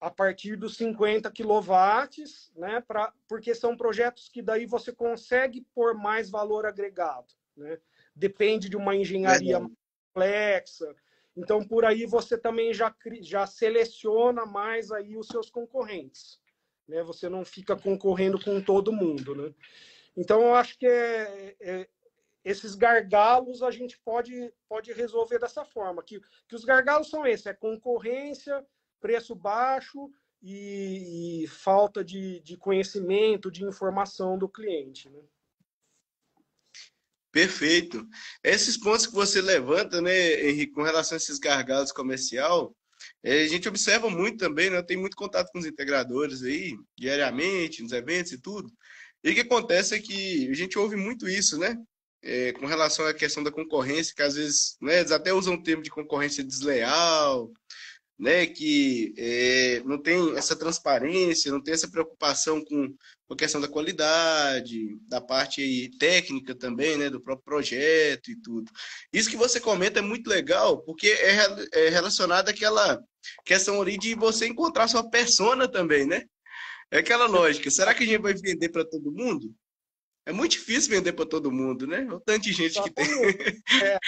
a 0.00 0.10
partir 0.10 0.56
dos 0.56 0.76
50 0.76 1.30
quilowatts, 1.30 2.52
né, 2.54 2.82
pra, 2.86 3.12
porque 3.26 3.54
são 3.54 3.76
projetos 3.76 4.28
que 4.28 4.42
daí 4.42 4.66
você 4.66 4.92
consegue 4.92 5.66
pôr 5.74 5.94
mais 5.94 6.28
valor 6.28 6.66
agregado. 6.66 7.32
Né? 7.56 7.78
Depende 8.14 8.68
de 8.68 8.76
uma 8.76 8.94
engenharia 8.94 9.56
é 9.56 9.60
complexa. 9.60 10.94
Então, 11.36 11.66
por 11.66 11.84
aí 11.84 12.06
você 12.06 12.36
também 12.38 12.72
já, 12.72 12.94
já 13.20 13.46
seleciona 13.46 14.46
mais 14.46 14.90
aí 14.90 15.16
os 15.16 15.28
seus 15.28 15.50
concorrentes. 15.50 16.40
Né? 16.88 17.02
Você 17.02 17.28
não 17.28 17.44
fica 17.44 17.76
concorrendo 17.76 18.42
com 18.42 18.60
todo 18.60 18.92
mundo. 18.92 19.34
Né? 19.34 19.54
Então, 20.16 20.40
eu 20.42 20.54
acho 20.54 20.78
que 20.78 20.86
é, 20.86 21.56
é, 21.60 21.88
esses 22.44 22.74
gargalos 22.74 23.62
a 23.62 23.70
gente 23.70 23.98
pode, 23.98 24.52
pode 24.68 24.92
resolver 24.92 25.38
dessa 25.38 25.64
forma. 25.64 26.02
Que, 26.02 26.20
que 26.48 26.54
os 26.54 26.64
gargalos 26.64 27.10
são 27.10 27.26
esses, 27.26 27.46
é 27.46 27.52
concorrência, 27.52 28.64
preço 29.06 29.36
baixo 29.36 30.10
e, 30.42 31.44
e 31.44 31.46
falta 31.46 32.04
de, 32.04 32.40
de, 32.40 32.56
conhecimento, 32.56 33.52
de 33.52 33.64
informação 33.64 34.36
do 34.36 34.48
cliente. 34.48 35.08
Né? 35.08 35.20
Perfeito. 37.30 38.04
Esses 38.42 38.76
pontos 38.76 39.06
que 39.06 39.14
você 39.14 39.40
levanta, 39.40 40.00
né, 40.00 40.48
Henrique, 40.48 40.72
com 40.72 40.82
relação 40.82 41.14
a 41.14 41.18
esses 41.18 41.38
gargalos 41.38 41.92
comercial, 41.92 42.74
é, 43.22 43.42
a 43.42 43.48
gente 43.48 43.68
observa 43.68 44.10
muito 44.10 44.38
também, 44.38 44.70
né? 44.70 44.82
Tenho 44.82 45.00
muito 45.00 45.16
contato 45.16 45.52
com 45.52 45.58
os 45.58 45.66
integradores 45.66 46.42
aí, 46.42 46.76
diariamente, 46.98 47.82
nos 47.82 47.92
eventos 47.92 48.32
e 48.32 48.40
tudo. 48.40 48.72
E 49.22 49.30
o 49.30 49.34
que 49.34 49.42
acontece 49.42 49.94
é 49.94 50.00
que 50.00 50.50
a 50.50 50.54
gente 50.54 50.78
ouve 50.78 50.96
muito 50.96 51.28
isso, 51.28 51.58
né? 51.58 51.76
É, 52.22 52.52
com 52.54 52.66
relação 52.66 53.06
à 53.06 53.14
questão 53.14 53.42
da 53.42 53.52
concorrência, 53.52 54.14
que 54.16 54.22
às 54.22 54.34
vezes 54.34 54.76
né, 54.80 54.98
eles 54.98 55.12
até 55.12 55.32
usam 55.32 55.54
o 55.54 55.62
termo 55.62 55.82
de 55.82 55.90
concorrência 55.90 56.42
desleal, 56.42 57.52
né, 58.18 58.46
que 58.46 59.14
é, 59.18 59.82
não 59.84 60.00
tem 60.00 60.36
essa 60.36 60.56
transparência, 60.56 61.52
não 61.52 61.62
tem 61.62 61.74
essa 61.74 61.90
preocupação 61.90 62.64
com, 62.64 62.88
com 63.26 63.34
a 63.34 63.36
questão 63.36 63.60
da 63.60 63.68
qualidade, 63.68 64.98
da 65.02 65.20
parte 65.20 65.90
técnica 65.98 66.54
também, 66.54 66.96
né, 66.96 67.10
do 67.10 67.20
próprio 67.20 67.44
projeto 67.44 68.30
e 68.30 68.40
tudo. 68.40 68.70
Isso 69.12 69.28
que 69.28 69.36
você 69.36 69.60
comenta 69.60 69.98
é 69.98 70.02
muito 70.02 70.28
legal, 70.28 70.82
porque 70.82 71.08
é, 71.08 71.86
é 71.86 71.88
relacionado 71.90 72.48
àquela 72.48 73.02
questão 73.44 73.80
ali 73.82 73.98
de 73.98 74.14
você 74.14 74.46
encontrar 74.46 74.88
sua 74.88 75.08
persona 75.10 75.68
também, 75.68 76.06
né? 76.06 76.24
É 76.90 76.98
aquela 76.98 77.26
lógica. 77.26 77.70
Será 77.70 77.92
que 77.92 78.04
a 78.04 78.06
gente 78.06 78.22
vai 78.22 78.32
vender 78.32 78.68
para 78.68 78.84
todo 78.84 79.12
mundo? 79.12 79.52
É 80.24 80.32
muito 80.32 80.52
difícil 80.52 80.90
vender 80.90 81.12
para 81.12 81.26
todo 81.26 81.52
mundo, 81.52 81.86
né? 81.86 82.06
O 82.10 82.20
tanto 82.20 82.44
de 82.44 82.52
gente 82.52 82.82
que 82.82 82.90
tem. 82.90 83.06
É. 83.84 83.98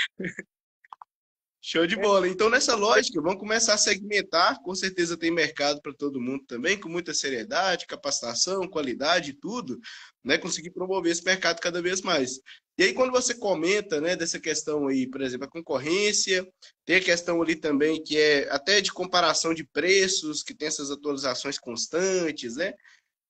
Show 1.61 1.86
de 1.86 1.96
bola. 1.96 2.28
Então, 2.28 2.48
nessa 2.48 2.76
lógica, 2.76 3.20
vamos 3.20 3.40
começar 3.40 3.74
a 3.74 3.78
segmentar. 3.78 4.61
Com 4.62 4.74
certeza 4.74 5.16
tem 5.16 5.30
mercado 5.30 5.82
para 5.82 5.92
todo 5.92 6.20
mundo 6.20 6.44
também, 6.46 6.78
com 6.78 6.88
muita 6.88 7.12
seriedade, 7.12 7.86
capacitação, 7.86 8.68
qualidade 8.68 9.30
e 9.30 9.34
tudo, 9.34 9.78
né? 10.22 10.38
Conseguir 10.38 10.70
promover 10.70 11.11
esse 11.11 11.24
mercado 11.24 11.61
cada 11.61 11.82
vez 11.82 12.00
mais. 12.00 12.40
E 12.78 12.84
aí, 12.84 12.94
quando 12.94 13.11
você 13.11 13.34
comenta, 13.34 14.00
né, 14.00 14.14
dessa 14.14 14.38
questão 14.38 14.86
aí, 14.86 15.04
por 15.09 15.20
exemplo, 15.20 15.46
a 15.46 15.50
concorrência, 15.50 16.46
tem 16.86 16.96
a 16.96 17.02
questão 17.02 17.42
ali 17.42 17.56
também 17.56 18.00
que 18.00 18.16
é 18.16 18.48
até 18.52 18.80
de 18.80 18.92
comparação 18.92 19.52
de 19.52 19.64
preços, 19.64 20.44
que 20.44 20.54
tem 20.54 20.68
essas 20.68 20.92
atualizações 20.92 21.59
constantes, 21.59 22.54
né? 22.54 22.72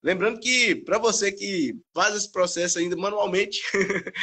Lembrando 0.02 0.38
que, 0.38 0.76
para 0.76 0.98
você 0.98 1.32
que 1.32 1.74
faz 1.94 2.14
esse 2.14 2.30
processo 2.30 2.78
ainda 2.78 2.94
manualmente, 2.94 3.62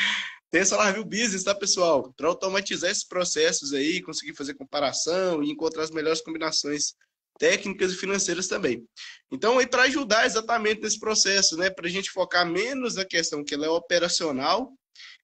Tem 0.56 0.62
essa 0.62 0.78
Larview 0.78 1.04
Business, 1.04 1.44
tá, 1.44 1.54
pessoal? 1.54 2.14
Para 2.16 2.30
automatizar 2.30 2.90
esses 2.90 3.04
processos 3.04 3.74
aí, 3.74 4.02
conseguir 4.02 4.34
fazer 4.34 4.54
comparação 4.54 5.44
e 5.44 5.52
encontrar 5.52 5.84
as 5.84 5.92
melhores 5.92 6.22
combinações 6.22 6.94
técnicas 7.38 7.92
e 7.92 7.98
financeiras 7.98 8.48
também. 8.48 8.88
Então, 9.30 9.60
aí 9.60 9.68
para 9.68 9.84
ajudar 9.84 10.26
exatamente 10.26 10.80
nesse 10.80 10.98
processo, 10.98 11.58
né, 11.58 11.70
para 11.70 11.88
a 11.88 11.90
gente 11.90 12.10
focar 12.10 12.50
menos 12.50 12.96
na 12.96 13.04
questão 13.04 13.44
que 13.44 13.54
ela 13.54 13.66
é 13.66 13.70
operacional 13.70 14.72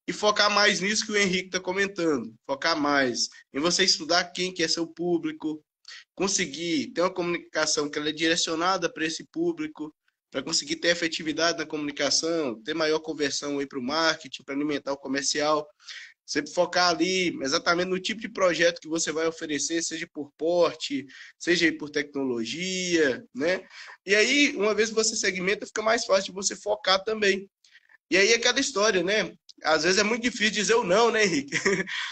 e 0.06 0.12
focar 0.12 0.52
mais 0.52 0.82
nisso 0.82 1.06
que 1.06 1.14
o 1.14 1.18
Henrique 1.18 1.46
está 1.46 1.62
comentando, 1.62 2.36
focar 2.46 2.78
mais 2.78 3.30
em 3.54 3.60
você 3.62 3.86
estudar 3.86 4.34
quem 4.34 4.54
que 4.54 4.62
é 4.62 4.68
seu 4.68 4.86
público, 4.86 5.64
conseguir 6.14 6.92
ter 6.92 7.00
uma 7.00 7.14
comunicação 7.14 7.90
que 7.90 7.98
ela 7.98 8.10
é 8.10 8.12
direcionada 8.12 8.92
para 8.92 9.06
esse 9.06 9.24
público, 9.32 9.96
para 10.32 10.42
conseguir 10.42 10.78
ter 10.78 10.88
efetividade 10.88 11.58
na 11.58 11.66
comunicação, 11.66 12.60
ter 12.64 12.74
maior 12.74 13.00
conversão 13.00 13.64
para 13.68 13.78
o 13.78 13.84
marketing, 13.84 14.44
para 14.44 14.56
alimentar 14.56 14.94
o 14.94 14.98
comercial. 14.98 15.68
Você 16.26 16.48
focar 16.48 16.90
ali 16.90 17.38
exatamente 17.42 17.90
no 17.90 18.00
tipo 18.00 18.22
de 18.22 18.30
projeto 18.30 18.80
que 18.80 18.88
você 18.88 19.12
vai 19.12 19.28
oferecer, 19.28 19.84
seja 19.84 20.08
por 20.14 20.32
porte, 20.38 21.06
seja 21.38 21.70
por 21.78 21.90
tecnologia, 21.90 23.22
né? 23.36 23.68
E 24.06 24.16
aí, 24.16 24.56
uma 24.56 24.74
vez 24.74 24.90
que 24.90 24.96
você 24.96 25.14
segmenta, 25.18 25.66
fica 25.66 25.82
mais 25.82 26.06
fácil 26.06 26.26
de 26.26 26.32
você 26.32 26.56
focar 26.56 27.04
também. 27.04 27.50
E 28.10 28.16
aí, 28.16 28.34
aquela 28.34 28.62
história, 28.62 29.04
né? 29.04 29.34
Às 29.62 29.84
vezes 29.84 30.00
é 30.00 30.04
muito 30.04 30.24
difícil 30.24 30.52
dizer 30.52 30.76
o 30.76 30.84
não, 30.86 31.12
né, 31.12 31.26
Henrique? 31.26 31.56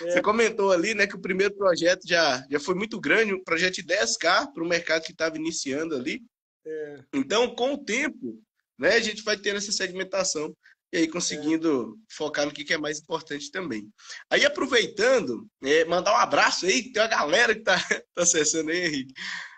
É. 0.04 0.12
Você 0.12 0.22
comentou 0.22 0.72
ali, 0.72 0.94
né, 0.94 1.08
que 1.08 1.16
o 1.16 1.22
primeiro 1.22 1.56
projeto 1.56 2.02
já, 2.06 2.46
já 2.50 2.60
foi 2.60 2.76
muito 2.76 3.00
grande, 3.00 3.34
um 3.34 3.44
projeto 3.44 3.76
de 3.76 3.84
10K 3.84 4.52
para 4.54 4.64
o 4.64 4.68
mercado 4.68 5.04
que 5.04 5.14
estava 5.14 5.38
iniciando 5.38 5.96
ali. 5.96 6.22
É. 6.70 7.00
Então, 7.14 7.56
com 7.56 7.74
o 7.74 7.84
tempo, 7.84 8.42
né, 8.78 8.96
a 8.96 9.00
gente 9.00 9.24
vai 9.24 9.36
tendo 9.36 9.58
essa 9.58 9.72
segmentação 9.72 10.56
e 10.94 11.00
aí 11.00 11.08
conseguindo 11.08 11.98
é. 11.98 12.14
focar 12.16 12.46
no 12.46 12.52
que 12.52 12.74
é 12.74 12.78
mais 12.78 13.00
importante 13.00 13.52
também. 13.52 13.90
Aí, 14.30 14.46
aproveitando, 14.46 15.48
é, 15.64 15.86
mandar 15.86 16.14
um 16.14 16.18
abraço 16.18 16.66
aí, 16.66 16.92
tem 16.92 17.02
uma 17.02 17.08
galera 17.08 17.56
que 17.56 17.62
tá, 17.62 17.76
tá 18.14 18.24
acessando 18.24 18.70
aí, 18.70 18.86
Henrique. 18.86 19.14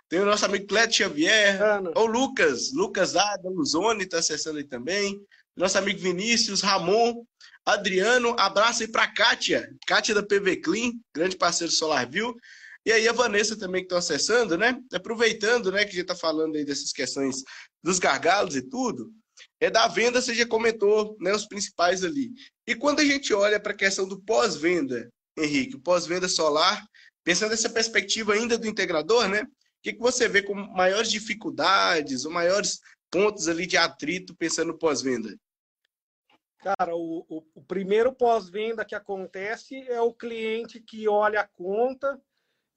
Tem 0.09 0.20
o 0.20 0.26
nosso 0.26 0.45
amigo 0.45 0.68
Cleto 0.68 0.93
Xavier, 0.93 1.62
Ana. 1.62 1.91
o 1.95 2.05
Lucas, 2.05 2.74
Lucas 2.74 3.16
A, 3.16 3.38
da 3.38 3.49
Luzone, 3.49 4.05
tá 4.05 4.20
acessando 4.20 4.57
aí 4.57 4.66
também. 4.66 5.18
Nosso 5.55 5.78
amigo 5.78 5.99
Vinícius, 5.99 6.62
Ramon, 6.62 7.24
Adriano, 7.66 8.36
abraço 8.38 8.82
aí 8.82 8.89
para 8.89 9.07
Kátia, 9.07 9.70
Kátia 9.86 10.16
da 10.16 10.24
PV 10.24 10.57
Clean, 10.57 10.91
grande 11.14 11.38
parceiro 11.38 11.72
do 11.72 11.78
SolarView. 11.78 12.36
E 12.86 12.91
aí 12.91 13.07
a 13.07 13.13
Vanessa 13.13 13.57
também 13.57 13.82
que 13.82 13.86
estão 13.86 13.97
acessando, 13.97 14.57
né? 14.57 14.79
Aproveitando, 14.93 15.71
né, 15.71 15.84
que 15.84 15.91
a 15.91 15.93
gente 15.93 16.01
está 16.01 16.15
falando 16.15 16.55
aí 16.55 16.65
dessas 16.65 16.91
questões 16.91 17.43
dos 17.84 17.99
gargalos 17.99 18.55
e 18.55 18.61
tudo, 18.61 19.11
é 19.59 19.69
da 19.69 19.88
venda, 19.88 20.21
você 20.21 20.34
já 20.34 20.47
comentou, 20.47 21.15
né, 21.19 21.34
os 21.34 21.47
principais 21.47 22.03
ali. 22.03 22.32
E 22.67 22.75
quando 22.75 22.99
a 22.99 23.05
gente 23.05 23.34
olha 23.34 23.59
para 23.59 23.71
a 23.71 23.77
questão 23.77 24.07
do 24.07 24.21
pós-venda, 24.21 25.09
Henrique, 25.38 25.79
pós-venda 25.79 26.27
solar, 26.27 26.84
pensando 27.23 27.51
nessa 27.51 27.69
perspectiva 27.69 28.34
ainda 28.34 28.57
do 28.57 28.67
integrador, 28.67 29.27
né? 29.27 29.45
que, 29.82 29.93
que 29.93 29.99
você 29.99 30.27
vê 30.27 30.41
como 30.41 30.71
maiores 30.71 31.11
dificuldades 31.11 32.25
ou 32.25 32.32
maiores 32.32 32.79
pontos 33.09 33.47
ali 33.47 33.65
de 33.65 33.77
atrito 33.77 34.36
pensando 34.36 34.77
pós-venda? 34.77 35.36
Cara, 36.59 36.95
o, 36.95 37.25
o, 37.27 37.43
o 37.55 37.63
primeiro 37.63 38.13
pós-venda 38.13 38.86
que 38.86 38.93
acontece 38.93 39.75
é 39.89 39.99
o 39.99 40.13
cliente 40.13 40.79
que 40.79 41.07
olha 41.07 41.41
a 41.41 41.47
conta 41.47 42.21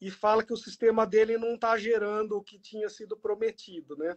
e 0.01 0.11
fala 0.11 0.45
que 0.45 0.53
o 0.53 0.57
sistema 0.57 1.07
dele 1.07 1.39
não 1.39 1.55
está 1.55 1.77
gerando 1.77 2.37
o 2.37 2.43
que 2.43 2.59
tinha 2.59 2.89
sido 2.89 3.17
prometido, 3.17 3.97
né? 3.97 4.17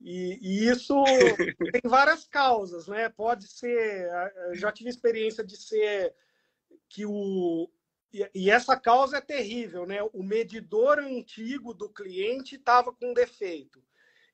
E, 0.00 0.38
e, 0.42 0.68
isso 0.68 0.94
tem 1.72 1.82
várias 1.84 2.26
causas, 2.26 2.86
né? 2.86 3.08
Pode 3.08 3.48
ser, 3.48 4.08
já 4.52 4.70
tive 4.70 4.90
experiência 4.90 5.44
de 5.44 5.56
ser 5.56 6.14
que 6.88 7.06
o 7.06 7.70
e, 8.34 8.50
essa 8.50 8.78
causa 8.78 9.18
é 9.18 9.20
terrível, 9.20 9.86
né? 9.86 10.02
O 10.12 10.22
medidor 10.22 10.98
antigo 10.98 11.74
do 11.74 11.88
cliente 11.88 12.56
estava 12.56 12.92
com 12.92 13.12
defeito. 13.12 13.82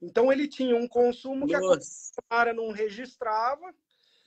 Então 0.01 0.33
ele 0.33 0.47
tinha 0.47 0.77
um 0.77 0.87
consumo 0.87 1.47
Nossa. 1.47 1.49
que 1.49 1.55
a 1.55 1.61
concessionária 1.61 2.53
não 2.53 2.71
registrava 2.71 3.73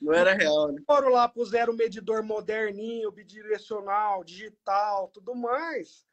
não 0.00 0.12
era 0.12 0.34
real, 0.34 0.72
né? 0.72 0.82
Foram 0.86 1.08
lá, 1.08 1.28
puseram 1.28 1.72
o 1.72 1.76
medidor 1.76 2.22
moderninho, 2.22 3.10
bidirecional, 3.10 4.22
digital, 4.22 5.08
tudo 5.08 5.34
mais. 5.34 6.05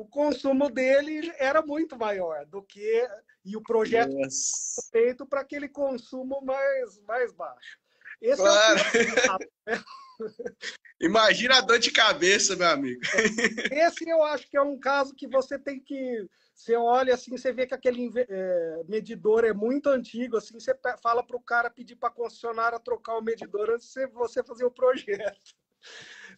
O 0.00 0.06
consumo 0.06 0.70
dele 0.70 1.30
era 1.36 1.60
muito 1.60 1.94
maior 1.94 2.46
do 2.46 2.62
que. 2.62 3.06
E 3.44 3.54
o 3.54 3.62
projeto 3.62 4.14
Nossa. 4.14 4.88
feito 4.90 5.26
para 5.26 5.42
aquele 5.42 5.68
consumo 5.68 6.40
mais, 6.40 6.98
mais 7.02 7.30
baixo. 7.34 7.78
Esse 8.18 8.40
claro. 8.40 8.80
é 9.66 9.76
o... 9.76 9.80
Imagina 11.04 11.58
a 11.58 11.60
dor 11.60 11.78
de 11.78 11.90
cabeça, 11.90 12.56
meu 12.56 12.68
amigo. 12.68 12.98
Esse 13.70 14.08
eu 14.08 14.22
acho 14.24 14.48
que 14.48 14.56
é 14.56 14.62
um 14.62 14.80
caso 14.80 15.14
que 15.14 15.26
você 15.26 15.58
tem 15.58 15.78
que 15.78 16.26
você 16.54 16.76
olha 16.76 17.12
assim, 17.12 17.36
você 17.36 17.52
vê 17.52 17.66
que 17.66 17.74
aquele 17.74 18.10
é, 18.16 18.82
medidor 18.88 19.44
é 19.44 19.52
muito 19.52 19.90
antigo, 19.90 20.38
assim, 20.38 20.58
você 20.58 20.74
fala 21.02 21.22
para 21.22 21.36
o 21.36 21.42
cara 21.42 21.68
pedir 21.68 21.96
para 21.96 22.08
a 22.08 22.12
concessionária 22.12 22.80
trocar 22.80 23.18
o 23.18 23.22
medidor 23.22 23.68
antes 23.68 23.92
de 23.92 24.06
você 24.06 24.42
fazer 24.42 24.64
o 24.64 24.70
projeto. 24.70 25.54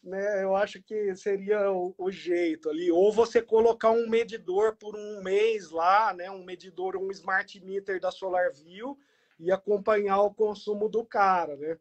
Né? 0.03 0.43
Eu 0.43 0.57
acho 0.57 0.83
que 0.83 1.15
seria 1.15 1.71
o, 1.71 1.95
o, 1.97 2.11
jeito 2.11 2.69
ali. 2.69 2.91
Ou 2.91 3.13
você 3.13 3.41
colocar 3.41 3.91
um 3.91 4.09
medidor 4.09 4.77
por 4.77 4.97
um 4.97 5.23
mês 5.23 5.71
lá, 5.71 6.13
né? 6.13 6.31
um 6.31 6.45
medidor, 6.45 6.97
um 6.97 7.11
smart 7.11 7.61
meter 7.65 8.01
da 8.01 8.11
SolarView 8.11 8.99
e 9.39 9.53
acompanhar 9.53 10.21
o 10.23 10.35
consumo 10.35 10.89
do 10.89 11.05
cara. 11.05 11.57
Né? 11.57 11.79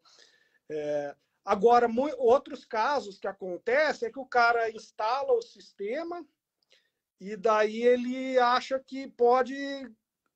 É, 0.69 1.15
agora, 1.43 1.89
outros 2.17 2.63
casos 2.63 3.17
que 3.17 3.27
acontecem 3.27 4.07
é 4.07 4.11
que 4.11 4.19
o 4.19 4.25
cara 4.25 4.69
instala 4.69 5.33
o 5.33 5.41
sistema, 5.41 6.23
e 7.19 7.35
daí 7.35 7.83
ele 7.83 8.39
acha 8.39 8.79
que 8.79 9.07
pode 9.07 9.55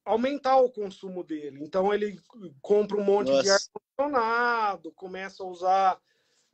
aumentar 0.05 0.57
o 0.57 0.71
consumo 0.71 1.23
dele. 1.23 1.63
Então 1.63 1.91
ele 1.91 2.19
compra 2.61 2.97
um 2.97 3.03
monte 3.03 3.31
Nossa. 3.31 3.43
de 3.43 3.49
ar-condicionado, 3.49 4.91
começa 4.91 5.43
a 5.43 5.47
usar 5.47 5.99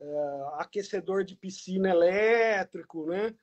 é, 0.02 0.60
aquecedor 0.60 1.24
de 1.24 1.36
piscina 1.36 1.90
elétrico, 1.90 3.06
né? 3.06 3.34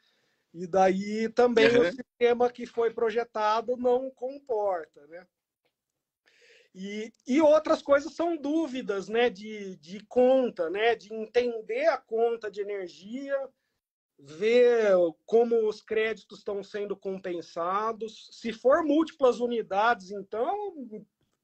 E 0.53 0.67
daí 0.67 1.29
também 1.29 1.69
uhum. 1.75 1.87
o 1.87 1.91
sistema 1.91 2.51
que 2.51 2.65
foi 2.65 2.91
projetado 2.91 3.77
não 3.77 4.09
comporta, 4.11 5.05
né? 5.07 5.25
E, 6.73 7.11
e 7.25 7.41
outras 7.41 7.81
coisas 7.81 8.13
são 8.13 8.35
dúvidas, 8.35 9.07
né? 9.07 9.29
De, 9.29 9.77
de 9.77 10.03
conta, 10.05 10.69
né? 10.69 10.95
De 10.95 11.13
entender 11.13 11.87
a 11.87 11.97
conta 11.97 12.51
de 12.51 12.61
energia 12.61 13.35
ver 14.21 14.91
como 15.25 15.67
os 15.67 15.81
créditos 15.81 16.39
estão 16.39 16.61
sendo 16.61 16.95
compensados. 16.95 18.27
Se 18.31 18.51
for 18.51 18.83
múltiplas 18.83 19.39
unidades, 19.39 20.11
então 20.11 20.75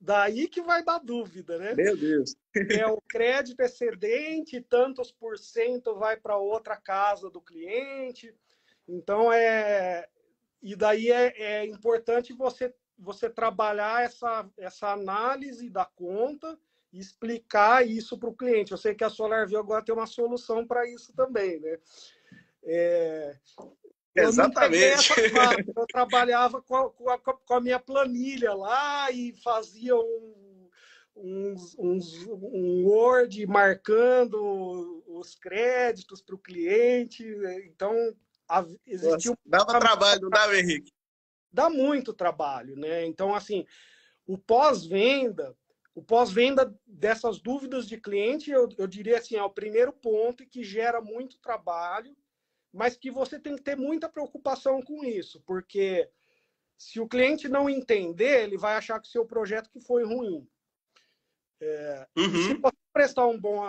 daí 0.05 0.47
que 0.47 0.61
vai 0.61 0.83
dar 0.83 0.99
dúvida, 0.99 1.57
né? 1.57 1.73
Meu 1.73 1.97
Deus. 1.97 2.35
É 2.71 2.85
o 2.85 3.01
crédito 3.01 3.59
excedente, 3.61 4.61
tantos 4.61 5.11
por 5.11 5.37
cento 5.37 5.95
vai 5.95 6.15
para 6.15 6.37
outra 6.37 6.77
casa 6.77 7.29
do 7.29 7.41
cliente. 7.41 8.33
Então 8.87 9.33
é 9.33 10.07
e 10.61 10.75
daí 10.75 11.11
é, 11.11 11.33
é 11.41 11.65
importante 11.65 12.33
você 12.33 12.73
você 12.97 13.29
trabalhar 13.29 14.03
essa 14.03 14.49
essa 14.57 14.91
análise 14.91 15.69
da 15.69 15.85
conta 15.85 16.57
e 16.93 16.99
explicar 16.99 17.85
isso 17.85 18.17
para 18.17 18.29
o 18.29 18.35
cliente. 18.35 18.71
Eu 18.71 18.77
sei 18.77 18.93
que 18.93 19.03
a 19.03 19.09
SolarView 19.09 19.59
agora 19.59 19.83
tem 19.83 19.93
uma 19.93 20.07
solução 20.07 20.65
para 20.65 20.87
isso 20.87 21.13
também, 21.13 21.59
né? 21.59 21.77
É, 22.63 23.37
Exatamente. 24.15 25.11
Eu, 25.19 25.73
eu 25.75 25.87
trabalhava 25.87 26.61
com 26.61 26.75
a, 26.75 26.89
com, 26.89 27.09
a, 27.09 27.17
com 27.17 27.53
a, 27.53 27.61
minha 27.61 27.79
planilha 27.79 28.53
lá 28.53 29.11
e 29.11 29.33
fazia 29.43 29.95
um, 29.95 30.69
uns, 31.17 31.75
um 31.77 32.85
Word 32.85 33.45
marcando 33.45 35.03
os 35.07 35.35
créditos 35.35 36.21
para 36.21 36.35
o 36.35 36.39
cliente. 36.39 37.25
Então, 37.65 37.93
existia 38.85 39.33
um... 39.33 39.37
Dava 39.45 39.79
trabalho, 39.79 40.21
não 40.21 40.29
dava, 40.29 40.57
Henrique? 40.57 40.93
Dá 41.51 41.69
muito 41.69 42.13
trabalho, 42.13 42.75
né? 42.77 43.05
Então, 43.05 43.35
assim, 43.35 43.65
o 44.25 44.37
pós-venda, 44.37 45.55
o 45.93 46.01
pós-venda 46.01 46.73
dessas 46.85 47.39
dúvidas 47.39 47.87
de 47.87 47.97
cliente, 47.97 48.49
eu, 48.49 48.69
eu 48.77 48.87
diria 48.87 49.17
assim, 49.17 49.35
é 49.35 49.43
o 49.43 49.49
primeiro 49.49 49.91
ponto 49.91 50.45
que 50.45 50.63
gera 50.63 51.01
muito 51.01 51.37
trabalho 51.39 52.15
mas 52.75 52.97
que 52.97 53.09
você 53.09 53.39
tem 53.39 53.55
que 53.55 53.63
ter 53.63 53.77
muita 53.77 54.09
preocupação 54.09 54.81
com 54.81 55.03
isso, 55.03 55.41
porque 55.45 56.09
se 56.77 56.99
o 56.99 57.07
cliente 57.07 57.47
não 57.47 57.69
entender, 57.69 58.43
ele 58.43 58.57
vai 58.57 58.75
achar 58.75 58.99
que 58.99 59.07
o 59.07 59.11
seu 59.11 59.25
projeto 59.25 59.69
que 59.69 59.79
foi 59.79 60.03
ruim. 60.03 60.45
É, 61.61 62.07
uhum. 62.17 62.43
Se 62.43 62.53
você 62.55 62.75
prestar 62.91 63.27
um 63.27 63.39
bom 63.39 63.61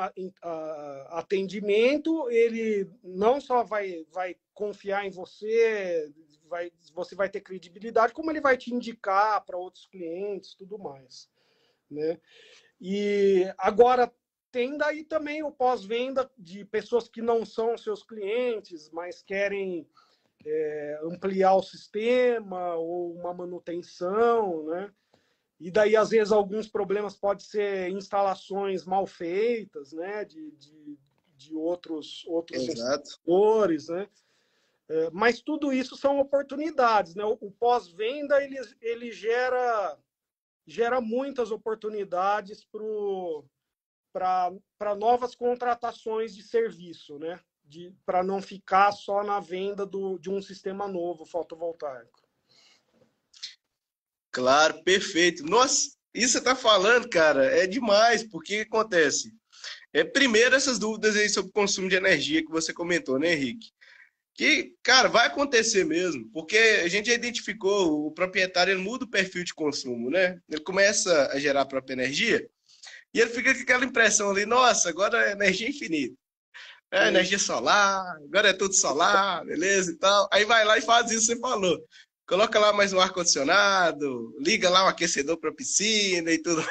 atendimento, 1.11 2.29
ele 2.31 2.91
não 3.03 3.41
só 3.41 3.63
vai, 3.63 4.05
vai 4.13 4.37
confiar 4.53 5.07
em 5.07 5.11
você, 5.11 6.13
vai, 6.49 6.73
você 6.93 7.15
vai 7.15 7.29
ter 7.29 7.41
credibilidade, 7.43 8.13
como 8.13 8.31
ele 8.31 8.41
vai 8.41 8.57
te 8.57 8.75
indicar 8.75 9.45
para 9.45 9.57
outros 9.57 9.87
clientes, 9.87 10.55
tudo 10.55 10.79
mais. 10.79 11.31
Né? 11.89 12.21
E 12.81 13.45
agora, 13.57 14.13
tem 14.57 14.79
daí 14.79 15.05
também 15.05 15.43
o 15.43 15.53
pós-venda 15.53 16.31
de 16.39 16.65
pessoas 16.65 17.11
que 17.11 17.21
não 17.21 17.45
são 17.45 17.77
seus 17.77 18.03
clientes, 18.03 18.89
mas 18.91 19.23
querem 19.23 19.87
é, 20.47 20.99
ampliar 21.03 21.57
o 21.57 21.63
sistema 21.63 22.75
ou 22.77 23.13
uma 23.13 23.35
manutenção, 23.35 24.65
né? 24.65 24.91
E 25.61 25.71
daí, 25.71 25.95
às 25.95 26.09
vezes, 26.09 26.33
alguns 26.33 26.67
problemas 26.69 27.15
podem 27.15 27.45
ser 27.45 27.91
instalações 27.91 28.87
mal 28.87 29.07
feitas, 29.07 29.93
né? 29.93 30.25
De, 30.25 30.51
de, 30.53 30.99
de 31.37 31.55
outros, 31.55 32.25
outros 32.27 32.65
setores, 32.65 33.89
né? 33.89 34.09
É, 34.89 35.11
mas 35.11 35.43
tudo 35.43 35.71
isso 35.71 35.99
são 35.99 36.19
oportunidades, 36.19 37.15
né? 37.15 37.27
O, 37.27 37.37
o 37.43 37.51
pós-venda, 37.51 38.43
ele, 38.43 38.57
ele 38.81 39.13
gera, 39.13 39.99
gera 40.67 40.99
muitas 40.99 41.51
oportunidades 41.51 42.65
para 42.65 42.83
o 42.83 43.45
para 44.17 44.95
novas 44.97 45.35
contratações 45.35 46.35
de 46.35 46.43
serviço, 46.43 47.19
né? 47.19 47.39
Para 48.07 48.23
não 48.23 48.41
ficar 48.41 48.93
só 48.93 49.23
na 49.23 49.41
venda 49.41 49.85
do, 49.85 50.19
de 50.19 50.31
um 50.31 50.41
sistema 50.41 50.89
novo 50.89 51.27
fotovoltaico. 51.27 52.23
Claro, 54.33 54.83
perfeito. 54.85 55.45
Nossa, 55.45 55.91
isso 56.15 56.33
você 56.33 56.39
está 56.39 56.57
falando, 56.57 57.09
cara, 57.11 57.45
é 57.45 57.67
demais, 57.67 58.23
porque 58.23 58.67
acontece? 58.67 59.35
É, 59.93 60.05
primeiro, 60.05 60.55
essas 60.55 60.79
dúvidas 60.79 61.17
aí 61.17 61.29
sobre 61.29 61.51
o 61.51 61.55
consumo 61.55 61.89
de 61.89 61.97
energia 61.97 62.45
que 62.45 62.51
você 62.51 62.73
comentou, 62.73 63.19
né, 63.19 63.35
Henrique? 63.35 63.71
Que, 64.35 64.75
cara, 64.83 65.09
vai 65.09 65.27
acontecer 65.27 65.85
mesmo, 65.85 66.31
porque 66.33 66.57
a 66.57 66.89
gente 66.89 67.07
já 67.07 67.15
identificou, 67.15 68.07
o 68.07 68.13
proprietário 68.13 68.73
ele 68.73 68.83
muda 68.83 69.05
o 69.05 69.11
perfil 69.11 69.43
de 69.43 69.55
consumo, 69.55 70.11
né? 70.11 70.39
Ele 70.49 70.61
começa 70.61 71.29
a 71.33 71.39
gerar 71.39 71.63
a 71.63 71.67
própria 71.67 71.95
energia, 71.95 72.47
e 73.17 73.21
ele 73.23 73.31
fica 73.31 73.55
com 73.55 73.63
aquela 73.63 73.87
impressão 73.87 74.31
ali, 74.31 74.45
nossa, 74.45 74.91
agora 74.91 75.31
é 75.31 75.33
energia 75.33 75.71
infinita. 75.71 76.15
É, 76.93 77.05
é. 77.05 77.09
energia 77.09 77.39
solar, 77.39 78.05
agora 78.23 78.51
é 78.51 78.53
tudo 78.53 78.75
solar, 78.75 79.43
beleza 79.47 79.91
e 79.91 79.97
tal. 79.97 80.29
Aí 80.31 80.45
vai 80.45 80.67
lá 80.67 80.77
e 80.77 80.83
faz 80.83 81.11
isso 81.11 81.29
que 81.29 81.35
você 81.35 81.41
falou. 81.41 81.83
Coloca 82.29 82.59
lá 82.59 82.75
mais 82.75 82.93
um 82.93 83.01
ar-condicionado, 83.01 84.37
liga 84.39 84.69
lá 84.69 84.85
um 84.85 84.89
aquecedor 84.89 85.39
para 85.39 85.55
piscina 85.55 86.31
e 86.31 86.37
tudo. 86.43 86.63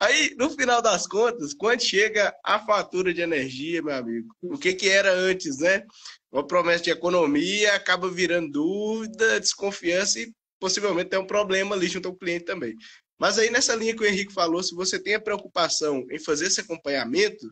Aí, 0.00 0.34
no 0.36 0.50
final 0.50 0.82
das 0.82 1.06
contas, 1.06 1.54
quando 1.54 1.82
chega 1.82 2.34
a 2.42 2.58
fatura 2.58 3.14
de 3.14 3.20
energia, 3.20 3.80
meu 3.80 3.94
amigo, 3.94 4.34
o 4.42 4.58
que, 4.58 4.74
que 4.74 4.88
era 4.88 5.12
antes, 5.12 5.58
né? 5.58 5.84
Uma 6.32 6.44
promessa 6.44 6.82
de 6.82 6.90
economia 6.90 7.74
acaba 7.74 8.10
virando 8.10 8.50
dúvida, 8.50 9.38
desconfiança 9.38 10.18
e 10.18 10.32
possivelmente 10.58 11.10
tem 11.10 11.18
um 11.20 11.26
problema 11.26 11.76
ali 11.76 11.86
junto 11.86 12.08
ao 12.08 12.16
cliente 12.16 12.44
também. 12.44 12.74
Mas 13.18 13.38
aí 13.38 13.50
nessa 13.50 13.74
linha 13.74 13.94
que 13.94 14.02
o 14.02 14.06
Henrique 14.06 14.32
falou, 14.32 14.62
se 14.62 14.74
você 14.74 14.98
tem 14.98 15.14
a 15.14 15.20
preocupação 15.20 16.06
em 16.10 16.18
fazer 16.18 16.46
esse 16.46 16.60
acompanhamento, 16.60 17.46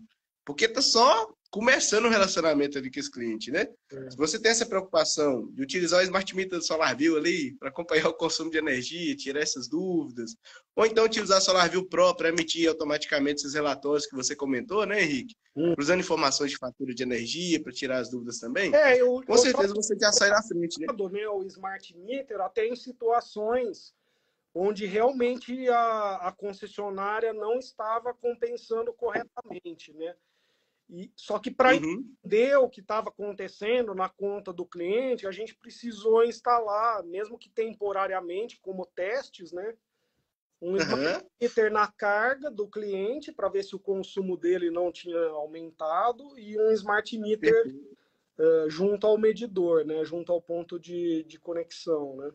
porque 0.44 0.68
tá 0.68 0.82
só 0.82 1.32
começando 1.50 2.06
um 2.06 2.10
relacionamento 2.10 2.76
ali 2.76 2.90
com 2.90 2.98
esse 2.98 3.10
cliente, 3.10 3.48
né? 3.52 3.68
É. 3.92 4.10
Se 4.10 4.16
você 4.16 4.40
tem 4.40 4.50
essa 4.50 4.66
preocupação 4.66 5.48
de 5.52 5.62
utilizar 5.62 6.00
o 6.00 6.02
Smart 6.02 6.34
Meter 6.34 6.58
do 6.58 6.64
SolarView 6.64 7.16
ali 7.16 7.56
para 7.58 7.68
acompanhar 7.68 8.08
o 8.08 8.14
consumo 8.14 8.50
de 8.50 8.58
energia, 8.58 9.14
tirar 9.14 9.40
essas 9.40 9.68
dúvidas, 9.68 10.34
ou 10.74 10.84
então 10.84 11.04
utilizar 11.04 11.38
a 11.38 11.40
SolarView 11.40 11.88
Pro 11.88 12.12
para 12.16 12.28
emitir 12.28 12.68
automaticamente 12.68 13.42
esses 13.42 13.54
relatórios 13.54 14.04
que 14.04 14.16
você 14.16 14.34
comentou, 14.34 14.84
né, 14.84 15.00
Henrique? 15.02 15.36
Hum. 15.54 15.74
Usando 15.78 16.00
informações 16.00 16.50
de 16.50 16.58
fatura 16.58 16.92
de 16.92 17.04
energia 17.04 17.62
para 17.62 17.72
tirar 17.72 17.98
as 17.98 18.10
dúvidas 18.10 18.40
também. 18.40 18.74
É, 18.74 19.00
eu, 19.00 19.22
com 19.24 19.34
eu 19.34 19.38
certeza 19.38 19.72
você 19.72 19.96
já 19.96 20.10
sai 20.10 20.30
na 20.30 20.42
frente, 20.42 20.80
né? 20.80 20.88
né? 20.88 21.28
O 21.28 21.44
Smart 21.44 21.96
Meter 21.98 22.40
até 22.40 22.66
em 22.66 22.74
situações 22.74 23.94
onde 24.54 24.86
realmente 24.86 25.68
a, 25.68 26.28
a 26.28 26.32
concessionária 26.32 27.32
não 27.32 27.58
estava 27.58 28.14
compensando 28.14 28.92
corretamente, 28.92 29.92
né? 29.92 30.14
E, 30.88 31.10
só 31.16 31.38
que 31.38 31.50
para 31.50 31.70
uhum. 31.70 32.04
entender 32.22 32.56
o 32.56 32.68
que 32.68 32.80
estava 32.80 33.08
acontecendo 33.08 33.94
na 33.94 34.08
conta 34.08 34.52
do 34.52 34.64
cliente, 34.64 35.26
a 35.26 35.32
gente 35.32 35.54
precisou 35.56 36.24
instalar, 36.24 37.02
mesmo 37.02 37.38
que 37.38 37.50
temporariamente, 37.50 38.60
como 38.60 38.86
testes, 38.86 39.50
né? 39.50 39.74
Um 40.62 40.76
smart 40.76 41.26
meter 41.40 41.70
na 41.70 41.90
carga 41.90 42.50
do 42.50 42.68
cliente 42.68 43.32
para 43.32 43.48
ver 43.48 43.64
se 43.64 43.74
o 43.74 43.80
consumo 43.80 44.36
dele 44.36 44.70
não 44.70 44.92
tinha 44.92 45.18
aumentado 45.30 46.38
e 46.38 46.58
um 46.58 46.70
smart 46.70 47.18
meter 47.18 47.74
uh, 48.38 48.70
junto 48.70 49.06
ao 49.06 49.18
medidor, 49.18 49.84
né? 49.84 50.04
Junto 50.04 50.32
ao 50.32 50.40
ponto 50.40 50.78
de, 50.78 51.24
de 51.24 51.40
conexão, 51.40 52.16
né? 52.16 52.30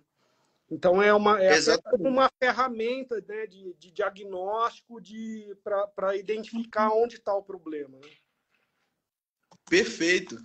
Então 0.72 1.01
é 1.01 1.13
uma, 1.13 1.41
é 1.41 1.57
uma 1.99 2.32
ferramenta 2.39 3.24
né, 3.28 3.47
de, 3.47 3.74
de 3.74 3.91
diagnóstico 3.91 5.01
de, 5.01 5.55
para 5.95 6.15
identificar 6.15 6.91
onde 6.91 7.15
está 7.15 7.34
o 7.34 7.43
problema. 7.43 7.97
Né? 7.97 8.09
Perfeito. 9.70 10.36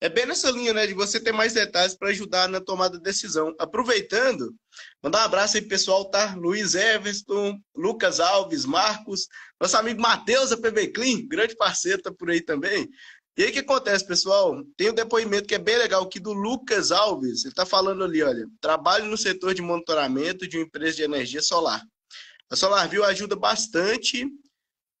É 0.00 0.10
bem 0.10 0.26
nessa 0.26 0.50
linha, 0.50 0.74
né, 0.74 0.86
de 0.86 0.92
você 0.92 1.18
ter 1.18 1.32
mais 1.32 1.54
detalhes 1.54 1.96
para 1.96 2.10
ajudar 2.10 2.48
na 2.48 2.60
tomada 2.60 2.98
de 2.98 3.02
decisão. 3.02 3.54
Aproveitando, 3.58 4.54
mandar 5.02 5.22
um 5.22 5.24
abraço 5.24 5.56
aí 5.56 5.62
pessoal, 5.62 6.10
tá? 6.10 6.34
Luiz 6.34 6.74
Everton, 6.74 7.58
Lucas 7.74 8.20
Alves, 8.20 8.66
Marcos, 8.66 9.26
nosso 9.58 9.76
amigo 9.78 10.00
Matheus 10.00 10.50
da 10.50 10.58
PB 10.58 10.88
Clean, 10.88 11.26
grande 11.26 11.56
parceiro, 11.56 12.02
tá 12.02 12.12
por 12.12 12.30
aí 12.30 12.42
também. 12.42 12.88
E 13.36 13.42
aí 13.42 13.50
o 13.50 13.52
que 13.52 13.58
acontece, 13.58 14.06
pessoal? 14.06 14.64
Tem 14.76 14.90
um 14.90 14.94
depoimento 14.94 15.48
que 15.48 15.56
é 15.56 15.58
bem 15.58 15.76
legal 15.76 16.04
aqui 16.04 16.20
do 16.20 16.32
Lucas 16.32 16.92
Alves. 16.92 17.42
Ele 17.44 17.52
está 17.52 17.66
falando 17.66 18.04
ali, 18.04 18.22
olha, 18.22 18.46
trabalho 18.60 19.06
no 19.06 19.16
setor 19.16 19.54
de 19.54 19.60
monitoramento 19.60 20.46
de 20.46 20.56
uma 20.56 20.64
empresa 20.64 20.96
de 20.96 21.02
energia 21.02 21.42
solar. 21.42 21.82
A 22.48 22.54
SolarView 22.54 23.02
ajuda 23.02 23.34
bastante 23.34 24.28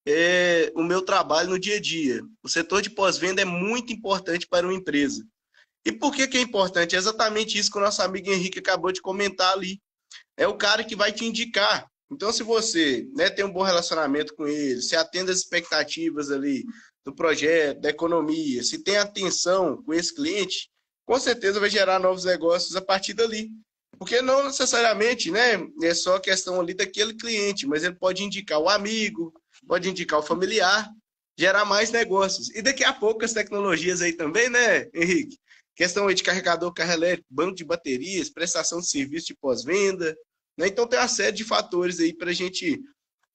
é, 0.04 0.72
o 0.74 0.82
meu 0.82 1.02
trabalho 1.02 1.50
no 1.50 1.58
dia 1.58 1.76
a 1.76 1.80
dia. 1.80 2.22
O 2.42 2.48
setor 2.48 2.82
de 2.82 2.90
pós-venda 2.90 3.40
é 3.40 3.44
muito 3.44 3.92
importante 3.92 4.48
para 4.48 4.66
uma 4.66 4.74
empresa. 4.74 5.24
E 5.86 5.92
por 5.92 6.12
que, 6.12 6.26
que 6.26 6.38
é 6.38 6.40
importante? 6.40 6.96
É 6.96 6.98
exatamente 6.98 7.56
isso 7.56 7.70
que 7.70 7.78
o 7.78 7.82
nosso 7.82 8.02
amigo 8.02 8.30
Henrique 8.30 8.58
acabou 8.58 8.90
de 8.90 9.00
comentar 9.00 9.52
ali. 9.52 9.80
É 10.36 10.48
o 10.48 10.56
cara 10.56 10.82
que 10.82 10.96
vai 10.96 11.12
te 11.12 11.24
indicar. 11.24 11.86
Então, 12.10 12.32
se 12.32 12.42
você 12.42 13.06
né, 13.14 13.30
tem 13.30 13.44
um 13.44 13.52
bom 13.52 13.62
relacionamento 13.62 14.34
com 14.34 14.46
ele, 14.46 14.82
se 14.82 14.96
atende 14.96 15.30
às 15.30 15.38
expectativas 15.38 16.30
ali 16.30 16.64
do 17.04 17.14
projeto, 17.14 17.80
da 17.80 17.90
economia, 17.90 18.62
se 18.62 18.78
tem 18.78 18.96
atenção 18.96 19.82
com 19.82 19.92
esse 19.92 20.14
cliente, 20.14 20.70
com 21.06 21.18
certeza 21.20 21.60
vai 21.60 21.68
gerar 21.68 21.98
novos 21.98 22.24
negócios 22.24 22.74
a 22.76 22.80
partir 22.80 23.12
dali. 23.12 23.50
Porque 23.98 24.20
não 24.22 24.44
necessariamente 24.44 25.30
né, 25.30 25.54
é 25.82 25.94
só 25.94 26.18
questão 26.18 26.60
ali 26.60 26.74
daquele 26.74 27.14
cliente, 27.14 27.66
mas 27.66 27.84
ele 27.84 27.94
pode 27.94 28.24
indicar 28.24 28.58
o 28.58 28.68
amigo, 28.68 29.32
pode 29.68 29.88
indicar 29.88 30.18
o 30.18 30.22
familiar, 30.22 30.90
gerar 31.38 31.64
mais 31.64 31.90
negócios. 31.90 32.50
E 32.50 32.62
daqui 32.62 32.82
a 32.82 32.92
pouco 32.92 33.24
as 33.24 33.32
tecnologias 33.32 34.02
aí 34.02 34.12
também, 34.12 34.48
né, 34.48 34.88
Henrique? 34.94 35.38
Questão 35.76 36.08
aí 36.08 36.14
de 36.14 36.22
carregador, 36.22 36.72
carro 36.72 36.92
elétrico, 36.92 37.26
banco 37.30 37.54
de 37.54 37.64
baterias, 37.64 38.30
prestação 38.30 38.80
de 38.80 38.88
serviço 38.88 39.26
de 39.26 39.36
pós-venda. 39.36 40.16
Né? 40.56 40.68
Então 40.68 40.86
tem 40.86 40.98
uma 40.98 41.08
série 41.08 41.36
de 41.36 41.44
fatores 41.44 41.98
aí 41.98 42.14
para 42.14 42.30
a 42.30 42.34
gente 42.34 42.80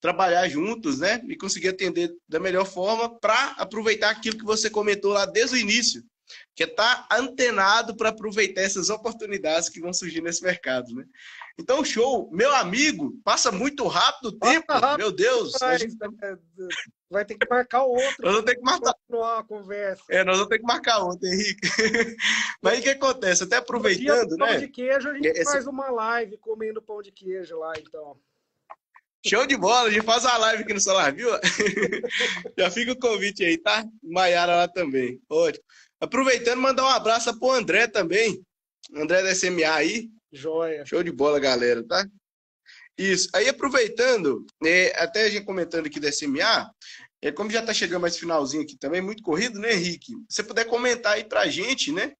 trabalhar 0.01 0.47
juntos, 0.47 0.99
né? 0.99 1.21
E 1.27 1.35
conseguir 1.35 1.69
atender 1.69 2.13
da 2.27 2.39
melhor 2.39 2.65
forma 2.65 3.19
para 3.19 3.51
aproveitar 3.57 4.09
aquilo 4.09 4.37
que 4.37 4.45
você 4.45 4.69
comentou 4.69 5.11
lá 5.11 5.25
desde 5.25 5.55
o 5.55 5.59
início, 5.59 6.03
que 6.55 6.63
é 6.63 6.67
estar 6.67 7.07
tá 7.07 7.17
antenado 7.17 7.95
para 7.95 8.09
aproveitar 8.09 8.61
essas 8.61 8.89
oportunidades 8.89 9.69
que 9.69 9.81
vão 9.81 9.93
surgir 9.93 10.21
nesse 10.21 10.43
mercado, 10.43 10.93
né? 10.93 11.05
Então, 11.59 11.83
show. 11.83 12.29
Meu 12.31 12.55
amigo, 12.55 13.19
passa 13.23 13.51
muito 13.51 13.85
rápido 13.85 14.27
o 14.27 14.39
tempo. 14.39 14.71
Rápido, 14.71 14.97
meu 14.97 15.11
Deus. 15.11 15.51
Vai, 15.59 15.77
tá... 15.77 16.09
vai, 17.09 17.25
ter 17.25 17.37
que 17.37 17.49
marcar 17.49 17.83
outro. 17.83 18.15
Nós 18.21 18.31
vamos 18.31 18.45
ter 18.45 18.55
que 18.55 18.61
marcar. 18.61 18.93
Continuar 18.93 19.39
a 19.39 19.43
conversa. 19.43 20.03
É, 20.09 20.23
nós 20.23 20.37
vamos 20.37 20.49
ter 20.49 20.59
que 20.59 20.65
marcar 20.65 20.99
outro, 20.99 21.27
Henrique. 21.27 21.67
Mas 22.63 22.79
o 22.79 22.81
que 22.81 22.89
acontece? 22.89 23.43
Até 23.43 23.57
aproveitando, 23.57 24.37
né? 24.37 24.47
Pão 24.47 24.57
de 24.59 24.67
queijo, 24.69 25.09
a 25.09 25.13
gente 25.13 25.27
Esse... 25.27 25.51
faz 25.51 25.67
uma 25.67 25.89
live 25.89 26.37
comendo 26.37 26.81
pão 26.81 27.01
de 27.01 27.11
queijo 27.11 27.59
lá, 27.59 27.73
então. 27.77 28.17
Show 29.25 29.45
de 29.45 29.57
bola, 29.57 29.89
a 29.89 29.91
gente 29.91 30.05
faz 30.05 30.23
uma 30.23 30.37
live 30.37 30.63
aqui 30.63 30.73
no 30.73 30.79
Solar, 30.79 31.13
viu? 31.13 31.29
Já 32.57 32.71
fica 32.71 32.93
o 32.93 32.99
convite 32.99 33.43
aí, 33.43 33.57
tá? 33.57 33.85
Maiara 34.01 34.55
lá 34.55 34.67
também. 34.67 35.21
Ótimo. 35.29 35.63
Aproveitando, 35.99 36.61
mandar 36.61 36.83
um 36.83 36.87
abraço 36.87 37.37
pro 37.37 37.51
André 37.51 37.87
também. 37.87 38.41
André 38.95 39.21
da 39.21 39.35
SMA 39.35 39.69
aí. 39.69 40.09
Joia. 40.31 40.85
Show 40.85 41.03
de 41.03 41.11
bola, 41.11 41.37
galera, 41.37 41.83
tá? 41.85 42.07
Isso. 42.97 43.29
Aí, 43.33 43.49
aproveitando, 43.49 44.45
é, 44.65 44.93
até 45.01 45.23
a 45.25 45.29
gente 45.29 45.45
comentando 45.45 45.87
aqui 45.87 45.99
da 45.99 46.11
SMA, 46.11 46.71
é, 47.21 47.31
como 47.31 47.51
já 47.51 47.61
tá 47.61 47.73
chegando 47.73 48.01
mais 48.01 48.17
finalzinho 48.17 48.63
aqui 48.63 48.77
também, 48.77 49.01
muito 49.01 49.21
corrido, 49.21 49.59
né, 49.59 49.73
Henrique? 49.73 50.13
Se 50.29 50.37
você 50.37 50.43
puder 50.43 50.65
comentar 50.65 51.13
aí 51.13 51.25
pra 51.25 51.47
gente, 51.47 51.91
né? 51.91 52.13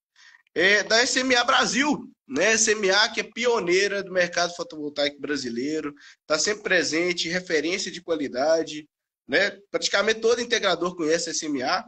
É, 0.60 0.84
da 0.84 1.06
SMA 1.08 1.42
Brasil, 1.46 2.12
né? 2.28 2.58
SMA 2.58 3.08
que 3.14 3.22
é 3.22 3.24
pioneira 3.24 4.04
do 4.04 4.12
mercado 4.12 4.54
fotovoltaico 4.54 5.18
brasileiro, 5.18 5.96
está 6.20 6.38
sempre 6.38 6.64
presente, 6.64 7.30
referência 7.30 7.90
de 7.90 8.02
qualidade, 8.02 8.86
né? 9.26 9.58
Praticamente 9.72 10.20
todo 10.20 10.42
integrador 10.42 10.98
conhece 10.98 11.30
a 11.30 11.34
SMA. 11.34 11.86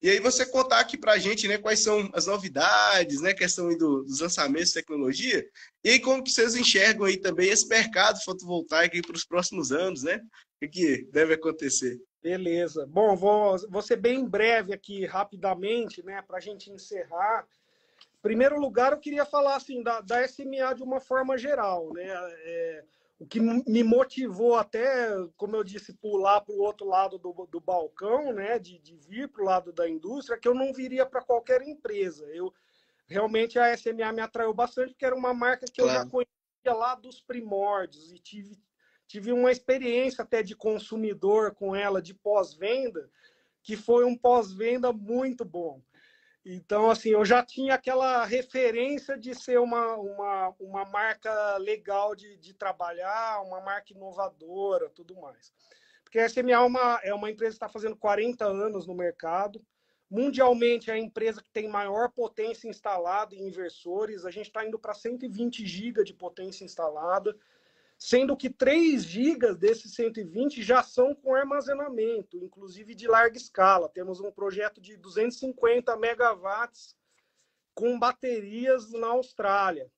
E 0.00 0.08
aí 0.08 0.20
você 0.20 0.46
contar 0.46 0.80
aqui 0.80 0.96
para 0.96 1.12
a 1.12 1.18
gente, 1.18 1.46
né, 1.46 1.58
quais 1.58 1.80
são 1.80 2.10
as 2.14 2.24
novidades, 2.24 3.20
né, 3.20 3.34
questão 3.34 3.68
do, 3.76 4.04
dos 4.04 4.20
lançamentos 4.20 4.68
de 4.68 4.74
tecnologia, 4.74 5.46
e 5.82 5.98
como 5.98 6.24
que 6.24 6.30
vocês 6.30 6.54
enxergam 6.54 7.04
aí 7.04 7.18
também 7.18 7.50
esse 7.50 7.68
mercado 7.68 8.22
fotovoltaico 8.24 9.06
para 9.06 9.16
os 9.16 9.24
próximos 9.26 9.70
anos, 9.70 10.02
né? 10.02 10.18
O 10.62 10.68
que 10.70 11.06
deve 11.12 11.34
acontecer? 11.34 12.00
Beleza. 12.22 12.86
Bom, 12.86 13.14
vou, 13.14 13.54
vou 13.68 13.82
ser 13.82 13.96
bem 13.96 14.26
breve 14.26 14.72
aqui, 14.72 15.04
rapidamente, 15.04 16.02
né, 16.02 16.22
para 16.22 16.38
a 16.38 16.40
gente 16.40 16.70
encerrar. 16.70 17.46
Primeiro 18.24 18.58
lugar, 18.58 18.92
eu 18.92 18.98
queria 18.98 19.26
falar 19.26 19.54
assim 19.54 19.82
da, 19.82 20.00
da 20.00 20.26
SMA 20.26 20.74
de 20.74 20.82
uma 20.82 20.98
forma 20.98 21.36
geral, 21.36 21.92
né? 21.92 22.06
É, 22.08 22.84
o 23.18 23.26
que 23.26 23.38
me 23.38 23.82
motivou 23.82 24.56
até, 24.56 25.10
como 25.36 25.54
eu 25.54 25.62
disse, 25.62 25.92
pular 25.92 26.40
para 26.40 26.54
o 26.54 26.62
outro 26.62 26.86
lado 26.86 27.18
do, 27.18 27.46
do 27.50 27.60
balcão, 27.60 28.32
né, 28.32 28.58
de, 28.58 28.78
de 28.78 28.96
vir 28.96 29.28
para 29.28 29.42
o 29.42 29.44
lado 29.44 29.74
da 29.74 29.86
indústria, 29.86 30.38
que 30.38 30.48
eu 30.48 30.54
não 30.54 30.72
viria 30.72 31.04
para 31.04 31.20
qualquer 31.20 31.60
empresa. 31.60 32.24
Eu 32.32 32.50
realmente 33.06 33.58
a 33.58 33.76
SMA 33.76 34.10
me 34.10 34.22
atraiu 34.22 34.54
bastante 34.54 34.94
porque 34.94 35.04
era 35.04 35.14
uma 35.14 35.34
marca 35.34 35.66
que 35.66 35.82
claro. 35.82 35.90
eu 35.90 35.94
já 35.94 36.08
conhecia 36.08 36.72
lá 36.72 36.94
dos 36.94 37.20
primórdios 37.20 38.10
e 38.10 38.18
tive 38.18 38.58
tive 39.06 39.32
uma 39.32 39.52
experiência 39.52 40.22
até 40.24 40.42
de 40.42 40.56
consumidor 40.56 41.54
com 41.54 41.76
ela 41.76 42.00
de 42.00 42.14
pós-venda, 42.14 43.10
que 43.62 43.76
foi 43.76 44.06
um 44.06 44.16
pós-venda 44.16 44.94
muito 44.94 45.44
bom. 45.44 45.82
Então, 46.44 46.90
assim, 46.90 47.10
eu 47.10 47.24
já 47.24 47.42
tinha 47.42 47.74
aquela 47.74 48.24
referência 48.26 49.16
de 49.16 49.34
ser 49.34 49.58
uma, 49.58 49.96
uma, 49.96 50.54
uma 50.60 50.84
marca 50.84 51.56
legal 51.56 52.14
de, 52.14 52.36
de 52.36 52.52
trabalhar, 52.52 53.40
uma 53.42 53.62
marca 53.62 53.94
inovadora, 53.94 54.90
tudo 54.90 55.16
mais. 55.16 55.54
Porque 56.02 56.18
a 56.18 56.28
SMA 56.28 56.52
é 56.52 56.58
uma, 56.58 57.00
é 57.02 57.14
uma 57.14 57.30
empresa 57.30 57.52
que 57.52 57.56
está 57.56 57.68
fazendo 57.68 57.96
40 57.96 58.44
anos 58.44 58.86
no 58.86 58.94
mercado. 58.94 59.64
Mundialmente, 60.10 60.90
é 60.90 60.94
a 60.94 60.98
empresa 60.98 61.42
que 61.42 61.50
tem 61.50 61.66
maior 61.66 62.10
potência 62.10 62.68
instalada 62.68 63.34
em 63.34 63.48
inversores. 63.48 64.26
A 64.26 64.30
gente 64.30 64.46
está 64.46 64.66
indo 64.66 64.78
para 64.78 64.92
120 64.92 65.66
GB 65.66 66.04
de 66.04 66.12
potência 66.12 66.62
instalada 66.62 67.34
sendo 68.04 68.36
que 68.36 68.50
3 68.50 69.02
GB 69.02 69.54
desses 69.54 69.94
120 69.94 70.62
já 70.62 70.82
são 70.82 71.14
com 71.14 71.34
armazenamento, 71.34 72.36
inclusive 72.36 72.94
de 72.94 73.08
larga 73.08 73.38
escala. 73.38 73.88
Temos 73.88 74.20
um 74.20 74.30
projeto 74.30 74.78
de 74.78 74.94
250 74.98 75.96
megawatts 75.96 76.94
com 77.74 77.98
baterias 77.98 78.92
na 78.92 79.06
Austrália 79.06 79.90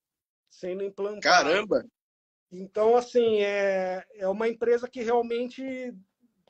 sendo 0.49 0.85
implantado. 0.85 1.21
Caramba! 1.21 1.85
Então, 2.53 2.97
assim, 2.97 3.41
é, 3.43 4.05
é 4.15 4.29
uma 4.29 4.49
empresa 4.49 4.89
que 4.89 5.03
realmente 5.03 5.93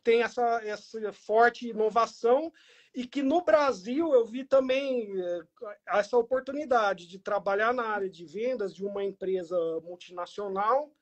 tem 0.04 0.22
essa, 0.22 0.60
essa 0.62 1.10
forte 1.10 1.70
inovação 1.70 2.52
e 2.94 3.06
que 3.06 3.22
no 3.22 3.42
Brasil 3.42 4.12
eu 4.12 4.26
vi 4.26 4.44
também 4.44 5.10
é, 5.18 5.40
essa 5.88 6.18
oportunidade 6.18 7.08
de 7.08 7.18
trabalhar 7.18 7.72
na 7.72 7.84
área 7.84 8.10
de 8.10 8.26
vendas 8.26 8.74
de 8.74 8.84
uma 8.84 9.02
empresa 9.02 9.56
multinacional 9.80 10.94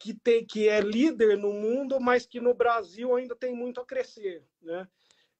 que, 0.00 0.14
tem, 0.14 0.44
que 0.44 0.66
é 0.66 0.80
líder 0.80 1.36
no 1.36 1.52
mundo, 1.52 2.00
mas 2.00 2.24
que 2.24 2.40
no 2.40 2.54
Brasil 2.54 3.14
ainda 3.14 3.36
tem 3.36 3.54
muito 3.54 3.82
a 3.82 3.84
crescer. 3.84 4.42
Né? 4.62 4.88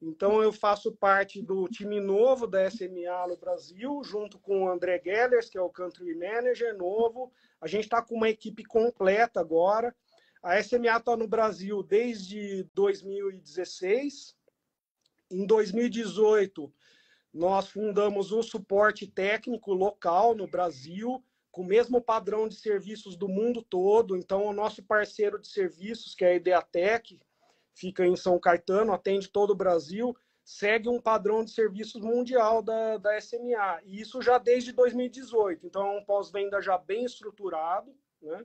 Então, 0.02 0.42
eu 0.42 0.52
faço 0.52 0.92
parte 0.92 1.40
do 1.40 1.66
time 1.66 1.98
novo 1.98 2.46
da 2.46 2.70
SMA 2.70 3.26
no 3.26 3.38
Brasil, 3.38 4.02
junto 4.04 4.38
com 4.38 4.64
o 4.64 4.68
André 4.70 5.00
Gellers, 5.02 5.48
que 5.48 5.56
é 5.56 5.62
o 5.62 5.70
Country 5.70 6.14
Manager 6.14 6.76
novo. 6.76 7.32
A 7.58 7.66
gente 7.66 7.84
está 7.84 8.02
com 8.02 8.14
uma 8.14 8.28
equipe 8.28 8.62
completa 8.62 9.40
agora. 9.40 9.96
A 10.42 10.62
SMA 10.62 10.94
está 10.94 11.16
no 11.16 11.26
Brasil 11.26 11.82
desde 11.82 12.68
2016. 12.74 14.36
Em 15.30 15.46
2018, 15.46 16.70
nós 17.32 17.68
fundamos 17.68 18.30
o 18.30 18.42
suporte 18.42 19.06
técnico 19.06 19.72
local 19.72 20.34
no 20.34 20.46
Brasil, 20.46 21.24
com 21.60 21.64
o 21.64 21.66
mesmo 21.66 22.00
padrão 22.00 22.48
de 22.48 22.54
serviços 22.54 23.16
do 23.16 23.28
mundo 23.28 23.60
todo. 23.60 24.16
Então, 24.16 24.46
o 24.46 24.52
nosso 24.52 24.82
parceiro 24.82 25.38
de 25.38 25.46
serviços, 25.46 26.14
que 26.14 26.24
é 26.24 26.28
a 26.28 26.34
Ideatec, 26.34 27.20
fica 27.74 28.06
em 28.06 28.16
São 28.16 28.40
Caetano, 28.40 28.94
atende 28.94 29.28
todo 29.28 29.50
o 29.50 29.54
Brasil, 29.54 30.16
segue 30.42 30.88
um 30.88 30.98
padrão 30.98 31.44
de 31.44 31.50
serviços 31.50 32.00
mundial 32.00 32.62
da, 32.62 32.96
da 32.96 33.20
SMA. 33.20 33.82
E 33.84 34.00
isso 34.00 34.22
já 34.22 34.38
desde 34.38 34.72
2018. 34.72 35.66
Então, 35.66 35.86
é 35.86 35.98
um 35.98 36.04
pós-venda 36.04 36.62
já 36.62 36.78
bem 36.78 37.04
estruturado. 37.04 37.94
Né? 38.22 38.42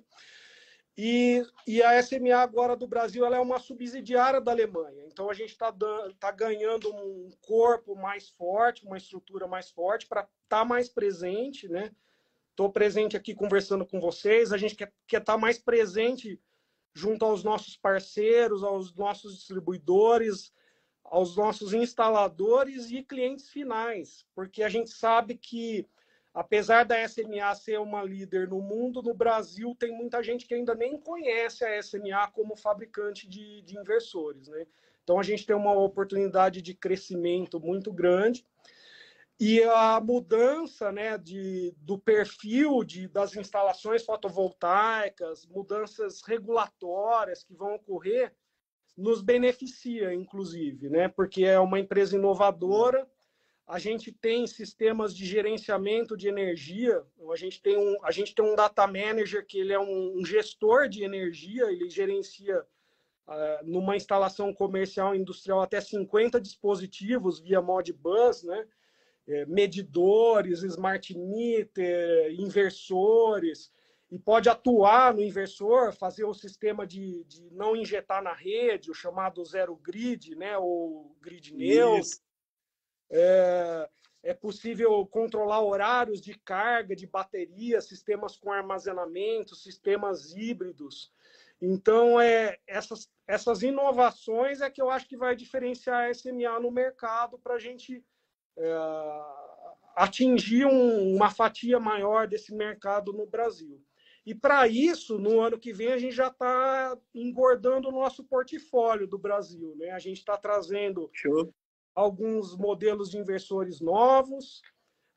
E, 0.97 1.41
e, 1.65 1.81
a 1.81 2.01
SMA 2.03 2.35
agora 2.35 2.75
do 2.75 2.85
Brasil 2.85 3.25
ela 3.25 3.37
é 3.37 3.39
uma 3.39 3.59
subsidiária 3.59 4.41
da 4.41 4.51
Alemanha. 4.51 5.05
Então, 5.05 5.29
a 5.29 5.33
gente 5.33 5.51
está 5.51 5.73
tá 6.19 6.31
ganhando 6.31 6.93
um 6.93 7.31
corpo 7.47 7.95
mais 7.95 8.27
forte, 8.27 8.85
uma 8.85 8.97
estrutura 8.97 9.47
mais 9.47 9.71
forte 9.71 10.05
para 10.05 10.21
estar 10.21 10.31
tá 10.49 10.65
mais 10.65 10.89
presente. 10.89 11.69
Né? 11.69 11.91
Estou 12.55 12.71
presente 12.71 13.17
aqui 13.17 13.35
conversando 13.35 13.85
com 13.85 13.99
vocês. 13.99 14.53
A 14.53 14.57
gente 14.57 14.77
quer 14.77 14.89
estar 15.07 15.33
tá 15.33 15.37
mais 15.37 15.59
presente 15.59 16.39
junto 16.93 17.25
aos 17.25 17.43
nossos 17.43 17.75
parceiros, 17.75 18.63
aos 18.63 18.95
nossos 18.95 19.35
distribuidores, 19.35 20.53
aos 21.03 21.35
nossos 21.35 21.73
instaladores 21.73 22.89
e 22.91 23.03
clientes 23.03 23.49
finais, 23.49 24.25
porque 24.33 24.63
a 24.63 24.69
gente 24.69 24.89
sabe 24.89 25.35
que, 25.35 25.85
apesar 26.33 26.85
da 26.85 27.05
SMA 27.05 27.53
ser 27.55 27.77
uma 27.77 28.01
líder 28.01 28.47
no 28.47 28.61
mundo, 28.61 29.03
no 29.03 29.13
Brasil 29.13 29.75
tem 29.77 29.91
muita 29.91 30.23
gente 30.23 30.47
que 30.47 30.53
ainda 30.53 30.73
nem 30.73 30.97
conhece 30.97 31.65
a 31.65 31.83
SMA 31.83 32.31
como 32.31 32.55
fabricante 32.55 33.27
de, 33.27 33.63
de 33.63 33.77
inversores. 33.77 34.47
Né? 34.47 34.65
Então, 35.03 35.19
a 35.19 35.23
gente 35.23 35.45
tem 35.45 35.57
uma 35.57 35.73
oportunidade 35.73 36.61
de 36.61 36.73
crescimento 36.73 37.59
muito 37.59 37.91
grande. 37.91 38.45
E 39.37 39.61
a 39.63 39.99
mudança 39.99 40.91
né, 40.93 41.17
de, 41.17 41.75
do 41.79 41.99
perfil 41.99 42.83
de, 42.85 43.07
das 43.07 43.35
instalações 43.35 44.03
fotovoltaicas, 44.03 45.45
mudanças 45.47 46.21
regulatórias 46.21 47.43
que 47.43 47.53
vão 47.53 47.75
ocorrer, 47.75 48.33
nos 48.97 49.21
beneficia, 49.21 50.13
inclusive, 50.13 50.89
né, 50.89 51.09
porque 51.09 51.43
é 51.43 51.59
uma 51.59 51.79
empresa 51.79 52.15
inovadora. 52.15 53.05
A 53.67 53.77
gente 53.77 54.09
tem 54.09 54.47
sistemas 54.47 55.13
de 55.13 55.25
gerenciamento 55.25 56.15
de 56.15 56.29
energia. 56.29 57.03
A 57.29 57.35
gente 57.35 57.61
tem 57.61 57.77
um, 57.77 57.97
a 58.05 58.11
gente 58.11 58.33
tem 58.33 58.45
um 58.45 58.55
data 58.55 58.87
manager 58.87 59.45
que 59.45 59.59
ele 59.59 59.73
é 59.73 59.79
um, 59.79 60.19
um 60.19 60.25
gestor 60.25 60.87
de 60.87 61.03
energia, 61.03 61.65
ele 61.71 61.89
gerencia 61.89 62.61
uh, 63.27 63.65
numa 63.65 63.97
instalação 63.97 64.53
comercial 64.53 65.13
industrial 65.13 65.61
até 65.61 65.81
50 65.81 66.39
dispositivos 66.39 67.41
via 67.41 67.61
Modbus, 67.61 68.43
né? 68.43 68.65
É, 69.27 69.45
medidores, 69.45 70.63
smart 70.63 71.17
meter, 71.17 72.31
inversores, 72.39 73.71
e 74.11 74.19
pode 74.19 74.47
atuar 74.47 75.13
no 75.13 75.21
inversor, 75.21 75.91
fazer 75.91 76.25
o 76.25 76.33
sistema 76.33 76.85
de, 76.85 77.23
de 77.23 77.49
não 77.51 77.75
injetar 77.75 78.21
na 78.21 78.33
rede, 78.33 78.91
o 78.91 78.93
chamado 78.93 79.43
zero 79.43 79.75
grid, 79.75 80.35
né, 80.35 80.57
ou 80.57 81.15
grid 81.21 81.53
neutro. 81.53 82.19
É, 83.09 83.89
é 84.23 84.33
possível 84.33 85.05
controlar 85.05 85.61
horários 85.61 86.21
de 86.21 86.33
carga 86.33 86.95
de 86.95 87.05
bateria, 87.05 87.81
sistemas 87.81 88.37
com 88.37 88.51
armazenamento, 88.51 89.55
sistemas 89.55 90.33
híbridos. 90.35 91.11
Então, 91.61 92.19
é, 92.19 92.57
essas, 92.67 93.09
essas 93.27 93.63
inovações 93.63 94.61
é 94.61 94.69
que 94.69 94.81
eu 94.81 94.89
acho 94.89 95.07
que 95.07 95.17
vai 95.17 95.35
diferenciar 95.35 96.09
a 96.09 96.13
SMA 96.13 96.59
no 96.59 96.71
mercado 96.71 97.39
para 97.39 97.55
a 97.55 97.59
gente 97.59 98.03
atingir 99.95 100.65
um, 100.65 101.15
uma 101.15 101.31
fatia 101.31 101.79
maior 101.79 102.27
desse 102.27 102.53
mercado 102.53 103.13
no 103.13 103.25
Brasil. 103.25 103.81
E 104.25 104.33
para 104.33 104.67
isso, 104.67 105.19
no 105.19 105.39
ano 105.39 105.57
que 105.57 105.71
vem, 105.71 105.93
a 105.93 105.97
gente 105.97 106.15
já 106.15 106.27
está 106.27 106.97
engordando 107.13 107.89
o 107.89 107.91
nosso 107.91 108.23
portfólio 108.23 109.05
do 109.07 109.19
Brasil. 109.19 109.75
Né? 109.77 109.91
A 109.91 109.99
gente 109.99 110.17
está 110.17 110.35
trazendo 110.35 111.09
Show. 111.13 111.53
alguns 111.93 112.57
modelos 112.57 113.11
de 113.11 113.19
inversores 113.19 113.79
novos, 113.79 114.63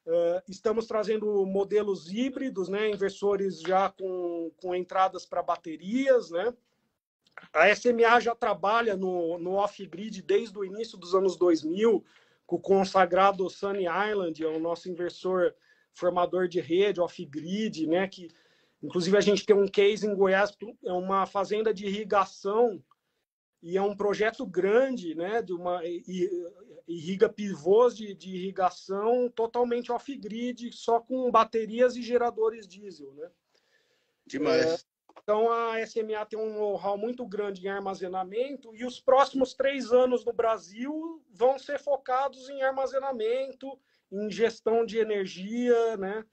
uh, 0.07 0.43
estamos 0.47 0.87
trazendo 0.87 1.47
modelos 1.47 2.13
híbridos, 2.13 2.69
né? 2.69 2.91
inversores 2.91 3.61
já 3.63 3.89
com, 3.89 4.53
com 4.61 4.75
entradas 4.75 5.25
para 5.25 5.43
baterias. 5.43 6.31
Né? 6.31 6.53
A 7.55 7.75
SMA 7.75 8.21
já 8.21 8.35
trabalha 8.35 8.95
no, 8.95 9.39
no 9.39 9.53
off-grid 9.53 10.21
desde 10.21 10.59
o 10.59 10.65
início 10.67 10.99
dos 10.99 11.15
anos 11.15 11.35
2000, 11.35 12.05
com 12.49 12.57
o 12.57 12.61
consagrado 12.61 13.49
Sunny 13.51 13.85
Island, 13.85 14.43
é 14.43 14.49
o 14.49 14.59
nosso 14.59 14.91
inversor 14.91 15.55
formador 15.93 16.49
de 16.49 16.63
rede, 16.63 16.99
off-grid, 16.99 17.87
né? 17.87 18.09
Que, 18.09 18.31
inclusive, 18.83 19.15
a 19.19 19.21
gente 19.21 19.45
tem 19.45 19.55
um 19.55 19.69
case 19.69 20.07
em 20.07 20.15
Goiás, 20.15 20.57
é 20.83 20.93
uma 20.93 21.27
fazenda 21.27 21.75
de 21.75 21.85
irrigação 21.85 22.83
e 23.63 23.77
é 23.77 23.83
um 23.83 23.95
projeto 23.95 24.47
grande, 24.47 25.15
né? 25.15 25.43
De 25.43 25.53
uma 25.53 25.83
irriga 26.87 27.29
pivôs 27.29 27.95
de, 27.95 28.15
de 28.15 28.35
irrigação 28.35 29.31
totalmente 29.37 29.93
off-grid, 29.93 30.73
só 30.73 31.01
com 31.01 31.31
baterias 31.31 31.97
e 31.97 32.03
geradores 32.03 32.67
diesel, 32.67 33.13
né? 33.13 33.31
Demais. 34.27 34.65
É, 34.65 34.79
então, 35.29 35.53
a 35.53 35.87
SMA 35.87 36.25
tem 36.25 36.39
um 36.39 36.55
know-how 36.55 36.97
muito 36.97 37.27
grande 37.27 37.67
em 37.67 37.69
armazenamento 37.69 38.75
e 38.75 38.83
os 38.83 38.99
próximos 38.99 39.53
três 39.53 39.93
anos 39.93 40.25
no 40.25 40.33
Brasil 40.33 41.23
vão 41.31 41.59
ser 41.59 41.79
focados 41.79 42.49
em 42.49 42.63
armazenamento, 42.63 43.79
em 44.11 44.31
gestão 44.31 44.87
de 44.87 44.97
energia, 44.97 45.99
né? 45.99 46.25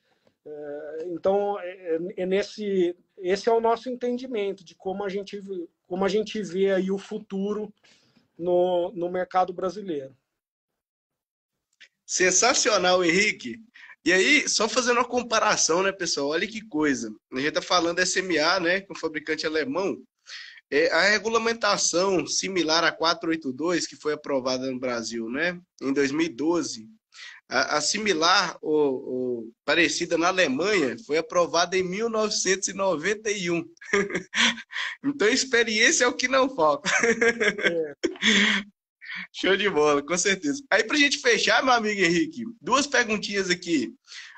É, 0.46 1.08
então, 1.08 1.60
é, 1.60 2.00
é 2.16 2.26
nesse, 2.26 2.96
esse 3.18 3.50
é 3.50 3.52
o 3.52 3.60
nosso 3.60 3.89
entendimento 3.89 4.64
de 4.64 4.74
como 4.76 5.04
a 5.04 5.10
gente, 5.10 5.43
como 5.86 6.06
a 6.06 6.08
gente 6.08 6.41
vê 6.41 6.72
aí 6.72 6.89
o 6.89 6.98
futuro 6.98 7.74
no, 8.38 8.93
no 8.93 9.10
mercado 9.10 9.52
brasileiro. 9.52 10.16
Sensacional, 12.06 13.04
Henrique. 13.04 13.60
E 14.06 14.14
aí, 14.14 14.47
só 14.47 14.70
fazendo 14.70 14.97
uma 14.97 15.08
comparação, 15.08 15.82
né, 15.82 15.91
pessoal? 15.91 16.28
Olha 16.28 16.47
que 16.47 16.62
coisa. 16.62 17.12
A 17.34 17.38
gente 17.38 17.47
está 17.47 17.62
falando 17.62 18.06
SMA, 18.06 18.60
né, 18.60 18.82
com 18.82 18.93
um 18.93 18.97
fabricante 18.97 19.47
alemão. 19.47 19.97
É, 20.70 20.91
a 20.91 21.01
regulamentação 21.10 22.26
similar 22.28 22.84
à 22.84 22.91
482, 22.91 23.88
que 23.88 23.95
foi 23.95 24.14
aprovada 24.14 24.70
no 24.70 24.80
Brasil, 24.80 25.28
né, 25.28 25.60
em 25.82 25.91
2012, 25.91 26.88
a, 27.49 27.78
a 27.78 27.82
similar 27.82 28.58
ou, 28.62 29.06
ou, 29.08 29.51
parecida 29.64 30.18
na 30.18 30.28
Alemanha 30.28 30.95
foi 31.06 31.18
aprovada 31.18 31.76
em 31.76 31.84
1991. 31.84 33.64
então, 35.03 35.28
experiência 35.28 36.06
é 36.06 36.08
o 36.08 36.14
que 36.14 36.28
não 36.28 36.56
falta. 36.56 36.89
É. 37.03 37.93
Show 39.34 39.55
de 39.55 39.70
bola, 39.70 40.01
com 40.03 40.18
certeza. 40.18 40.63
Aí, 40.72 40.84
para 40.84 40.95
a 40.95 40.99
gente 40.99 41.20
fechar, 41.20 41.63
meu 41.63 41.74
amigo 41.74 42.01
Henrique, 42.01 42.43
duas 42.61 42.88
perguntinhas 42.88 43.49
aqui. 43.49 43.93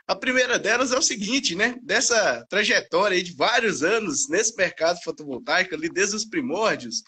A 0.07 0.15
primeira 0.15 0.57
delas 0.57 0.91
é 0.91 0.97
o 0.97 1.01
seguinte, 1.01 1.53
né? 1.53 1.77
Dessa 1.83 2.45
trajetória 2.49 3.21
de 3.21 3.35
vários 3.35 3.83
anos 3.83 4.29
nesse 4.29 4.55
mercado 4.55 5.01
fotovoltaico, 5.03 5.75
ali 5.75 5.89
desde 5.89 6.15
os 6.15 6.23
primórdios, 6.23 7.03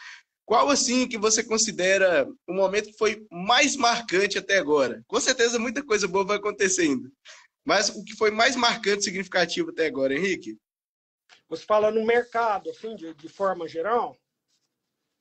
qual, 0.45 0.70
assim, 0.70 1.07
que 1.07 1.17
você 1.17 1.43
considera 1.43 2.28
o 2.47 2.53
momento 2.53 2.89
que 2.89 2.97
foi 2.97 3.26
mais 3.32 3.76
marcante 3.76 4.38
até 4.38 4.57
agora? 4.57 5.03
Com 5.07 5.20
certeza, 5.20 5.59
muita 5.59 5.84
coisa 5.84 6.07
boa 6.07 6.26
vai 6.26 6.38
acontecendo. 6.38 7.11
Mas 7.63 7.89
o 7.89 8.03
que 8.03 8.15
foi 8.15 8.32
mais 8.32 8.55
marcante 8.55 9.01
e 9.01 9.03
significativo 9.03 9.70
até 9.70 9.86
agora, 9.86 10.13
Henrique? 10.13 10.57
Você 11.47 11.63
fala 11.63 11.91
no 11.91 12.03
mercado, 12.03 12.70
assim, 12.72 12.95
de, 12.95 13.13
de 13.13 13.30
forma 13.30 13.67
geral? 13.67 14.17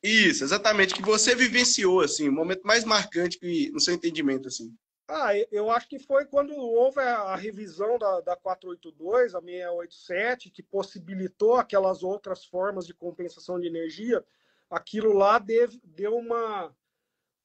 Isso, 0.03 0.45
exatamente, 0.45 0.95
que 0.95 1.03
você 1.03 1.35
vivenciou, 1.35 2.01
assim, 2.01 2.29
o 2.29 2.33
momento 2.33 2.63
mais 2.63 2.85
marcante 2.85 3.39
que, 3.39 3.71
no 3.73 3.81
seu 3.81 3.95
entendimento, 3.95 4.49
assim. 4.49 4.73
Ah, 5.09 5.31
eu 5.51 5.71
acho 5.71 5.89
que 5.89 5.99
foi 5.99 6.27
quando 6.27 6.55
houve 6.55 7.01
a 7.01 7.35
revisão 7.35 7.99
da, 7.99 8.21
da 8.21 8.37
482, 8.37 9.35
a 9.35 9.41
687, 9.41 10.51
que 10.51 10.63
possibilitou 10.63 11.55
aquelas 11.55 12.03
outras 12.03 12.45
formas 12.45 12.87
de 12.87 12.93
compensação 12.93 13.59
de 13.59 13.67
energia. 13.67 14.23
Aquilo 14.71 15.15
lá 15.15 15.39
deu 15.39 16.15
uma, 16.15 16.77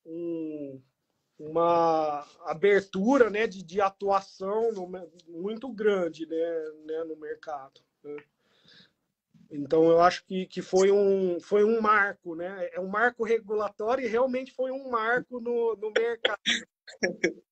um, 0.06 0.82
uma 1.39 2.28
abertura 2.41 3.30
né, 3.30 3.47
de, 3.47 3.64
de 3.64 3.80
atuação 3.80 4.74
no, 4.74 4.91
muito 5.30 5.72
grande 5.72 6.26
né, 6.26 6.72
né, 6.86 7.04
no 7.06 7.16
mercado. 7.16 7.80
Né? 8.04 8.18
Então, 9.54 9.88
eu 9.89 10.01
acho 10.01 10.26
que, 10.26 10.47
que 10.47 10.64
foi, 10.64 10.91
um, 10.91 11.39
foi 11.39 11.64
um 11.64 11.80
marco, 11.80 12.36
né? 12.36 12.70
É 12.74 12.80
um 12.80 12.88
marco 12.88 13.24
regulatório 13.24 14.04
e 14.04 14.10
realmente 14.10 14.51
foi 14.51 14.72
um 14.72 14.89
marco 14.89 15.39
no, 15.39 15.76
no 15.76 15.91
mercado. 15.91 16.39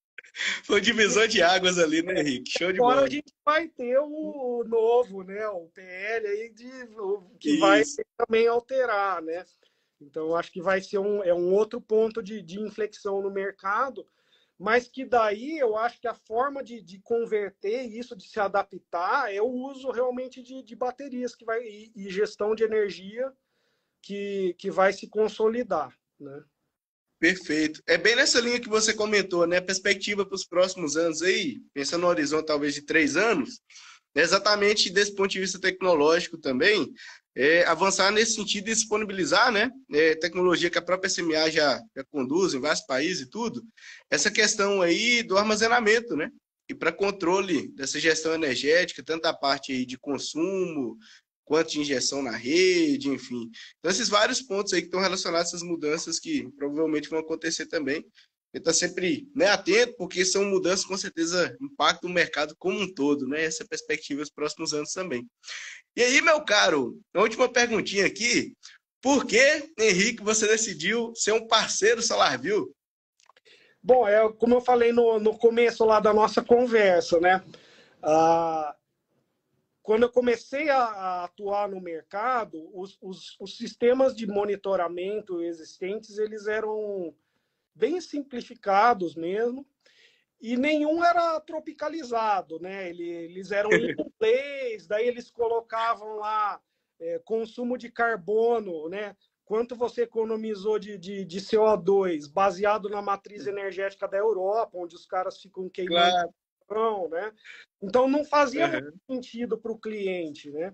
Foi 0.64 0.80
divisor 0.80 1.28
de 1.28 1.42
águas 1.42 1.78
ali, 1.78 2.02
né, 2.02 2.22
Henrique? 2.22 2.58
Show 2.58 2.72
de 2.72 2.80
Agora 2.80 2.96
bola. 2.96 3.08
a 3.08 3.10
gente 3.10 3.34
vai 3.44 3.68
ter 3.68 4.00
o 4.00 4.64
novo, 4.66 5.24
né? 5.24 5.46
O 5.50 5.68
PL 5.68 6.26
aí 6.26 6.50
de, 6.50 6.72
que 7.38 7.52
Isso. 7.52 7.60
vai 7.60 7.84
também 8.18 8.48
alterar, 8.48 9.22
né? 9.22 9.44
Então, 10.00 10.34
acho 10.36 10.52
que 10.52 10.62
vai 10.62 10.82
ser 10.82 11.00
um, 11.00 11.22
é 11.22 11.34
um 11.34 11.54
outro 11.54 11.82
ponto 11.82 12.24
de, 12.24 12.42
de 12.42 12.62
inflexão 12.62 13.22
no 13.22 13.30
mercado, 13.30 14.06
mas 14.62 14.88
que 14.88 15.04
daí 15.04 15.58
eu 15.58 15.76
acho 15.76 16.00
que 16.00 16.08
a 16.08 16.14
forma 16.14 16.64
de, 16.64 16.84
de 16.84 17.00
converter 17.00 17.82
isso, 17.82 18.16
de 18.16 18.28
se 18.28 18.40
adaptar, 18.40 19.34
é 19.34 19.42
o 19.42 19.50
uso 19.50 19.90
realmente 19.90 20.44
de, 20.44 20.62
de 20.62 20.76
baterias 20.76 21.36
que 21.36 21.44
vai, 21.44 21.64
e, 21.64 21.92
e 21.96 22.12
gestão 22.12 22.54
de 22.54 22.64
energia 22.64 23.34
que, 24.04 24.54
que 24.60 24.70
vai 24.70 24.94
se 24.94 25.08
consolidar, 25.08 25.98
né? 26.20 26.44
Perfeito. 27.20 27.82
É 27.88 27.98
bem 27.98 28.16
nessa 28.16 28.40
linha 28.40 28.60
que 28.60 28.70
você 28.70 28.94
comentou, 28.94 29.48
né? 29.48 29.60
Perspectiva 29.60 30.24
para 30.24 30.36
os 30.36 30.46
próximos 30.46 30.96
anos 30.96 31.24
aí, 31.24 31.60
pensando 31.74 32.02
no 32.02 32.08
horizonte 32.08 32.46
talvez 32.46 32.76
de 32.76 32.84
três 32.84 33.18
anos, 33.18 33.62
exatamente 34.16 34.90
desse 34.90 35.16
ponto 35.16 35.30
de 35.32 35.40
vista 35.40 35.60
tecnológico 35.60 36.38
também, 36.38 36.94
é, 37.36 37.64
avançar 37.66 38.12
nesse 38.12 38.36
sentido 38.36 38.70
e 38.70 38.74
disponibilizar, 38.74 39.52
né? 39.52 39.72
É, 39.92 40.16
tecnologia 40.16 40.70
que 40.70 40.78
a 40.78 40.82
própria 40.82 41.10
SMA 41.10 41.50
já, 41.50 41.82
já 41.96 42.04
conduz 42.12 42.54
em 42.54 42.60
vários 42.60 42.82
países 42.82 43.24
e 43.24 43.30
tudo, 43.30 43.64
essa 44.10 44.30
questão 44.30 44.82
aí 44.82 45.24
do 45.24 45.38
armazenamento, 45.38 46.16
né? 46.16 46.30
E 46.70 46.76
para 46.76 46.92
controle 46.92 47.70
dessa 47.70 48.00
gestão 48.00 48.34
energética, 48.34 49.04
tanto 49.04 49.26
a 49.26 49.34
parte 49.34 49.72
aí 49.72 49.86
de 49.86 49.98
consumo, 49.98 50.98
quanto 51.44 51.72
de 51.72 51.82
injeção 51.82 52.22
na 52.22 52.32
rede, 52.32 53.10
enfim. 53.10 53.50
Então, 53.80 53.92
esses 53.92 54.08
vários 54.08 54.42
pontos 54.42 54.72
aí 54.72 54.82
que 54.82 54.88
estão 54.88 55.02
relacionados 55.02 55.48
a 55.48 55.50
essas 55.50 55.68
mudanças 55.68 56.18
que 56.18 56.50
provavelmente 56.54 57.10
vão 57.10 57.20
acontecer 57.20 57.66
também. 57.66 58.06
Está 58.54 58.74
sempre 58.74 59.30
né, 59.34 59.48
atento, 59.48 59.96
porque 59.98 60.26
são 60.26 60.44
mudanças 60.44 60.86
com 60.86 60.98
certeza 60.98 61.56
impactam 61.62 62.10
o 62.10 62.14
mercado 62.14 62.56
como 62.60 62.80
um 62.80 62.94
todo, 62.94 63.26
né? 63.28 63.44
Essa 63.44 63.66
perspectiva 63.66 64.22
dos 64.22 64.30
próximos 64.30 64.74
anos 64.74 64.92
também. 64.92 65.26
E 65.96 66.02
aí, 66.02 66.22
meu 66.22 66.44
caro, 66.44 67.00
a 67.14 67.22
última 67.22 67.52
perguntinha 67.52 68.06
aqui. 68.06 68.54
Por 69.02 69.26
que, 69.26 69.72
Henrique, 69.80 70.22
você 70.22 70.48
decidiu 70.48 71.14
ser 71.16 71.32
um 71.32 71.48
parceiro 71.48 72.02
SolarView? 72.02 72.74
Bom, 73.82 74.08
é 74.08 74.32
como 74.34 74.56
eu 74.56 74.62
falei 74.62 74.92
no, 74.92 75.20
no 75.20 75.38
começo 75.38 75.84
lá 75.86 76.00
da 76.00 76.14
nossa 76.14 76.44
conversa, 76.44 77.20
né? 77.20 77.44
Ah, 78.04 78.76
quando 79.82 80.04
eu 80.04 80.12
comecei 80.12 80.70
a, 80.70 80.78
a 80.78 81.24
atuar 81.26 81.68
no 81.68 81.82
mercado, 81.82 82.70
os, 82.74 82.98
os, 83.02 83.36
os, 83.40 83.58
sistemas 83.58 84.16
de 84.16 84.28
monitoramento 84.28 85.42
existentes 85.42 86.20
eles 86.20 86.46
eram 86.46 87.14
bem 87.74 88.00
simplificados 88.02 89.16
mesmo 89.16 89.66
e 90.42 90.58
nenhum 90.58 91.04
era 91.04 91.40
tropicalizado, 91.42 92.60
né? 92.60 92.90
Eles 92.90 93.52
eram 93.52 93.70
em 93.74 93.92
inglês, 93.92 94.88
daí 94.88 95.08
eles 95.08 95.30
colocavam 95.30 96.16
lá 96.16 96.60
é, 97.00 97.20
consumo 97.20 97.78
de 97.78 97.92
carbono, 97.92 98.90
né? 98.90 99.16
Quanto 99.46 99.76
você 99.76 100.04
economizou 100.04 100.80
de, 100.80 100.98
de, 100.98 101.26
de, 101.26 101.42
CO2, 101.42 102.32
baseado 102.32 102.90
na 102.90 103.02
matriz 103.02 103.46
energética 103.48 104.08
da 104.08 104.18
Europa, 104.18 104.78
onde 104.78 104.96
os 104.96 105.06
caras 105.06 105.42
ficam 105.42 105.70
queimando 105.70 106.34
claro 106.68 107.10
né? 107.10 107.34
Então 107.82 108.08
não 108.08 108.24
fazia 108.24 108.68
uhum. 108.68 109.16
sentido 109.16 109.58
para 109.58 109.72
o 109.72 109.78
cliente, 109.78 110.50
né? 110.52 110.74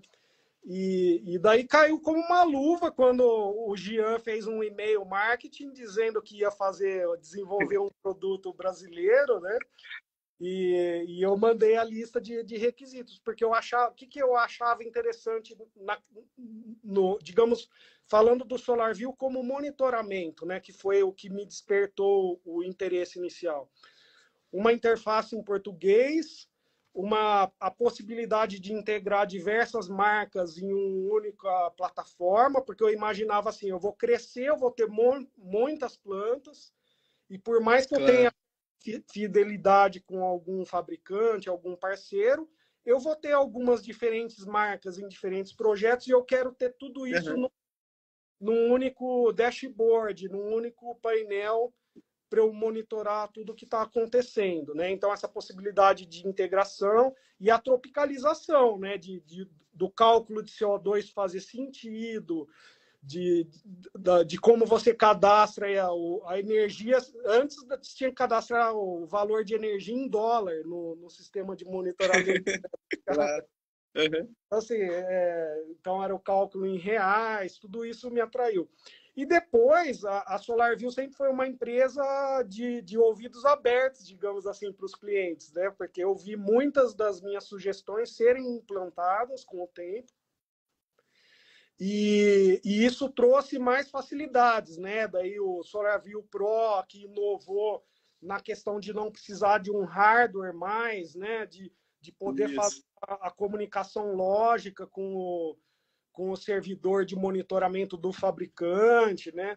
E, 0.64 1.22
e, 1.24 1.38
daí 1.38 1.64
caiu 1.64 2.00
como 2.00 2.20
uma 2.20 2.42
luva 2.42 2.90
quando 2.90 3.22
o 3.22 3.74
Gian 3.76 4.18
fez 4.18 4.46
um 4.46 4.62
e-mail 4.62 5.04
marketing 5.04 5.72
dizendo 5.72 6.20
que 6.20 6.38
ia 6.38 6.50
fazer, 6.50 7.06
desenvolver 7.18 7.78
um 7.78 7.90
produto 8.02 8.52
brasileiro, 8.52 9.40
né? 9.40 9.58
E, 10.40 11.04
e 11.08 11.22
eu 11.22 11.36
mandei 11.36 11.76
a 11.76 11.82
lista 11.82 12.20
de, 12.20 12.44
de, 12.44 12.56
requisitos, 12.56 13.18
porque 13.24 13.42
eu 13.42 13.54
achava, 13.54 13.90
o 13.90 13.94
que, 13.94 14.06
que 14.06 14.22
eu 14.22 14.36
achava 14.36 14.84
interessante, 14.84 15.56
na, 15.74 16.00
no, 16.84 17.18
digamos, 17.20 17.68
falando 18.06 18.44
do 18.44 18.58
SolarView 18.58 19.12
como 19.14 19.42
monitoramento, 19.42 20.44
né? 20.44 20.60
Que 20.60 20.72
foi 20.72 21.02
o 21.02 21.12
que 21.12 21.30
me 21.30 21.46
despertou 21.46 22.40
o 22.44 22.62
interesse 22.62 23.18
inicial 23.18 23.70
uma 24.52 24.72
interface 24.72 25.36
em 25.36 25.42
português, 25.42 26.48
uma, 26.94 27.52
a 27.60 27.70
possibilidade 27.70 28.58
de 28.58 28.72
integrar 28.72 29.26
diversas 29.26 29.88
marcas 29.88 30.58
em 30.58 30.72
uma 30.72 31.14
única 31.14 31.70
plataforma, 31.76 32.60
porque 32.60 32.82
eu 32.82 32.90
imaginava 32.90 33.50
assim, 33.50 33.68
eu 33.68 33.78
vou 33.78 33.92
crescer, 33.92 34.46
eu 34.46 34.56
vou 34.56 34.70
ter 34.70 34.88
muitas 35.36 35.96
plantas, 35.96 36.72
e 37.30 37.38
por 37.38 37.60
mais 37.60 37.86
que 37.86 37.94
claro. 37.94 38.04
eu 38.04 38.16
tenha 38.16 38.32
fidelidade 39.10 40.00
com 40.00 40.24
algum 40.24 40.64
fabricante, 40.64 41.48
algum 41.48 41.76
parceiro, 41.76 42.48
eu 42.84 42.98
vou 42.98 43.14
ter 43.14 43.32
algumas 43.32 43.84
diferentes 43.84 44.44
marcas 44.44 44.98
em 44.98 45.06
diferentes 45.08 45.52
projetos 45.52 46.06
e 46.06 46.10
eu 46.10 46.24
quero 46.24 46.52
ter 46.52 46.74
tudo 46.78 47.06
isso 47.06 47.34
uhum. 47.34 47.48
num 48.40 48.72
único 48.72 49.32
dashboard, 49.32 50.28
num 50.28 50.54
único 50.54 50.94
painel 50.96 51.72
para 52.28 52.40
eu 52.40 52.52
monitorar 52.52 53.28
tudo 53.32 53.52
o 53.52 53.54
que 53.54 53.64
está 53.64 53.82
acontecendo, 53.82 54.74
né? 54.74 54.90
Então 54.90 55.12
essa 55.12 55.28
possibilidade 55.28 56.06
de 56.06 56.26
integração 56.26 57.14
e 57.40 57.50
a 57.50 57.58
tropicalização, 57.58 58.78
né? 58.78 58.98
De, 58.98 59.20
de 59.20 59.48
do 59.78 59.88
cálculo 59.88 60.42
de 60.42 60.50
CO2 60.50 61.12
fazer 61.12 61.40
sentido, 61.40 62.48
de, 63.00 63.44
de, 63.44 64.24
de 64.26 64.40
como 64.40 64.66
você 64.66 64.92
cadastra 64.92 65.66
a, 65.84 65.88
a, 66.26 66.38
energia. 66.38 66.98
Antes 67.24 67.56
tinha 67.94 68.10
que 68.10 68.16
cadastrar 68.16 68.74
o 68.74 69.06
valor 69.06 69.44
de 69.44 69.54
energia 69.54 69.94
em 69.94 70.08
dólar 70.08 70.64
no, 70.64 70.96
no 70.96 71.08
sistema 71.08 71.54
de 71.54 71.64
monitoramento. 71.64 72.42
claro. 73.06 73.44
Uhum. 73.96 74.34
Então, 74.46 74.58
assim, 74.58 74.80
é, 74.80 75.64
então 75.70 76.02
era 76.04 76.14
o 76.14 76.20
cálculo 76.20 76.66
em 76.66 76.76
reais, 76.76 77.58
tudo 77.58 77.84
isso 77.84 78.10
me 78.10 78.20
atraiu. 78.20 78.68
E 79.18 79.26
depois, 79.26 80.04
a, 80.04 80.20
a 80.28 80.38
SolarView 80.38 80.92
sempre 80.92 81.16
foi 81.16 81.28
uma 81.28 81.44
empresa 81.44 82.00
de, 82.44 82.80
de 82.82 82.96
ouvidos 82.96 83.44
abertos, 83.44 84.06
digamos 84.06 84.46
assim, 84.46 84.72
para 84.72 84.86
os 84.86 84.94
clientes, 84.94 85.52
né? 85.52 85.72
Porque 85.72 86.04
eu 86.04 86.14
vi 86.14 86.36
muitas 86.36 86.94
das 86.94 87.20
minhas 87.20 87.42
sugestões 87.42 88.14
serem 88.14 88.48
implantadas 88.48 89.42
com 89.42 89.60
o 89.60 89.66
tempo. 89.66 90.12
E, 91.80 92.60
e, 92.64 92.86
isso 92.86 93.10
trouxe 93.10 93.58
mais 93.58 93.90
facilidades, 93.90 94.78
né? 94.78 95.08
Daí 95.08 95.40
o 95.40 95.64
SolarView 95.64 96.22
Pro, 96.30 96.84
que 96.88 97.02
inovou 97.06 97.84
na 98.22 98.38
questão 98.38 98.78
de 98.78 98.92
não 98.92 99.10
precisar 99.10 99.58
de 99.58 99.72
um 99.72 99.82
hardware 99.82 100.54
mais, 100.54 101.16
né? 101.16 101.44
De, 101.44 101.72
de 102.00 102.12
poder 102.12 102.50
isso. 102.50 102.54
fazer 102.54 102.84
a, 103.02 103.26
a, 103.26 103.30
comunicação 103.32 104.14
lógica 104.14 104.86
com 104.86 105.16
o, 105.16 105.58
com 106.18 106.32
o 106.32 106.36
servidor 106.36 107.04
de 107.04 107.14
monitoramento 107.14 107.96
do 107.96 108.12
fabricante, 108.12 109.32
né? 109.32 109.56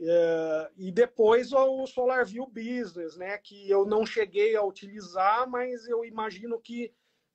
É, 0.00 0.70
e 0.78 0.90
depois 0.90 1.52
o 1.52 1.86
SolarView 1.86 2.46
Business, 2.46 3.18
né? 3.18 3.36
Que 3.36 3.68
eu 3.68 3.84
não 3.84 4.06
cheguei 4.06 4.56
a 4.56 4.64
utilizar, 4.64 5.46
mas 5.46 5.86
eu 5.86 6.02
imagino 6.02 6.58
que 6.58 6.90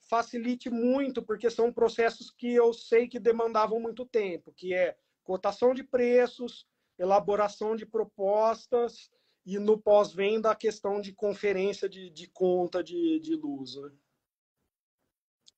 facilite 0.09 0.68
muito, 0.68 1.22
porque 1.22 1.47
são 1.47 1.72
processos 1.72 2.32
que 2.32 2.55
eu 2.55 2.74
sei 2.74 3.07
que 3.07 3.20
demandavam 3.20 3.80
muito 3.80 4.03
tempo, 4.03 4.51
que 4.51 4.74
é 4.74 4.95
cotação 5.24 5.72
de 5.72 5.84
preços, 5.84 6.66
elaboração 6.97 7.76
de 7.76 7.86
propostas 7.86 9.11
e 9.45 9.59
no 9.59 9.78
pós-venda 9.78 10.49
a 10.49 10.55
questão 10.55 10.99
de 10.99 11.13
conferência 11.13 11.88
de, 11.88 12.09
de 12.09 12.28
conta 12.30 12.84
de, 12.84 13.20
de 13.20 13.36
luz. 13.36 13.76
Né? 13.76 13.91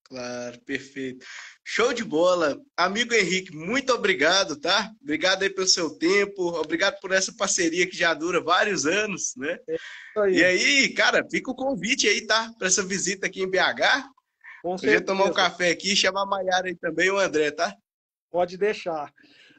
Claro, 0.07 0.57
perfeito. 0.61 1.25
Show 1.65 1.91
de 1.91 2.03
bola. 2.03 2.57
Amigo 2.77 3.13
Henrique, 3.13 3.53
muito 3.53 3.93
obrigado, 3.93 4.57
tá? 4.57 4.89
Obrigado 5.01 5.43
aí 5.43 5.49
pelo 5.49 5.67
seu 5.67 5.89
tempo, 5.89 6.47
obrigado 6.59 6.97
por 7.01 7.11
essa 7.11 7.33
parceria 7.35 7.85
que 7.85 7.97
já 7.97 8.13
dura 8.13 8.41
vários 8.41 8.85
anos, 8.85 9.33
né? 9.35 9.59
É 9.67 9.77
aí. 10.21 10.35
E 10.37 10.43
aí, 10.43 10.93
cara, 10.93 11.27
fica 11.29 11.51
o 11.51 11.55
convite 11.55 12.07
aí, 12.07 12.25
tá? 12.25 12.53
Para 12.57 12.67
essa 12.67 12.83
visita 12.83 13.27
aqui 13.27 13.41
em 13.41 13.49
BH. 13.49 14.07
Com 14.61 14.75
a 14.75 14.77
gente 14.77 15.01
tomar 15.01 15.25
um 15.25 15.33
café 15.33 15.71
aqui 15.71 15.91
e 15.91 15.95
chamar 15.95 16.23
a 16.23 16.25
Maiara 16.25 16.67
aí 16.67 16.75
também, 16.75 17.11
o 17.11 17.17
André, 17.17 17.51
tá? 17.51 17.75
Pode 18.31 18.57
deixar. 18.57 19.13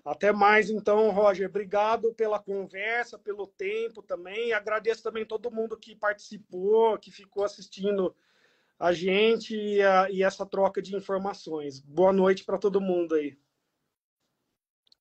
Até 0.05 0.33
mais, 0.33 0.71
então, 0.71 1.11
Roger. 1.11 1.47
Obrigado 1.47 2.15
pela 2.15 2.39
conversa, 2.39 3.19
pelo 3.19 3.47
tempo 3.47 4.03
também. 4.03 4.55
Agradeço 4.55 5.03
também 5.03 5.27
todo 5.27 5.51
mundo 5.51 5.77
que 5.77 5.95
participou, 5.95 6.99
que 6.99 7.11
ficou 7.11 7.45
assistindo 7.45 8.15
a 8.79 8.93
gente 8.93 9.57
e, 9.57 9.83
a, 9.83 10.09
e 10.11 10.23
essa 10.23 10.47
troca 10.47 10.81
de 10.81 10.95
informações. 10.95 11.81
Boa 11.81 12.13
noite 12.13 12.45
para 12.45 12.59
todo 12.59 12.81
mundo 12.81 13.15
aí. 13.15 13.37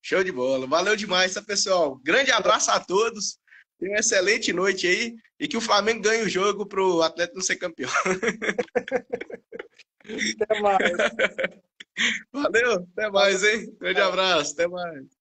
Show 0.01 0.23
de 0.23 0.31
bola. 0.31 0.65
Valeu 0.65 0.95
demais, 0.95 1.33
tá, 1.33 1.41
pessoal? 1.41 1.97
Grande 1.97 2.31
abraço 2.31 2.71
a 2.71 2.79
todos. 2.79 3.37
Tenha 3.77 3.91
uma 3.91 3.99
excelente 3.99 4.51
noite 4.51 4.87
aí 4.87 5.15
e 5.39 5.47
que 5.47 5.57
o 5.57 5.61
Flamengo 5.61 6.01
ganhe 6.01 6.23
o 6.23 6.29
jogo 6.29 6.65
para 6.65 6.81
o 6.81 7.03
Atlético 7.03 7.37
não 7.37 7.43
ser 7.43 7.57
campeão. 7.57 7.91
Até 10.41 10.61
mais. 10.61 10.91
Valeu, 12.31 12.87
até 12.93 13.09
mais, 13.09 13.43
hein? 13.43 13.75
Grande 13.79 14.01
abraço, 14.01 14.53
até 14.53 14.67
mais. 14.67 15.16